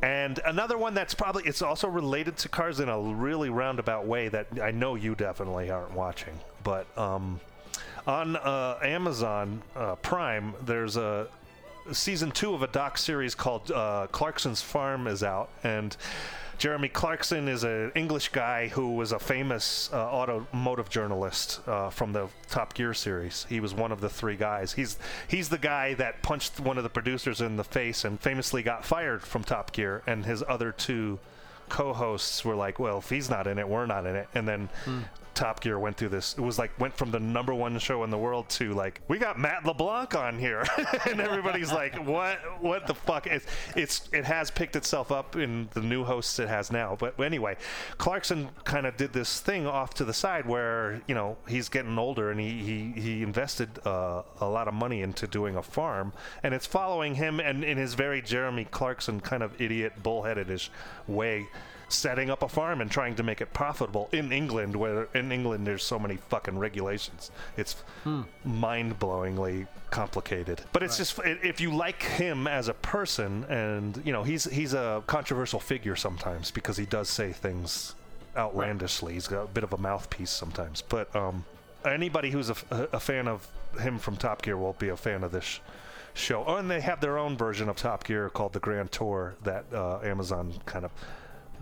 And 0.00 0.38
another 0.44 0.78
one 0.78 0.94
that's 0.94 1.12
probably 1.12 1.42
it's 1.44 1.60
also 1.60 1.88
related 1.88 2.36
to 2.38 2.48
cars 2.48 2.78
in 2.78 2.88
a 2.88 3.00
really 3.00 3.50
roundabout 3.50 4.06
way 4.06 4.28
that 4.28 4.46
I 4.62 4.70
know 4.70 4.94
you 4.94 5.16
definitely 5.16 5.70
aren't 5.70 5.92
watching. 5.92 6.38
But 6.62 6.86
um, 6.96 7.40
on 8.06 8.36
uh, 8.36 8.78
Amazon 8.80 9.62
uh, 9.74 9.96
Prime, 9.96 10.54
there's 10.64 10.96
a 10.96 11.26
season 11.90 12.30
two 12.30 12.54
of 12.54 12.62
a 12.62 12.68
doc 12.68 12.96
series 12.96 13.34
called 13.34 13.72
uh, 13.72 14.06
Clarkson's 14.12 14.62
Farm 14.62 15.08
is 15.08 15.24
out, 15.24 15.50
and 15.64 15.96
Jeremy 16.58 16.88
Clarkson 16.88 17.48
is 17.48 17.64
an 17.64 17.92
English 17.94 18.28
guy 18.28 18.68
who 18.68 18.94
was 18.94 19.12
a 19.12 19.18
famous 19.18 19.90
uh, 19.92 19.96
automotive 19.96 20.88
journalist 20.88 21.60
uh, 21.66 21.90
from 21.90 22.12
the 22.12 22.28
Top 22.48 22.74
Gear 22.74 22.94
series. 22.94 23.46
He 23.48 23.58
was 23.60 23.74
one 23.74 23.90
of 23.90 24.00
the 24.00 24.08
three 24.08 24.36
guys. 24.36 24.72
He's 24.74 24.98
he's 25.26 25.48
the 25.48 25.58
guy 25.58 25.94
that 25.94 26.22
punched 26.22 26.60
one 26.60 26.78
of 26.78 26.84
the 26.84 26.90
producers 26.90 27.40
in 27.40 27.56
the 27.56 27.64
face 27.64 28.04
and 28.04 28.20
famously 28.20 28.62
got 28.62 28.84
fired 28.84 29.22
from 29.22 29.42
Top 29.44 29.72
Gear. 29.72 30.02
And 30.06 30.24
his 30.24 30.44
other 30.48 30.72
two 30.72 31.18
co-hosts 31.68 32.44
were 32.44 32.54
like, 32.54 32.78
"Well, 32.78 32.98
if 32.98 33.08
he's 33.10 33.28
not 33.30 33.46
in 33.46 33.58
it, 33.58 33.68
we're 33.68 33.86
not 33.86 34.06
in 34.06 34.14
it." 34.14 34.28
And 34.34 34.46
then 34.46 34.68
Top 35.34 35.60
Gear 35.60 35.78
went 35.78 35.96
through 35.96 36.10
this. 36.10 36.34
It 36.34 36.40
was 36.40 36.58
like 36.58 36.78
went 36.78 36.96
from 36.96 37.10
the 37.10 37.20
number 37.20 37.54
one 37.54 37.78
show 37.78 38.04
in 38.04 38.10
the 38.10 38.18
world 38.18 38.48
to 38.50 38.74
like 38.74 39.00
we 39.08 39.18
got 39.18 39.38
Matt 39.38 39.64
LeBlanc 39.64 40.14
on 40.14 40.38
here, 40.38 40.64
and 41.08 41.20
everybody's 41.20 41.72
like, 41.72 41.94
"What? 42.06 42.38
What 42.62 42.86
the 42.86 42.94
fuck?" 42.94 43.26
It's, 43.26 43.46
it's 43.76 44.08
it 44.12 44.24
has 44.24 44.50
picked 44.50 44.76
itself 44.76 45.10
up 45.10 45.36
in 45.36 45.68
the 45.72 45.80
new 45.80 46.04
hosts 46.04 46.38
it 46.38 46.48
has 46.48 46.70
now. 46.70 46.96
But 46.98 47.18
anyway, 47.20 47.56
Clarkson 47.98 48.50
kind 48.64 48.86
of 48.86 48.96
did 48.96 49.12
this 49.12 49.40
thing 49.40 49.66
off 49.66 49.94
to 49.94 50.04
the 50.04 50.14
side 50.14 50.46
where 50.46 51.00
you 51.06 51.14
know 51.14 51.36
he's 51.48 51.68
getting 51.68 51.98
older 51.98 52.30
and 52.30 52.40
he 52.40 52.62
he, 52.62 53.00
he 53.00 53.22
invested 53.22 53.70
uh, 53.86 54.22
a 54.40 54.46
lot 54.46 54.68
of 54.68 54.74
money 54.74 55.02
into 55.02 55.26
doing 55.26 55.56
a 55.56 55.62
farm, 55.62 56.12
and 56.42 56.54
it's 56.54 56.66
following 56.66 57.14
him 57.14 57.40
and 57.40 57.64
in 57.64 57.78
his 57.78 57.94
very 57.94 58.22
Jeremy 58.22 58.64
Clarkson 58.64 59.20
kind 59.20 59.42
of 59.42 59.60
idiot 59.60 59.94
bullheadedish 60.02 60.68
way 61.06 61.46
setting 61.92 62.30
up 62.30 62.42
a 62.42 62.48
farm 62.48 62.80
and 62.80 62.90
trying 62.90 63.14
to 63.16 63.22
make 63.22 63.40
it 63.40 63.52
profitable 63.52 64.08
in 64.12 64.32
England, 64.32 64.74
where 64.76 65.08
in 65.14 65.30
England 65.32 65.66
there's 65.66 65.82
so 65.84 65.98
many 65.98 66.16
fucking 66.28 66.58
regulations. 66.58 67.30
It's 67.56 67.76
mind-blowingly 68.44 69.66
complicated. 69.90 70.62
But 70.72 70.82
it's 70.82 70.96
just 70.96 71.18
if 71.24 71.60
you 71.60 71.74
like 71.74 72.02
him 72.02 72.46
as 72.46 72.68
a 72.68 72.74
person, 72.74 73.44
and 73.44 74.00
you 74.04 74.12
know 74.12 74.22
he's 74.22 74.44
he's 74.44 74.74
a 74.74 75.02
controversial 75.06 75.60
figure 75.60 75.96
sometimes 75.96 76.50
because 76.50 76.76
he 76.76 76.86
does 76.86 77.08
say 77.08 77.32
things 77.32 77.94
outlandishly. 78.36 79.14
He's 79.14 79.28
got 79.28 79.42
a 79.44 79.48
bit 79.48 79.64
of 79.64 79.72
a 79.72 79.78
mouthpiece 79.78 80.30
sometimes. 80.30 80.82
But 80.82 81.14
um, 81.14 81.44
anybody 81.84 82.30
who's 82.30 82.50
a 82.50 83.00
fan 83.00 83.28
of 83.28 83.46
him 83.80 83.98
from 83.98 84.16
Top 84.16 84.42
Gear 84.42 84.56
will 84.56 84.74
be 84.74 84.88
a 84.88 84.96
fan 84.96 85.22
of 85.24 85.32
this. 85.32 85.44
sh- 85.44 85.58
Show, 86.14 86.44
oh, 86.46 86.56
and 86.56 86.70
they 86.70 86.82
have 86.82 87.00
their 87.00 87.16
own 87.16 87.38
version 87.38 87.70
of 87.70 87.76
Top 87.76 88.04
Gear 88.04 88.28
called 88.28 88.52
the 88.52 88.60
Grand 88.60 88.92
Tour 88.92 89.34
that 89.44 89.64
uh, 89.72 89.98
Amazon 90.02 90.52
kind 90.66 90.84
of 90.84 90.90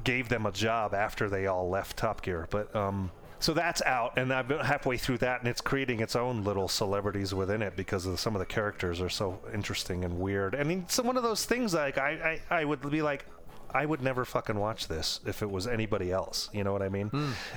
gave 0.05 0.29
them 0.29 0.47
a 0.47 0.53
job 0.53 0.95
after 0.95 1.29
they 1.29 1.47
all 1.47 1.69
left 1.69 1.97
Top 1.97 2.23
Gear. 2.23 2.47
But 2.51 2.75
um, 2.75 3.11
so 3.39 3.55
that's 3.55 3.81
out, 3.83 4.19
and 4.19 4.33
I've 4.33 4.49
been 4.49 4.61
halfway 4.61 4.97
through 4.97 5.19
that, 5.19 5.41
and 5.41 5.49
it's 5.49 5.61
creating 5.61 6.01
its 6.01 6.15
own 6.15 6.45
little 6.45 6.69
celebrities 6.69 7.35
within 7.35 7.63
it 7.63 7.75
because 7.77 8.07
of 8.07 8.21
some 8.21 8.35
of 8.35 8.41
the 8.41 8.47
characters 8.47 9.01
are 9.01 9.09
so 9.09 9.39
interesting 9.55 10.05
and 10.05 10.19
weird. 10.19 10.55
I 10.55 10.63
mean, 10.63 10.81
it's 10.81 10.99
one 10.99 11.17
of 11.17 11.23
those 11.23 11.45
things 11.45 11.75
like 11.75 11.97
I, 11.99 12.41
I, 12.51 12.61
I 12.61 12.65
would 12.65 12.89
be 12.91 13.03
like. 13.03 13.25
I 13.73 13.87
would 13.87 14.03
never 14.03 14.25
fucking 14.25 14.59
watch 14.59 14.89
this 14.89 15.21
if 15.25 15.43
it 15.43 15.49
was 15.49 15.69
anybody 15.69 16.11
else. 16.11 16.51
You 16.53 16.65
know 16.65 16.73
what 16.73 16.83
I 16.83 16.89
mean? 16.89 17.09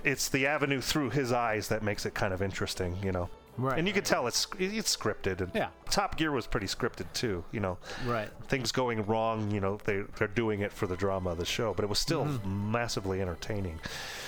It's 0.03 0.29
the 0.29 0.45
avenue 0.45 0.79
through 0.79 1.09
his 1.09 1.31
eyes 1.31 1.69
that 1.69 1.81
makes 1.81 2.05
it 2.05 2.13
kind 2.13 2.35
of 2.35 2.41
interesting, 2.43 2.95
you 3.01 3.11
know. 3.11 3.29
Right. 3.57 3.77
And 3.77 3.87
you 3.87 3.93
can 3.93 4.03
tell 4.03 4.25
it's 4.27 4.47
it's 4.57 4.95
scripted. 4.95 5.41
And 5.41 5.51
Yeah. 5.53 5.69
Top 5.89 6.17
Gear 6.17 6.31
was 6.31 6.47
pretty 6.47 6.65
scripted 6.67 7.05
too. 7.13 7.43
You 7.51 7.59
know. 7.59 7.77
Right. 8.05 8.29
Things 8.47 8.71
going 8.71 9.05
wrong, 9.05 9.51
you 9.51 9.59
know, 9.59 9.77
they 9.83 10.01
they're 10.17 10.27
doing 10.27 10.61
it 10.61 10.71
for 10.71 10.87
the 10.87 10.95
drama 10.97 11.31
of 11.31 11.37
the 11.37 11.45
show, 11.45 11.73
but 11.73 11.83
it 11.83 11.87
was 11.89 11.99
still 11.99 12.25
Mm-hmm. 12.25 12.71
massively 12.71 13.21
entertaining. 13.21 13.79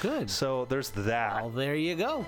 Good. 0.01 0.29
So 0.29 0.65
there's 0.65 0.89
that. 0.91 1.35
Well, 1.41 1.49
there 1.49 1.75
you 1.75 1.95
go. 1.95 2.25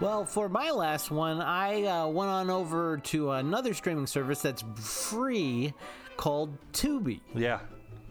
Well, 0.00 0.26
for 0.26 0.48
my 0.50 0.70
last 0.70 1.10
one, 1.10 1.40
I 1.40 1.84
uh, 1.84 2.06
went 2.08 2.28
on 2.30 2.50
over 2.50 2.98
to 2.98 3.30
another 3.32 3.72
streaming 3.72 4.06
service 4.06 4.42
that's 4.42 4.62
free 4.78 5.72
called 6.18 6.56
Tubi. 6.72 7.20
Yeah. 7.34 7.60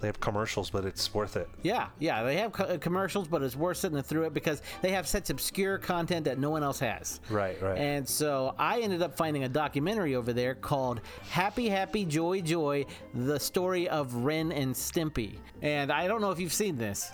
They 0.06 0.10
have 0.10 0.20
commercials, 0.20 0.70
but 0.70 0.86
it's 0.86 1.12
worth 1.16 1.36
it. 1.36 1.50
Yeah, 1.64 1.88
yeah, 1.98 2.22
they 2.22 2.38
have 2.38 2.52
co- 2.52 2.78
commercials, 2.78 3.28
but 3.28 3.42
it's 3.42 3.56
worth 3.56 3.78
sitting 3.78 4.00
through 4.04 4.26
it 4.26 4.36
because 4.36 4.62
they 4.84 4.92
have 4.92 5.08
such 5.08 5.32
obscure 5.32 5.80
content 5.80 6.26
that 6.26 6.38
no 6.38 6.52
one 6.52 6.62
else 6.62 6.78
has. 6.78 7.22
Right, 7.28 7.60
right. 7.60 7.76
And 7.76 8.08
so 8.08 8.54
I 8.60 8.82
ended 8.82 9.02
up 9.02 9.18
finding 9.18 9.46
a 9.46 9.50
documentary 9.50 10.14
over 10.14 10.32
there 10.32 10.54
called 10.54 11.02
Happy 11.32 11.68
Happy 11.68 12.06
Joy 12.06 12.42
Joy: 12.42 12.86
The 13.16 13.40
Story 13.40 13.90
of 13.90 14.14
Ren 14.14 14.52
and 14.52 14.76
Stimpy. 14.76 15.40
And 15.64 15.92
I 15.92 16.08
don't 16.08 16.22
know 16.22 16.30
if 16.30 16.40
you've 16.40 16.54
seen 16.54 16.78
this. 16.78 17.12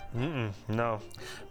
No. 0.68 1.00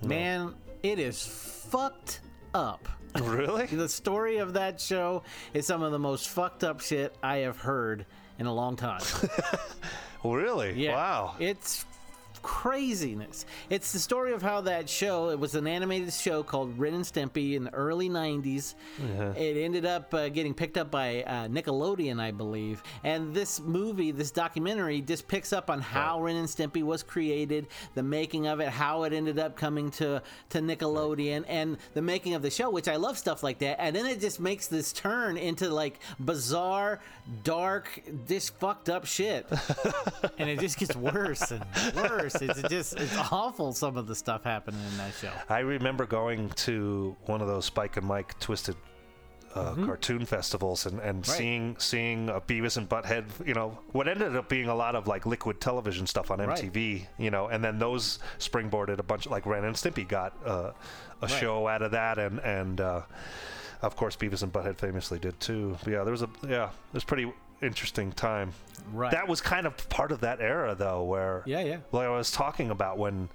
Man, 0.03 0.53
it 0.83 0.99
is 0.99 1.25
fucked 1.25 2.21
up. 2.53 2.87
Really? 3.19 3.65
The 3.65 3.89
story 3.89 4.37
of 4.37 4.53
that 4.53 4.79
show 4.79 5.23
is 5.55 5.65
some 5.65 5.81
of 5.81 5.91
the 5.91 5.97
most 5.97 6.29
fucked 6.29 6.63
up 6.63 6.81
shit 6.81 7.15
I 7.23 7.37
have 7.37 7.57
heard 7.57 8.05
in 8.37 8.45
a 8.45 8.53
long 8.53 8.75
time. 8.75 9.01
Really? 10.23 10.73
Yeah. 10.73 10.95
Wow. 10.95 11.35
It's 11.39 11.85
craziness. 12.41 13.45
It's 13.69 13.91
the 13.91 13.99
story 13.99 14.33
of 14.33 14.41
how 14.41 14.61
that 14.61 14.89
show, 14.89 15.29
it 15.29 15.39
was 15.39 15.55
an 15.55 15.67
animated 15.67 16.13
show 16.13 16.43
called 16.43 16.77
Ren 16.77 16.93
and 16.93 17.03
Stimpy 17.03 17.53
in 17.53 17.65
the 17.65 17.73
early 17.73 18.09
90s. 18.09 18.75
It 19.37 19.57
ended 19.57 19.85
up 19.85 20.13
uh, 20.13 20.29
getting 20.29 20.53
picked 20.53 20.77
up 20.77 20.91
by 20.91 21.23
uh, 21.23 21.47
Nickelodeon, 21.47 22.19
I 22.19 22.31
believe. 22.31 22.81
And 23.03 23.33
this 23.33 23.59
movie, 23.59 24.11
this 24.11 24.31
documentary, 24.31 25.01
just 25.01 25.27
picks 25.27 25.53
up 25.53 25.69
on 25.69 25.81
how 25.81 26.21
Ren 26.21 26.35
and 26.35 26.47
Stimpy 26.47 26.83
was 26.83 27.03
created, 27.03 27.67
the 27.93 28.03
making 28.03 28.47
of 28.47 28.59
it, 28.59 28.69
how 28.69 29.03
it 29.03 29.13
ended 29.13 29.39
up 29.39 29.55
coming 29.55 29.91
to, 29.91 30.21
to 30.49 30.59
Nickelodeon, 30.59 31.45
and 31.47 31.77
the 31.93 32.01
making 32.01 32.33
of 32.33 32.41
the 32.41 32.49
show, 32.49 32.69
which 32.69 32.87
I 32.87 32.95
love 32.95 33.17
stuff 33.17 33.43
like 33.43 33.59
that. 33.59 33.79
And 33.79 33.95
then 33.95 34.05
it 34.05 34.19
just 34.19 34.39
makes 34.39 34.67
this 34.67 34.91
turn 34.93 35.37
into 35.37 35.69
like 35.69 35.99
bizarre, 36.19 36.99
dark, 37.43 38.01
just 38.27 38.57
fucked 38.59 38.89
up 38.89 39.05
shit 39.05 39.45
and 40.37 40.49
it 40.49 40.59
just 40.59 40.77
gets 40.77 40.95
worse 40.95 41.51
and 41.51 41.63
worse. 41.95 42.35
It's 42.35 42.61
just 42.63 42.99
it's 42.99 43.15
awful 43.31 43.73
some 43.73 43.97
of 43.97 44.07
the 44.07 44.15
stuff 44.15 44.43
happening 44.43 44.81
in 44.91 44.97
that 44.97 45.13
show. 45.13 45.31
I 45.49 45.59
remember 45.59 46.05
going 46.05 46.49
to 46.49 47.15
one 47.25 47.41
of 47.41 47.47
those 47.47 47.65
Spike 47.65 47.97
and 47.97 48.05
Mike 48.05 48.39
Twisted 48.39 48.75
uh, 49.53 49.75
cartoon 49.85 50.25
festivals 50.25 50.85
and, 50.85 50.99
and 51.01 51.23
Mm-hmm. 51.23 51.29
Right. 51.31 51.37
seeing 51.37 51.75
seeing 51.77 52.29
a 52.29 52.39
Beavis 52.39 52.77
and 52.77 52.87
Butthead, 52.87 53.25
you 53.45 53.53
know, 53.53 53.77
what 53.91 54.07
ended 54.07 54.35
up 54.35 54.47
being 54.47 54.69
a 54.69 54.75
lot 54.75 54.95
of 54.95 55.07
like 55.07 55.25
liquid 55.25 55.59
television 55.59 56.07
stuff 56.07 56.31
on 56.31 56.39
Right. 56.39 56.57
MTV, 56.71 57.05
you 57.17 57.31
know, 57.31 57.47
and 57.47 57.61
then 57.63 57.77
those 57.77 58.19
springboarded 58.39 58.99
a 58.99 59.03
bunch 59.03 59.27
like 59.27 59.45
Ren 59.45 59.65
and 59.65 59.75
Stimpy 59.75 60.07
got 60.07 60.33
uh, 60.45 60.71
a 61.21 61.27
show 61.27 61.67
out 61.67 61.81
of 61.81 61.91
that 61.91 62.17
and 62.17 62.39
and 62.39 62.79
uh, 62.79 63.01
of 63.81 63.95
course, 63.95 64.15
Beavis 64.15 64.43
and 64.43 64.51
Butthead 64.53 64.77
famously 64.77 65.19
did 65.19 65.39
too. 65.39 65.77
But 65.83 65.91
yeah, 65.93 66.03
there 66.03 66.11
was 66.11 66.21
a 66.23 66.29
yeah, 66.47 66.65
it 66.67 66.93
was 66.93 67.03
pretty 67.03 67.31
interesting 67.61 68.11
time. 68.11 68.51
Right. 68.93 69.11
That 69.11 69.27
was 69.27 69.41
kind 69.41 69.67
of 69.67 69.89
part 69.89 70.11
of 70.11 70.21
that 70.21 70.41
era, 70.41 70.73
though, 70.75 71.03
where 71.03 71.43
Yeah, 71.45 71.61
yeah. 71.61 71.77
like 71.91 72.07
I 72.07 72.09
was 72.09 72.31
talking 72.31 72.71
about 72.71 72.97
when 72.97 73.29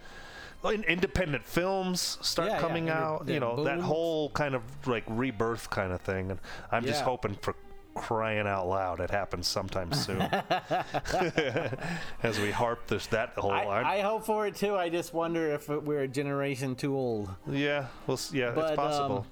independent 0.88 1.44
films 1.46 2.18
start 2.22 2.48
Yeah, 2.48 2.54
yeah, 2.56 2.60
coming 2.60 2.88
inde- 2.88 2.96
out, 2.96 3.28
you 3.28 3.38
know, 3.38 3.62
that 3.64 3.78
whole 3.78 4.30
kind 4.30 4.56
of 4.56 4.62
like 4.86 5.04
rebirth 5.06 5.70
kind 5.70 5.92
of 5.92 6.00
thing. 6.00 6.32
And 6.32 6.40
I'm 6.72 6.84
just 6.84 7.02
hoping 7.02 7.36
for 7.40 7.54
crying 7.94 8.46
out 8.46 8.68
loud 8.68 9.00
it 9.00 9.10
happens 9.10 9.46
sometime 9.46 9.90
soon. 9.92 10.20
As 12.22 12.38
we 12.40 12.50
harp 12.50 12.86
this 12.88 13.06
that 13.08 13.30
whole 13.36 13.50
I, 13.52 13.62
I'm- 13.64 14.04
hope 14.04 14.26
for 14.26 14.46
it 14.46 14.56
too. 14.56 14.76
I 14.76 14.88
just 14.88 15.14
wonder 15.14 15.52
if 15.54 15.68
we're 15.68 16.02
a 16.02 16.08
generation 16.08 16.74
too 16.74 16.96
old. 16.96 17.30
yeah, 17.46 17.86
well, 18.06 18.18
yeah, 18.32 18.52
But 18.54 18.70
it's 18.72 18.76
possible. 18.76 19.18
um, 19.18 19.24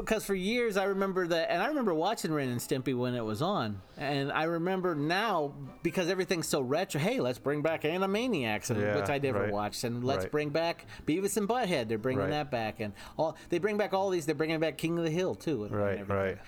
because 0.00 0.24
for 0.24 0.34
years 0.34 0.76
I 0.78 0.84
remember 0.84 1.26
that, 1.26 1.50
and 1.50 1.62
I 1.62 1.66
remember 1.66 1.92
watching 1.92 2.32
Ren 2.32 2.48
and 2.48 2.60
Stimpy 2.60 2.96
when 2.96 3.14
it 3.14 3.24
was 3.24 3.42
on, 3.42 3.82
and 3.98 4.32
I 4.32 4.44
remember 4.44 4.94
now 4.94 5.52
because 5.82 6.08
everything's 6.08 6.48
so 6.48 6.62
retro. 6.62 6.98
Hey, 7.00 7.20
let's 7.20 7.38
bring 7.38 7.60
back 7.60 7.82
Animaniacs, 7.82 8.70
and, 8.70 8.80
Yeah, 8.80 8.96
which 8.96 9.10
I 9.10 9.18
never 9.18 9.40
right, 9.42 9.52
watched, 9.52 9.84
and 9.84 10.02
let's 10.02 10.24
right. 10.24 10.32
bring 10.32 10.48
back 10.48 10.86
Beavis 11.06 11.36
and 11.36 11.46
Butthead. 11.48 11.88
They're 11.88 11.98
bringing 11.98 12.22
Right. 12.24 12.30
that 12.30 12.50
back, 12.50 12.80
and 12.80 12.94
all 13.18 13.36
they 13.50 13.58
bring 13.58 13.76
back 13.76 13.92
all 13.92 14.08
these. 14.08 14.24
They're 14.24 14.34
bringing 14.34 14.60
back 14.60 14.78
King 14.78 14.96
of 14.98 15.04
the 15.04 15.10
Hill 15.10 15.34
too. 15.34 15.64
and 15.64 15.74
right, 15.76 16.08
right. 16.08 16.38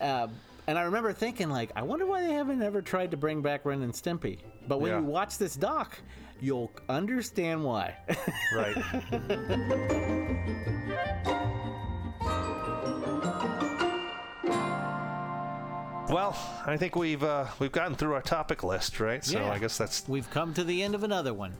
Uh, 0.00 0.28
and 0.66 0.78
I 0.78 0.82
remember 0.82 1.12
thinking, 1.12 1.48
like, 1.50 1.70
I 1.76 1.82
wonder 1.82 2.06
why 2.06 2.22
they 2.26 2.32
haven't 2.32 2.62
ever 2.62 2.82
tried 2.82 3.10
to 3.12 3.16
bring 3.16 3.40
back 3.42 3.64
Ren 3.64 3.82
and 3.82 3.92
Stimpy. 3.92 4.38
But 4.66 4.80
when 4.80 4.90
Yeah. 4.90 4.98
you 5.00 5.04
watch 5.04 5.38
this 5.38 5.54
doc, 5.54 5.98
you'll 6.40 6.72
understand 6.88 7.62
why. 7.62 7.94
Right. 8.54 8.76
Well, 16.10 16.36
I 16.66 16.76
think 16.76 16.96
we've 16.96 17.22
uh, 17.22 17.46
we've 17.58 17.72
gotten 17.72 17.94
through 17.94 18.14
our 18.14 18.22
topic 18.22 18.62
list, 18.62 19.00
right? 19.00 19.24
So 19.24 19.38
Yeah. 19.40 19.50
I 19.52 19.58
guess 19.58 19.76
that's 19.78 20.06
We've 20.08 20.28
come 20.30 20.54
to 20.54 20.64
the 20.64 20.82
end 20.82 20.94
of 20.94 21.02
another 21.04 21.34
one. 21.34 21.54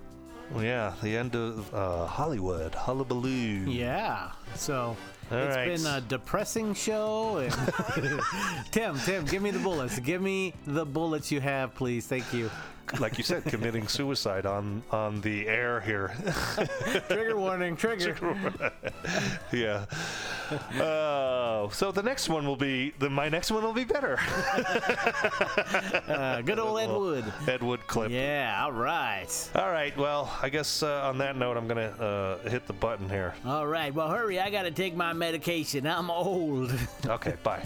yeah 0.58 0.94
the 1.02 1.16
end 1.16 1.34
of 1.34 1.72
uh, 1.74 2.06
Hollywood 2.06 2.74
hullabaloo. 2.74 3.64
Yeah. 3.68 4.30
So 4.54 4.96
All 5.32 5.38
it's 5.38 5.56
right. 5.56 5.68
been 5.76 5.86
a 5.86 6.00
depressing 6.00 6.74
show. 6.74 7.38
And 7.38 7.52
Tim, 8.70 8.98
Tim, 9.00 9.24
give 9.24 9.42
me 9.42 9.50
the 9.50 9.58
bullets. 9.58 9.98
Give 9.98 10.22
me 10.22 10.54
the 10.66 10.86
bullets 10.86 11.32
you 11.32 11.40
have, 11.40 11.74
please. 11.74 12.06
Thank 12.06 12.32
you. 12.32 12.50
Like 13.00 13.18
you 13.18 13.24
said, 13.24 13.44
committing 13.44 13.88
suicide 13.88 14.46
on 14.46 14.82
on 14.90 15.20
the 15.20 15.48
air 15.48 15.80
here. 15.80 16.14
Trigger 17.08 17.36
warning. 17.36 17.76
Trigger. 17.76 18.16
yeah. 19.52 19.86
Oh, 20.80 21.68
so 21.72 21.90
the 21.92 22.02
next 22.02 22.28
one 22.28 22.46
will 22.46 22.56
be 22.56 22.94
the 22.98 23.10
my 23.10 23.28
next 23.28 23.50
one 23.50 23.62
will 23.62 23.72
be 23.72 23.84
better. 23.84 24.18
Uh, 26.08 26.40
good 26.42 26.58
old 26.58 26.78
Ed 26.78 26.90
Wood. 26.90 27.24
Ed 27.48 27.62
Wood 27.62 27.86
clip. 27.86 28.10
Yeah. 28.10 28.62
All 28.62 28.72
right. 28.72 29.50
All 29.54 29.70
right. 29.70 29.96
Well, 29.96 30.32
I 30.40 30.48
guess 30.48 30.82
uh, 30.82 31.08
on 31.08 31.18
that 31.18 31.36
note, 31.36 31.56
I'm 31.56 31.66
gonna 31.66 32.38
uh, 32.42 32.48
hit 32.48 32.66
the 32.66 32.72
button 32.72 33.08
here. 33.08 33.34
All 33.44 33.66
right. 33.66 33.92
Well, 33.92 34.08
hurry. 34.08 34.38
I 34.40 34.50
got 34.50 34.62
to 34.62 34.70
take 34.70 34.94
my 34.94 35.12
medication. 35.12 35.86
I'm 35.86 36.10
old. 36.10 36.72
Okay. 37.06 37.34
Bye. 37.42 37.62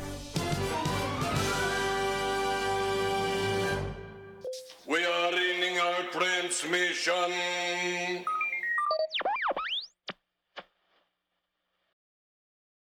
We 4.91 5.05
are 5.05 5.33
ending 5.33 5.79
our 5.79 6.03
transmission. 6.11 7.31